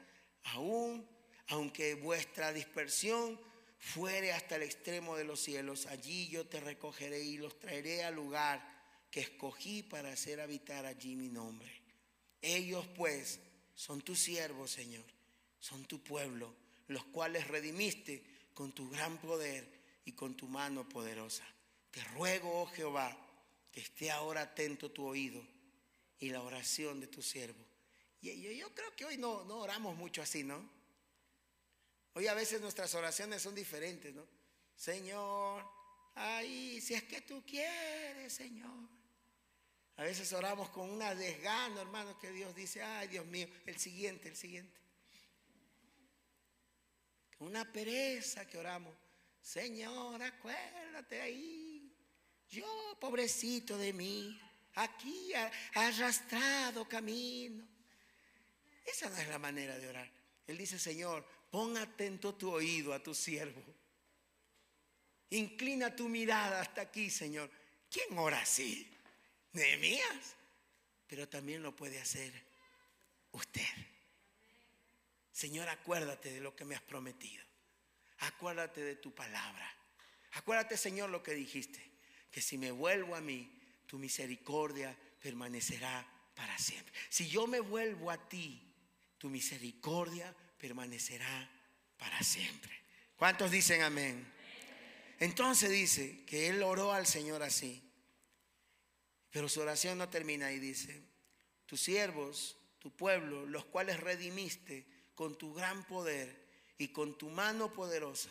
aún 0.45 1.07
aunque 1.49 1.95
vuestra 1.95 2.53
dispersión 2.53 3.39
fuere 3.79 4.33
hasta 4.33 4.57
el 4.57 4.62
extremo 4.62 5.17
de 5.17 5.25
los 5.25 5.41
cielos, 5.41 5.87
allí 5.87 6.29
yo 6.29 6.47
te 6.47 6.61
recogeré 6.61 7.23
y 7.23 7.37
los 7.37 7.59
traeré 7.59 8.05
al 8.05 8.14
lugar 8.14 8.76
que 9.11 9.21
escogí 9.21 9.83
para 9.83 10.13
hacer 10.13 10.41
habitar 10.41 10.87
allí 10.87 11.17
mi 11.17 11.29
nombre. 11.29 11.71
Ellos 12.43 12.87
pues 12.97 13.41
son 13.75 14.03
tus 14.03 14.19
siervos, 14.19 14.71
Señor, 14.71 15.05
son 15.59 15.85
tu 15.85 16.03
pueblo, 16.03 16.55
los 16.89 17.05
cuales 17.07 17.49
redimiste 17.49 18.25
con 18.55 18.73
tu 18.73 18.89
gran 18.89 19.19
poder 19.19 20.01
y 20.05 20.13
con 20.13 20.37
tu 20.37 20.49
mano 20.49 20.89
poderosa. 20.89 21.45
Te 21.91 22.03
ruego, 22.05 22.63
oh 22.63 22.67
Jehová, 22.67 23.17
que 23.71 23.81
esté 23.81 24.11
ahora 24.11 24.43
atento 24.43 24.91
tu 24.91 25.05
oído 25.05 25.47
y 26.19 26.31
la 26.31 26.43
oración 26.43 27.01
de 27.01 27.07
tu 27.07 27.23
siervo. 27.23 27.65
Y 28.23 28.57
yo, 28.57 28.75
creo 28.75 28.95
que 28.97 29.05
hoy 29.05 29.19
no, 29.19 29.45
no 29.45 29.59
oramos 29.59 29.97
mucho 29.97 30.23
así, 30.23 30.43
¿no? 30.43 30.69
Hoy 32.15 32.27
a 32.27 32.35
veces 32.35 32.61
nuestras 32.61 32.95
oraciones 32.95 33.43
son 33.43 33.55
diferentes, 33.55 34.15
¿no? 34.15 34.27
Señor, 34.75 35.65
ay, 36.15 36.81
si 36.81 36.95
es 36.95 37.03
que 37.05 37.21
tú 37.21 37.45
quieres, 37.47 38.33
Señor. 38.33 38.96
A 39.97 40.03
veces 40.03 40.33
oramos 40.33 40.69
con 40.71 40.91
una 40.91 41.15
desgano, 41.15 41.81
hermano, 41.81 42.19
que 42.19 42.31
Dios 42.31 42.55
dice, 42.55 42.83
ay, 42.83 43.09
Dios 43.09 43.25
mío, 43.27 43.49
el 43.65 43.79
siguiente, 43.79 44.29
el 44.29 44.37
siguiente. 44.37 44.79
Una 47.39 47.71
pereza 47.71 48.47
que 48.47 48.59
oramos. 48.59 48.95
Señor, 49.41 50.23
acuérdate 50.23 51.21
ahí. 51.21 51.95
Yo, 52.49 52.97
pobrecito 53.01 53.79
de 53.79 53.93
mí, 53.93 54.39
aquí 54.75 55.33
arrastrado 55.75 56.87
camino. 56.87 57.67
Esa 58.85 59.09
no 59.09 59.17
es 59.17 59.29
la 59.29 59.39
manera 59.39 59.79
de 59.79 59.89
orar. 59.89 60.11
Él 60.47 60.59
dice, 60.59 60.79
Señor, 60.79 61.25
pon 61.51 61.77
atento 61.77 62.35
tu 62.35 62.51
oído 62.51 62.93
a 62.93 63.03
tu 63.03 63.15
siervo. 63.15 63.63
Inclina 65.31 65.95
tu 65.95 66.09
mirada 66.09 66.61
hasta 66.61 66.83
aquí, 66.83 67.11
Señor. 67.11 67.51
¿Quién 67.91 68.17
ora 68.19 68.41
así? 68.41 68.96
Nehemías. 69.57 70.37
Pero 71.09 71.29
también 71.29 71.63
lo 71.63 71.75
puede 71.75 72.01
hacer 72.01 72.33
usted. 73.33 73.67
Señor, 75.33 75.69
acuérdate 75.69 76.33
de 76.33 76.41
lo 76.41 76.55
que 76.55 76.65
me 76.65 76.75
has 76.75 76.83
prometido. 76.83 77.45
Acuérdate 78.19 78.83
de 78.83 78.97
tu 78.97 79.15
palabra. 79.15 79.71
Acuérdate, 80.33 80.77
Señor, 80.77 81.11
lo 81.11 81.23
que 81.23 81.35
dijiste. 81.35 81.83
Que 82.31 82.41
si 82.41 82.59
me 82.59 82.71
vuelvo 82.71 83.15
a 83.15 83.21
mí, 83.21 83.51
tu 83.87 83.99
misericordia 83.99 84.97
permanecerá 85.21 86.07
para 86.35 86.59
siempre. 86.59 86.93
Si 87.09 87.29
yo 87.29 87.47
me 87.47 87.61
vuelvo 87.61 88.11
a 88.11 88.29
ti, 88.29 88.63
tu 89.19 89.29
misericordia 89.29 90.35
permanecerá 90.59 91.51
para 91.99 92.23
siempre. 92.23 92.73
¿Cuántos 93.17 93.51
dicen 93.51 93.83
amén? 93.83 94.33
Entonces 95.19 95.71
dice 95.71 96.25
que 96.27 96.49
él 96.49 96.63
oró 96.63 96.93
al 96.93 97.07
Señor 97.07 97.43
así. 97.43 97.83
Pero 99.37 99.51
su 99.51 99.61
oración 99.61 99.99
no 99.99 100.09
termina 100.09 100.51
y 100.51 100.59
dice, 100.59 101.03
tus 101.66 101.82
siervos, 101.82 102.57
tu 102.78 102.91
pueblo, 102.91 103.45
los 103.45 103.66
cuales 103.66 104.01
redimiste 104.01 104.87
con 105.14 105.37
tu 105.37 105.53
gran 105.53 105.84
poder 105.84 106.34
y 106.78 106.89
con 106.89 107.18
tu 107.18 107.28
mano 107.28 107.70
poderosa, 107.70 108.30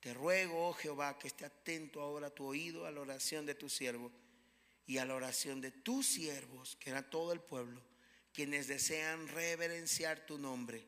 te 0.00 0.12
ruego, 0.12 0.70
oh 0.70 0.72
Jehová, 0.72 1.20
que 1.20 1.28
esté 1.28 1.44
atento 1.44 2.00
ahora 2.00 2.30
tu 2.30 2.46
oído 2.46 2.84
a 2.84 2.90
la 2.90 3.02
oración 3.02 3.46
de 3.46 3.54
tu 3.54 3.68
siervo 3.68 4.10
y 4.88 4.98
a 4.98 5.04
la 5.04 5.14
oración 5.14 5.60
de 5.60 5.70
tus 5.70 6.04
siervos, 6.08 6.74
que 6.80 6.90
era 6.90 7.08
todo 7.08 7.32
el 7.32 7.38
pueblo, 7.38 7.80
quienes 8.32 8.66
desean 8.66 9.28
reverenciar 9.28 10.26
tu 10.26 10.36
nombre 10.36 10.84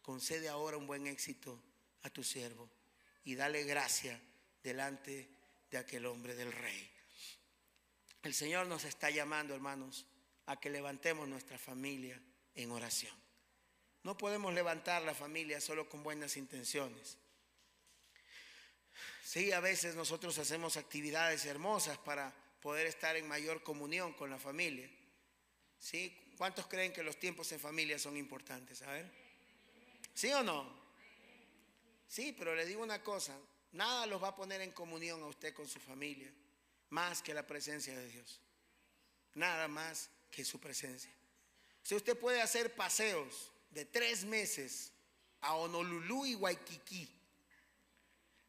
concede 0.00 0.48
ahora 0.48 0.76
un 0.76 0.86
buen 0.86 1.08
éxito 1.08 1.60
a 2.04 2.10
tu 2.10 2.22
siervo 2.22 2.70
y 3.24 3.34
dale 3.34 3.64
gracia 3.64 4.20
delante 4.62 5.28
de 5.72 5.78
aquel 5.78 6.06
hombre 6.06 6.36
del 6.36 6.52
rey. 6.52 6.95
El 8.26 8.34
Señor 8.34 8.66
nos 8.66 8.82
está 8.82 9.08
llamando, 9.08 9.54
hermanos, 9.54 10.04
a 10.46 10.58
que 10.58 10.68
levantemos 10.68 11.28
nuestra 11.28 11.58
familia 11.58 12.20
en 12.56 12.72
oración. 12.72 13.14
No 14.02 14.18
podemos 14.18 14.52
levantar 14.52 15.02
la 15.02 15.14
familia 15.14 15.60
solo 15.60 15.88
con 15.88 16.02
buenas 16.02 16.36
intenciones. 16.36 17.18
Sí, 19.22 19.52
a 19.52 19.60
veces 19.60 19.94
nosotros 19.94 20.36
hacemos 20.38 20.76
actividades 20.76 21.44
hermosas 21.44 21.98
para 21.98 22.34
poder 22.60 22.88
estar 22.88 23.14
en 23.14 23.28
mayor 23.28 23.62
comunión 23.62 24.12
con 24.14 24.28
la 24.28 24.40
familia. 24.40 24.90
¿Sí? 25.78 26.32
¿Cuántos 26.36 26.66
creen 26.66 26.92
que 26.92 27.04
los 27.04 27.20
tiempos 27.20 27.52
en 27.52 27.60
familia 27.60 27.96
son 27.96 28.16
importantes? 28.16 28.82
A. 28.82 29.08
¿Sí 30.14 30.32
o 30.32 30.42
no? 30.42 30.68
Sí, 32.08 32.34
pero 32.36 32.56
le 32.56 32.66
digo 32.66 32.82
una 32.82 33.04
cosa, 33.04 33.38
nada 33.70 34.04
los 34.06 34.20
va 34.20 34.30
a 34.30 34.36
poner 34.36 34.62
en 34.62 34.72
comunión 34.72 35.22
a 35.22 35.26
usted 35.26 35.54
con 35.54 35.68
su 35.68 35.78
familia, 35.78 36.32
más 36.90 37.22
que 37.22 37.34
la 37.34 37.46
presencia 37.46 37.96
de 37.96 38.08
Dios. 38.08 38.40
Nada 39.34 39.68
más 39.68 40.10
que 40.30 40.44
su 40.44 40.58
presencia. 40.58 41.12
Si 41.82 41.94
usted 41.94 42.18
puede 42.18 42.42
hacer 42.42 42.74
paseos 42.74 43.52
de 43.70 43.84
tres 43.84 44.24
meses 44.24 44.92
a 45.40 45.54
Honolulu 45.54 46.26
y 46.26 46.34
Waikiki, 46.34 47.08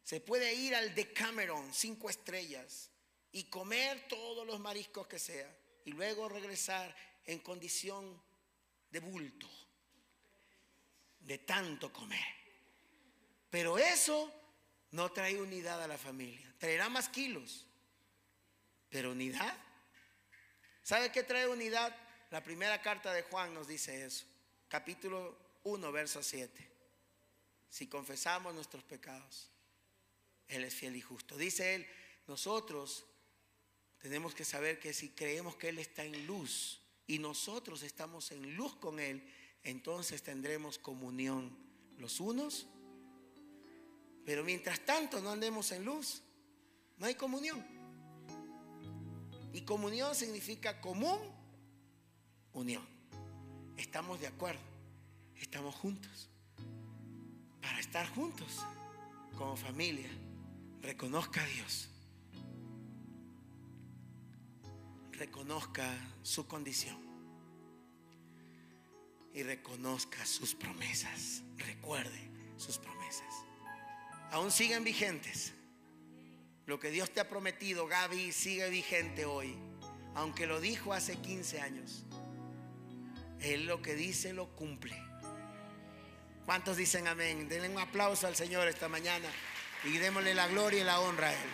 se 0.04 0.22
puede 0.22 0.54
ir 0.54 0.74
al 0.74 0.96
Decameron, 0.96 1.74
cinco 1.74 2.10
estrellas, 2.10 2.90
y 3.32 3.44
comer 3.44 4.08
todos 4.08 4.48
los 4.48 4.60
mariscos 4.60 5.06
que 5.08 5.20
sea, 5.20 5.54
y 5.86 5.92
luego 5.92 6.30
regresar 6.30 6.96
en 7.26 7.40
condición 7.40 8.22
de 8.90 9.00
bulto 9.02 9.48
de 11.28 11.38
tanto 11.40 11.92
comer. 11.92 12.26
Pero 13.50 13.78
eso 13.78 14.32
no 14.92 15.12
trae 15.12 15.40
unidad 15.40 15.84
a 15.84 15.88
la 15.88 15.98
familia. 15.98 16.54
Traerá 16.58 16.90
más 16.90 17.10
kilos. 17.10 17.67
Pero 18.90 19.12
unidad. 19.12 19.56
¿Sabe 20.84 21.12
qué 21.12 21.24
trae 21.24 21.48
unidad? 21.48 21.96
La 22.32 22.44
primera 22.44 22.82
carta 22.82 23.14
de 23.14 23.24
Juan 23.24 23.54
nos 23.54 23.68
dice 23.68 24.06
eso. 24.06 24.26
Capítulo 24.68 25.38
1, 25.64 25.92
verso 25.92 26.24
7. 26.24 26.72
Si 27.70 27.88
confesamos 27.88 28.54
nuestros 28.54 28.84
pecados, 28.84 29.50
Él 30.48 30.64
es 30.64 30.74
fiel 30.74 30.96
y 30.96 31.02
justo. 31.02 31.38
Dice 31.38 31.76
Él, 31.76 31.88
nosotros 32.28 33.06
tenemos 34.00 34.34
que 34.34 34.46
saber 34.46 34.80
que 34.80 34.94
si 34.94 35.10
creemos 35.10 35.56
que 35.56 35.70
Él 35.70 35.80
está 35.80 36.04
en 36.04 36.26
luz 36.26 36.82
y 37.06 37.20
nosotros 37.20 37.84
estamos 37.84 38.32
en 38.32 38.56
luz 38.56 38.76
con 38.78 39.00
Él, 39.00 39.22
entonces 39.64 40.24
tendremos 40.24 40.78
comunión 40.78 41.58
los 41.98 42.20
unos. 42.20 42.68
Pero 44.26 44.44
mientras 44.44 44.82
tanto 44.82 45.22
no 45.22 45.32
andemos 45.32 45.72
en 45.72 45.86
luz, 45.86 46.22
no 46.98 47.06
hay 47.06 47.16
comunión. 47.16 47.77
Y 49.58 49.62
comunión 49.62 50.14
significa 50.14 50.80
común, 50.82 51.18
unión. 52.54 52.88
Estamos 53.76 54.20
de 54.20 54.28
acuerdo, 54.28 54.62
estamos 55.36 55.74
juntos. 55.74 56.30
Para 57.60 57.80
estar 57.80 58.08
juntos 58.10 58.60
como 59.36 59.58
familia, 59.58 60.12
reconozca 60.80 61.42
a 61.42 61.48
Dios. 61.48 61.90
Reconozca 65.14 65.92
su 66.22 66.46
condición 66.46 67.00
y 69.34 69.42
reconozca 69.42 70.24
sus 70.28 70.54
promesas. 70.54 71.42
Recuerde 71.58 72.30
sus 72.58 72.78
promesas. 72.78 73.34
Aún 74.30 74.52
siguen 74.52 74.84
vigentes. 74.84 75.57
Lo 76.68 76.82
que 76.82 76.92
Dios 76.92 77.10
te 77.12 77.22
ha 77.22 77.30
prometido, 77.30 77.88
Gaby, 77.88 78.34
sigue 78.34 78.70
vigente 78.70 79.26
hoy. 79.26 79.56
Aunque 80.16 80.46
lo 80.46 80.60
dijo 80.60 80.94
hace 80.94 81.16
15 81.16 81.62
años. 81.62 82.04
Él 83.40 83.66
lo 83.66 83.82
que 83.82 83.96
dice 83.96 84.34
lo 84.34 84.48
cumple. 84.50 85.02
¿Cuántos 86.46 86.76
dicen 86.76 87.08
amén? 87.08 87.48
Denle 87.48 87.70
un 87.70 87.80
aplauso 87.80 88.28
al 88.28 88.36
Señor 88.36 88.68
esta 88.68 88.90
mañana 88.90 89.30
y 89.86 89.98
démosle 89.98 90.36
la 90.36 90.48
gloria 90.48 90.82
y 90.82 90.84
la 90.84 91.00
honra 91.00 91.30
a 91.30 91.34
Él. 91.34 91.50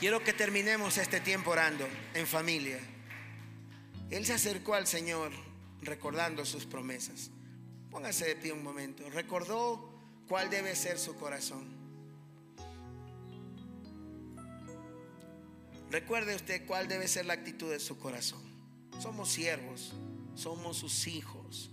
Quiero 0.00 0.24
que 0.24 0.32
terminemos 0.32 0.96
este 0.96 1.20
tiempo 1.20 1.50
orando 1.50 1.86
en 2.14 2.26
familia. 2.26 2.78
Él 4.10 4.24
se 4.24 4.32
acercó 4.32 4.74
al 4.74 4.86
Señor 4.86 5.32
recordando 5.82 6.46
sus 6.46 6.64
promesas. 6.64 7.30
Póngase 7.90 8.26
de 8.26 8.36
pie 8.36 8.52
un 8.52 8.62
momento. 8.62 9.08
Recordó 9.10 10.00
cuál 10.28 10.48
debe 10.48 10.74
ser 10.74 10.98
su 10.98 11.16
corazón. 11.16 11.77
Recuerde 15.90 16.34
usted 16.34 16.66
cuál 16.66 16.86
debe 16.88 17.08
ser 17.08 17.26
la 17.26 17.34
actitud 17.34 17.70
de 17.70 17.80
su 17.80 17.98
corazón. 17.98 18.42
Somos 19.00 19.30
siervos, 19.30 19.94
somos 20.34 20.76
sus 20.76 21.06
hijos. 21.06 21.70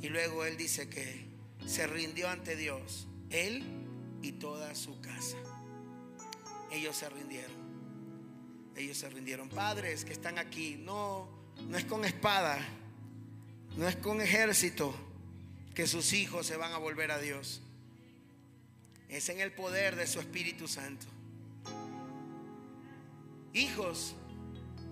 Y 0.00 0.08
luego 0.08 0.44
él 0.44 0.56
dice 0.56 0.88
que 0.88 1.26
se 1.66 1.86
rindió 1.86 2.28
ante 2.28 2.56
Dios, 2.56 3.06
él 3.30 3.64
y 4.20 4.32
toda 4.32 4.74
su 4.74 5.00
casa. 5.00 5.36
ellos 6.70 6.96
se 6.96 7.08
rindieron. 7.08 7.62
Ellos 8.76 8.98
se 8.98 9.08
rindieron. 9.08 9.48
Padres 9.48 10.04
que 10.04 10.12
están 10.12 10.38
aquí, 10.38 10.76
no, 10.78 11.28
no 11.68 11.76
es 11.76 11.84
con 11.84 12.04
espada, 12.04 12.58
no 13.76 13.86
es 13.86 13.96
con 13.96 14.20
ejército 14.20 14.94
que 15.74 15.86
sus 15.86 16.12
hijos 16.12 16.46
se 16.46 16.56
van 16.56 16.72
a 16.72 16.78
volver 16.78 17.10
a 17.10 17.18
Dios. 17.18 17.62
Es 19.08 19.28
en 19.28 19.40
el 19.40 19.52
poder 19.52 19.96
de 19.96 20.06
su 20.06 20.20
Espíritu 20.20 20.68
Santo. 20.68 21.06
Hijos, 23.52 24.14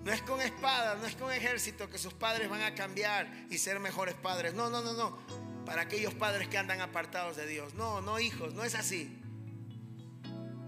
no 0.04 0.12
es 0.12 0.22
con 0.22 0.40
espada, 0.40 0.96
no 0.96 1.06
es 1.06 1.14
con 1.16 1.32
ejército 1.32 1.88
que 1.88 1.98
sus 1.98 2.14
padres 2.14 2.48
van 2.48 2.62
a 2.62 2.74
cambiar 2.74 3.30
y 3.50 3.58
ser 3.58 3.80
mejores 3.80 4.14
padres. 4.14 4.54
No, 4.54 4.70
no, 4.70 4.82
no, 4.82 4.94
no. 4.94 5.18
Para 5.64 5.82
aquellos 5.82 6.14
padres 6.14 6.48
que 6.48 6.58
andan 6.58 6.80
apartados 6.80 7.36
de 7.36 7.46
Dios. 7.46 7.74
No, 7.74 8.00
no, 8.00 8.18
hijos, 8.18 8.54
no 8.54 8.64
es 8.64 8.74
así. 8.74 9.18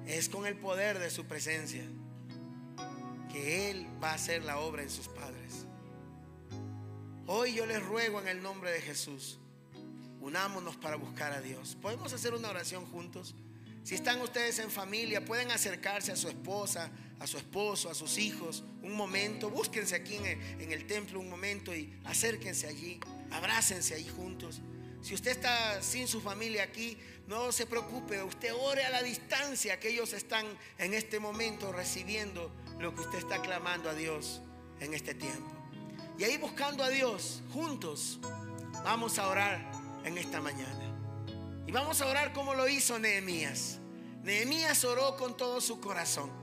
Es 0.06 0.28
con 0.28 0.46
el 0.46 0.56
poder 0.56 0.98
de 0.98 1.10
su 1.10 1.26
presencia 1.26 1.84
que 3.30 3.70
Él 3.70 3.86
va 4.02 4.10
a 4.10 4.14
hacer 4.14 4.44
la 4.44 4.58
obra 4.58 4.82
en 4.82 4.90
sus 4.90 5.08
padres. 5.08 5.66
Hoy 7.26 7.54
yo 7.54 7.64
les 7.64 7.82
ruego 7.82 8.20
en 8.20 8.28
el 8.28 8.42
nombre 8.42 8.70
de 8.70 8.80
Jesús, 8.80 9.38
unámonos 10.20 10.76
para 10.76 10.96
buscar 10.96 11.32
a 11.32 11.40
Dios. 11.40 11.76
¿Podemos 11.80 12.12
hacer 12.12 12.34
una 12.34 12.50
oración 12.50 12.84
juntos? 12.84 13.34
Si 13.84 13.94
están 13.94 14.20
ustedes 14.20 14.58
en 14.58 14.70
familia, 14.70 15.24
pueden 15.24 15.50
acercarse 15.50 16.12
a 16.12 16.16
su 16.16 16.28
esposa, 16.28 16.90
a 17.22 17.26
su 17.28 17.38
esposo, 17.38 17.88
a 17.88 17.94
sus 17.94 18.18
hijos, 18.18 18.64
un 18.82 18.96
momento, 18.96 19.48
búsquense 19.48 19.94
aquí 19.94 20.16
en 20.16 20.72
el, 20.72 20.86
templo 20.88 21.20
un 21.20 21.30
momento 21.30 21.72
y 21.72 21.96
acérquense 22.02 22.66
allí, 22.66 22.98
abrácense 23.30 23.94
allí 23.94 24.08
juntos. 24.08 24.60
Si 25.02 25.14
usted 25.14 25.30
está 25.30 25.80
sin 25.82 26.08
su 26.08 26.20
familia 26.20 26.64
aquí, 26.64 26.98
no 27.28 27.52
se 27.52 27.66
preocupe, 27.66 28.20
usted 28.24 28.52
ore 28.52 28.84
a 28.84 28.90
la 28.90 29.04
distancia 29.04 29.78
que 29.78 29.90
ellos 29.90 30.12
están 30.14 30.46
en 30.78 30.94
este 30.94 31.20
momento 31.20 31.70
recibiendo 31.70 32.52
lo 32.80 32.92
que 32.92 33.02
usted 33.02 33.18
está 33.18 33.40
clamando 33.40 33.88
a 33.88 33.94
Dios 33.94 34.42
en 34.80 34.92
este 34.92 35.14
tiempo. 35.14 35.48
Y 36.18 36.24
ahí 36.24 36.38
buscando 36.38 36.82
a 36.82 36.88
Dios 36.88 37.40
juntos, 37.52 38.18
vamos 38.82 39.20
a 39.20 39.28
orar 39.28 39.70
en 40.04 40.18
esta 40.18 40.40
mañana. 40.40 40.92
Y 41.68 41.70
vamos 41.70 42.00
a 42.00 42.06
orar 42.06 42.32
como 42.32 42.54
lo 42.54 42.66
hizo 42.66 42.98
Nehemías. 42.98 43.78
Nehemías 44.24 44.82
oró 44.82 45.16
con 45.16 45.36
todo 45.36 45.60
su 45.60 45.80
corazón. 45.80 46.41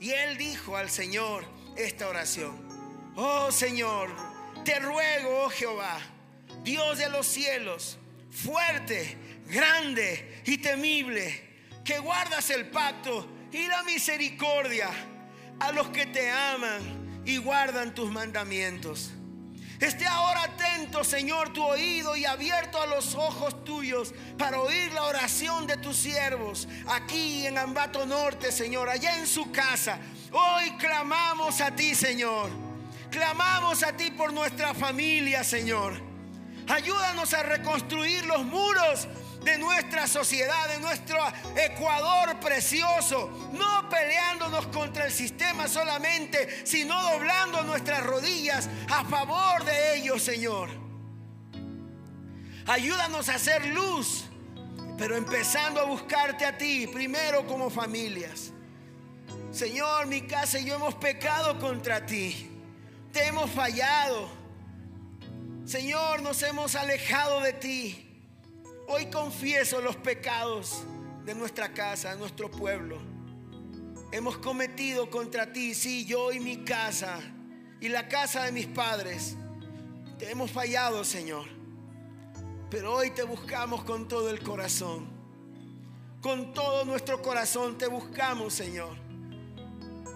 Y 0.00 0.10
él 0.10 0.36
dijo 0.36 0.76
al 0.76 0.90
Señor 0.90 1.44
esta 1.76 2.08
oración. 2.08 2.62
Oh 3.16 3.50
Señor, 3.50 4.10
te 4.64 4.78
ruego, 4.80 5.44
oh 5.44 5.48
Jehová, 5.48 5.98
Dios 6.62 6.98
de 6.98 7.08
los 7.08 7.26
cielos, 7.26 7.98
fuerte, 8.30 9.16
grande 9.46 10.42
y 10.44 10.58
temible, 10.58 11.42
que 11.84 11.98
guardas 11.98 12.50
el 12.50 12.66
pacto 12.66 13.26
y 13.52 13.66
la 13.68 13.82
misericordia 13.84 14.90
a 15.60 15.72
los 15.72 15.88
que 15.88 16.06
te 16.06 16.30
aman 16.30 17.22
y 17.24 17.36
guardan 17.38 17.94
tus 17.94 18.10
mandamientos. 18.10 19.13
Esté 19.84 20.06
ahora 20.06 20.44
atento, 20.44 21.04
Señor, 21.04 21.52
tu 21.52 21.62
oído 21.62 22.16
y 22.16 22.24
abierto 22.24 22.80
a 22.80 22.86
los 22.86 23.14
ojos 23.14 23.62
tuyos 23.64 24.14
para 24.38 24.58
oír 24.58 24.90
la 24.94 25.04
oración 25.04 25.66
de 25.66 25.76
tus 25.76 25.96
siervos 25.96 26.66
aquí 26.88 27.46
en 27.46 27.58
Ambato 27.58 28.06
Norte, 28.06 28.50
Señor, 28.50 28.88
allá 28.88 29.18
en 29.18 29.26
su 29.26 29.52
casa. 29.52 29.98
Hoy 30.32 30.70
clamamos 30.78 31.60
a 31.60 31.70
ti, 31.70 31.94
Señor. 31.94 32.48
Clamamos 33.10 33.82
a 33.82 33.94
ti 33.94 34.10
por 34.10 34.32
nuestra 34.32 34.72
familia, 34.72 35.44
Señor. 35.44 36.00
Ayúdanos 36.66 37.34
a 37.34 37.42
reconstruir 37.42 38.24
los 38.24 38.42
muros 38.42 39.06
de 39.44 39.58
nuestra 39.58 40.06
sociedad, 40.06 40.68
de 40.68 40.80
nuestro 40.80 41.18
Ecuador 41.56 42.40
precioso, 42.40 43.50
no 43.52 43.88
peleándonos 43.88 44.66
contra 44.68 45.06
el 45.06 45.12
sistema 45.12 45.68
solamente, 45.68 46.66
sino 46.66 47.00
doblando 47.12 47.62
nuestras 47.62 48.02
rodillas 48.02 48.68
a 48.90 49.04
favor 49.04 49.64
de 49.64 49.96
ellos, 49.96 50.22
Señor. 50.22 50.70
Ayúdanos 52.66 53.28
a 53.28 53.34
hacer 53.34 53.66
luz, 53.66 54.24
pero 54.96 55.16
empezando 55.16 55.80
a 55.80 55.84
buscarte 55.84 56.46
a 56.46 56.56
ti, 56.56 56.86
primero 56.86 57.46
como 57.46 57.68
familias. 57.68 58.52
Señor, 59.50 60.06
mi 60.06 60.22
casa 60.22 60.58
y 60.58 60.64
yo 60.64 60.76
hemos 60.76 60.94
pecado 60.94 61.58
contra 61.60 62.06
ti, 62.06 62.50
te 63.12 63.26
hemos 63.26 63.50
fallado. 63.50 64.28
Señor, 65.64 66.22
nos 66.22 66.42
hemos 66.42 66.74
alejado 66.74 67.40
de 67.40 67.52
ti. 67.52 68.03
Hoy 68.86 69.06
confieso 69.06 69.80
los 69.80 69.96
pecados 69.96 70.82
de 71.24 71.34
nuestra 71.34 71.72
casa, 71.72 72.10
de 72.10 72.18
nuestro 72.18 72.50
pueblo. 72.50 72.98
Hemos 74.12 74.36
cometido 74.38 75.08
contra 75.08 75.52
ti, 75.52 75.74
sí, 75.74 76.04
yo 76.04 76.32
y 76.32 76.38
mi 76.38 76.64
casa 76.64 77.18
y 77.80 77.88
la 77.88 78.08
casa 78.08 78.44
de 78.44 78.52
mis 78.52 78.66
padres. 78.66 79.36
Te 80.18 80.30
hemos 80.30 80.50
fallado, 80.50 81.02
Señor. 81.02 81.46
Pero 82.70 82.94
hoy 82.94 83.10
te 83.10 83.22
buscamos 83.22 83.84
con 83.84 84.06
todo 84.06 84.28
el 84.28 84.40
corazón. 84.40 85.06
Con 86.20 86.52
todo 86.52 86.84
nuestro 86.84 87.22
corazón 87.22 87.78
te 87.78 87.86
buscamos, 87.86 88.52
Señor. 88.52 88.96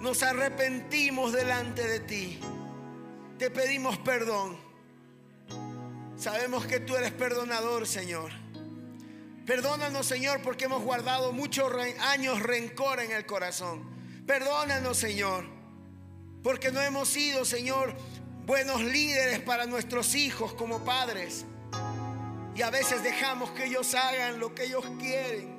Nos 0.00 0.22
arrepentimos 0.22 1.32
delante 1.32 1.86
de 1.86 2.00
ti. 2.00 2.38
Te 3.38 3.50
pedimos 3.50 3.98
perdón. 3.98 4.58
Sabemos 6.16 6.66
que 6.66 6.80
tú 6.80 6.96
eres 6.96 7.12
perdonador, 7.12 7.86
Señor. 7.86 8.30
Perdónanos, 9.48 10.04
Señor, 10.04 10.42
porque 10.42 10.66
hemos 10.66 10.82
guardado 10.82 11.32
muchos 11.32 11.72
años 12.00 12.38
rencor 12.38 13.00
en 13.00 13.12
el 13.12 13.24
corazón. 13.24 13.82
Perdónanos, 14.26 14.98
Señor, 14.98 15.46
porque 16.42 16.70
no 16.70 16.82
hemos 16.82 17.08
sido, 17.08 17.46
Señor, 17.46 17.96
buenos 18.44 18.82
líderes 18.82 19.40
para 19.40 19.64
nuestros 19.64 20.14
hijos 20.14 20.52
como 20.52 20.84
padres. 20.84 21.46
Y 22.54 22.60
a 22.60 22.68
veces 22.68 23.02
dejamos 23.02 23.50
que 23.52 23.64
ellos 23.64 23.94
hagan 23.94 24.38
lo 24.38 24.54
que 24.54 24.64
ellos 24.64 24.84
quieren. 24.98 25.58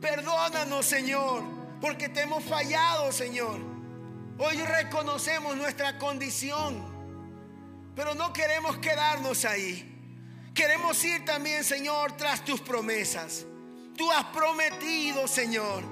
Perdónanos, 0.00 0.84
Señor, 0.84 1.44
porque 1.80 2.08
te 2.08 2.22
hemos 2.22 2.42
fallado, 2.42 3.12
Señor. 3.12 3.60
Hoy 4.38 4.56
reconocemos 4.56 5.56
nuestra 5.56 6.00
condición, 6.00 6.84
pero 7.94 8.16
no 8.16 8.32
queremos 8.32 8.76
quedarnos 8.78 9.44
ahí. 9.44 9.93
Queremos 10.54 11.02
ir 11.04 11.24
también, 11.24 11.64
Señor, 11.64 12.16
tras 12.16 12.44
tus 12.44 12.60
promesas. 12.60 13.44
Tú 13.96 14.10
has 14.12 14.24
prometido, 14.26 15.26
Señor, 15.26 15.82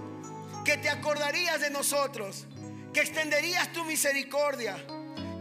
que 0.64 0.76
te 0.76 0.88
acordarías 0.88 1.60
de 1.60 1.70
nosotros, 1.70 2.46
que 2.94 3.00
extenderías 3.00 3.72
tu 3.72 3.84
misericordia, 3.84 4.76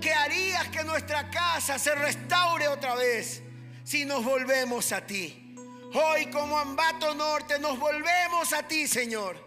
que 0.01 0.11
harías 0.11 0.69
que 0.69 0.83
nuestra 0.83 1.29
casa 1.29 1.77
se 1.77 1.93
restaure 1.93 2.67
otra 2.67 2.95
vez 2.95 3.43
si 3.83 4.05
nos 4.05 4.25
volvemos 4.25 4.91
a 4.91 5.05
ti. 5.05 5.55
Hoy 5.93 6.25
como 6.31 6.57
Ambato 6.57 7.13
Norte 7.13 7.59
nos 7.59 7.77
volvemos 7.77 8.51
a 8.53 8.67
ti, 8.67 8.87
Señor. 8.87 9.37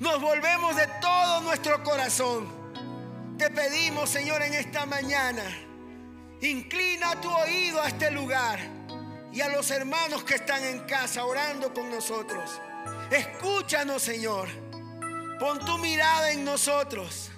Nos 0.00 0.20
volvemos 0.20 0.74
de 0.74 0.88
todo 1.00 1.40
nuestro 1.42 1.84
corazón. 1.84 2.48
Te 3.38 3.48
pedimos, 3.50 4.10
Señor, 4.10 4.42
en 4.42 4.54
esta 4.54 4.86
mañana, 4.86 5.44
inclina 6.40 7.20
tu 7.20 7.30
oído 7.30 7.80
a 7.80 7.86
este 7.86 8.10
lugar 8.10 8.77
y 9.38 9.40
a 9.40 9.48
los 9.48 9.70
hermanos 9.70 10.24
que 10.24 10.34
están 10.34 10.64
en 10.64 10.80
casa 10.80 11.24
orando 11.24 11.72
con 11.72 11.88
nosotros. 11.88 12.60
Escúchanos, 13.08 14.02
Señor. 14.02 14.48
Pon 15.38 15.60
tu 15.60 15.78
mirada 15.78 16.32
en 16.32 16.44
nosotros. 16.44 17.30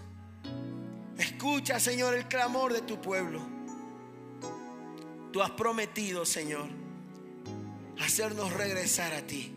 Escucha, 1.19 1.79
Señor, 1.79 2.15
el 2.15 2.27
clamor 2.27 2.73
de 2.73 2.81
tu 2.81 2.99
pueblo. 3.03 3.43
Tú 5.31 5.43
has 5.43 5.51
prometido, 5.51 6.25
Señor, 6.25 6.71
hacernos 8.01 8.51
regresar 8.55 9.13
a 9.13 9.21
ti 9.21 9.55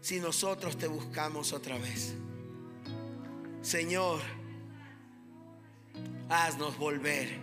si 0.00 0.18
nosotros 0.18 0.76
te 0.76 0.88
buscamos 0.88 1.52
otra 1.52 1.78
vez. 1.78 2.14
Señor, 3.62 4.20
haznos 6.28 6.76
volver. 6.76 7.38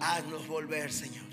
Haznos 0.00 0.48
volver, 0.48 0.92
Señor. 0.92 1.23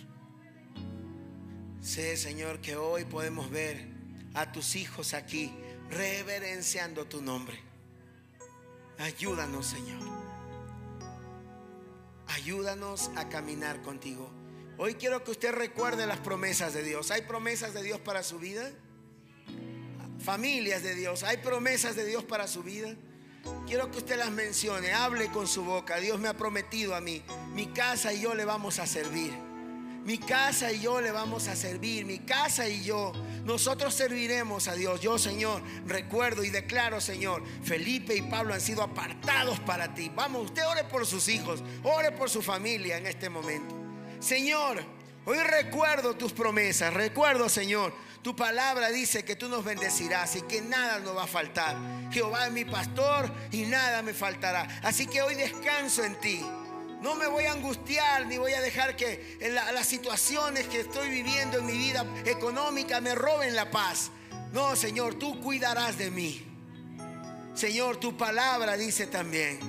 Sé, 1.81 2.15
Señor, 2.15 2.59
que 2.61 2.75
hoy 2.75 3.05
podemos 3.05 3.49
ver 3.49 3.87
a 4.35 4.51
tus 4.51 4.75
hijos 4.75 5.15
aquí 5.15 5.51
reverenciando 5.89 7.05
tu 7.05 7.21
nombre. 7.21 7.59
Ayúdanos, 8.99 9.65
Señor. 9.65 9.99
Ayúdanos 12.27 13.09
a 13.15 13.29
caminar 13.29 13.81
contigo. 13.81 14.29
Hoy 14.77 14.93
quiero 14.93 15.23
que 15.23 15.31
usted 15.31 15.53
recuerde 15.53 16.05
las 16.05 16.19
promesas 16.19 16.73
de 16.73 16.83
Dios. 16.83 17.09
¿Hay 17.09 17.23
promesas 17.23 17.73
de 17.73 17.81
Dios 17.81 17.99
para 17.99 18.21
su 18.21 18.37
vida? 18.37 18.71
Familias 20.19 20.83
de 20.83 20.93
Dios. 20.93 21.23
¿Hay 21.23 21.37
promesas 21.37 21.95
de 21.95 22.05
Dios 22.05 22.23
para 22.23 22.47
su 22.47 22.61
vida? 22.61 22.95
Quiero 23.65 23.89
que 23.91 23.97
usted 23.97 24.19
las 24.19 24.31
mencione. 24.31 24.93
Hable 24.93 25.31
con 25.31 25.47
su 25.47 25.63
boca. 25.63 25.97
Dios 25.97 26.19
me 26.19 26.27
ha 26.27 26.37
prometido 26.37 26.93
a 26.93 27.01
mí. 27.01 27.23
Mi 27.53 27.67
casa 27.73 28.13
y 28.13 28.21
yo 28.21 28.35
le 28.35 28.45
vamos 28.45 28.77
a 28.77 28.85
servir. 28.85 29.50
Mi 30.03 30.17
casa 30.17 30.71
y 30.71 30.79
yo 30.79 30.99
le 30.99 31.11
vamos 31.11 31.47
a 31.47 31.55
servir. 31.55 32.05
Mi 32.05 32.19
casa 32.19 32.67
y 32.67 32.83
yo, 32.83 33.13
nosotros 33.43 33.93
serviremos 33.93 34.67
a 34.67 34.73
Dios. 34.73 34.99
Yo, 34.99 35.19
Señor, 35.19 35.61
recuerdo 35.85 36.43
y 36.43 36.49
declaro, 36.49 36.99
Señor, 36.99 37.43
Felipe 37.63 38.15
y 38.15 38.23
Pablo 38.23 38.53
han 38.53 38.61
sido 38.61 38.81
apartados 38.81 39.59
para 39.59 39.93
ti. 39.93 40.11
Vamos, 40.15 40.45
usted 40.45 40.65
ore 40.65 40.83
por 40.85 41.05
sus 41.05 41.27
hijos, 41.27 41.63
ore 41.83 42.11
por 42.11 42.29
su 42.29 42.41
familia 42.41 42.97
en 42.97 43.05
este 43.05 43.29
momento. 43.29 43.75
Señor, 44.19 44.83
hoy 45.25 45.37
recuerdo 45.37 46.15
tus 46.15 46.33
promesas. 46.33 46.91
Recuerdo, 46.93 47.47
Señor, 47.47 47.93
tu 48.23 48.35
palabra 48.35 48.89
dice 48.89 49.23
que 49.23 49.35
tú 49.35 49.49
nos 49.49 49.63
bendecirás 49.63 50.35
y 50.35 50.41
que 50.41 50.61
nada 50.61 50.99
nos 50.99 51.15
va 51.15 51.23
a 51.23 51.27
faltar. 51.27 51.75
Jehová 52.11 52.47
es 52.47 52.51
mi 52.51 52.65
pastor 52.65 53.31
y 53.51 53.63
nada 53.63 54.01
me 54.01 54.15
faltará. 54.15 54.67
Así 54.81 55.05
que 55.05 55.21
hoy 55.21 55.35
descanso 55.35 56.03
en 56.03 56.19
ti. 56.19 56.43
No 57.01 57.15
me 57.15 57.25
voy 57.27 57.45
a 57.45 57.53
angustiar 57.53 58.27
ni 58.27 58.37
voy 58.37 58.53
a 58.53 58.61
dejar 58.61 58.95
que 58.95 59.39
las 59.73 59.87
situaciones 59.87 60.67
que 60.67 60.81
estoy 60.81 61.09
viviendo 61.09 61.57
en 61.57 61.65
mi 61.65 61.73
vida 61.77 62.05
económica 62.25 63.01
me 63.01 63.15
roben 63.15 63.55
la 63.55 63.71
paz. 63.71 64.11
No, 64.53 64.75
Señor, 64.75 65.15
tú 65.15 65.41
cuidarás 65.41 65.97
de 65.97 66.11
mí. 66.11 66.45
Señor, 67.55 67.97
tu 67.97 68.15
palabra 68.15 68.77
dice 68.77 69.07
también 69.07 69.59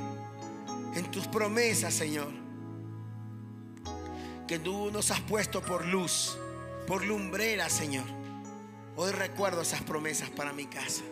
en 0.95 1.11
tus 1.11 1.27
promesas, 1.27 1.95
Señor, 1.95 2.29
que 4.47 4.59
tú 4.59 4.91
nos 4.91 5.11
has 5.11 5.21
puesto 5.21 5.63
por 5.63 5.87
luz, 5.87 6.39
por 6.87 7.05
lumbrera, 7.05 7.71
Señor. 7.71 8.05
Hoy 8.95 9.11
recuerdo 9.11 9.63
esas 9.63 9.81
promesas 9.83 10.29
para 10.29 10.53
mi 10.53 10.67
casa. 10.67 11.03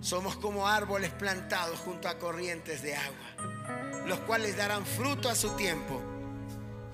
Somos 0.00 0.36
como 0.36 0.66
árboles 0.66 1.10
plantados 1.10 1.78
junto 1.80 2.08
a 2.08 2.18
corrientes 2.18 2.80
de 2.80 2.96
agua, 2.96 3.59
los 4.06 4.18
cuales 4.20 4.56
darán 4.56 4.84
fruto 4.84 5.28
a 5.28 5.34
su 5.34 5.50
tiempo 5.56 6.00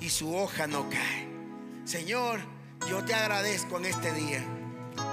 y 0.00 0.10
su 0.10 0.34
hoja 0.34 0.66
no 0.66 0.88
cae. 0.90 1.28
Señor, 1.84 2.40
yo 2.88 3.04
te 3.04 3.14
agradezco 3.14 3.78
en 3.78 3.86
este 3.86 4.12
día. 4.12 4.44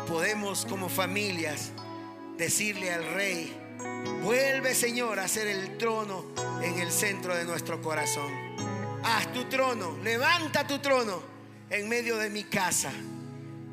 Podemos 0.08 0.66
como 0.66 0.90
familias 0.90 1.72
decirle 2.38 2.92
al 2.92 3.06
Rey, 3.14 3.56
vuelve 4.22 4.76
Señor 4.76 5.20
a 5.20 5.28
ser 5.28 5.48
el 5.48 5.78
trono 5.78 6.26
en 6.62 6.80
el 6.80 6.92
centro 6.92 7.36
de 7.36 7.46
nuestro 7.46 7.82
corazón. 7.82 8.32
Haz 9.04 9.32
tu 9.34 9.46
trono, 9.46 9.98
levanta 10.04 10.66
tu 10.66 10.80
trono 10.80 11.22
en 11.70 11.90
medio 11.90 12.18
de 12.18 12.30
mi 12.30 12.44
casa. 12.44 12.92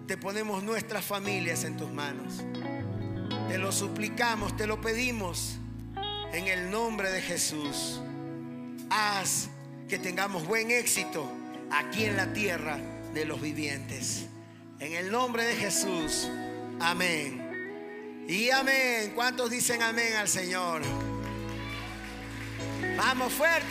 Te 0.06 0.16
ponemos 0.16 0.62
nuestras 0.62 1.04
familias 1.04 1.64
en 1.64 1.76
tus 1.76 1.90
manos. 1.90 2.44
Te 3.48 3.58
lo 3.58 3.70
suplicamos, 3.70 4.56
te 4.56 4.66
lo 4.66 4.80
pedimos 4.80 5.59
en 6.32 6.46
el 6.48 6.70
nombre 6.70 7.10
de 7.10 7.20
Jesús. 7.20 8.00
Haz 8.90 9.48
que 9.88 9.98
tengamos 9.98 10.46
buen 10.46 10.70
éxito 10.70 11.30
aquí 11.70 12.04
en 12.04 12.16
la 12.16 12.32
tierra 12.32 12.78
de 13.14 13.24
los 13.24 13.40
vivientes. 13.40 14.26
En 14.78 14.94
el 14.94 15.10
nombre 15.10 15.44
de 15.44 15.54
Jesús. 15.56 16.28
Amén. 16.80 18.26
Y 18.28 18.50
amén. 18.50 19.12
¿Cuántos 19.14 19.50
dicen 19.50 19.82
amén 19.82 20.14
al 20.14 20.28
Señor? 20.28 20.82
Vamos 22.96 23.32
fuerte. 23.32 23.66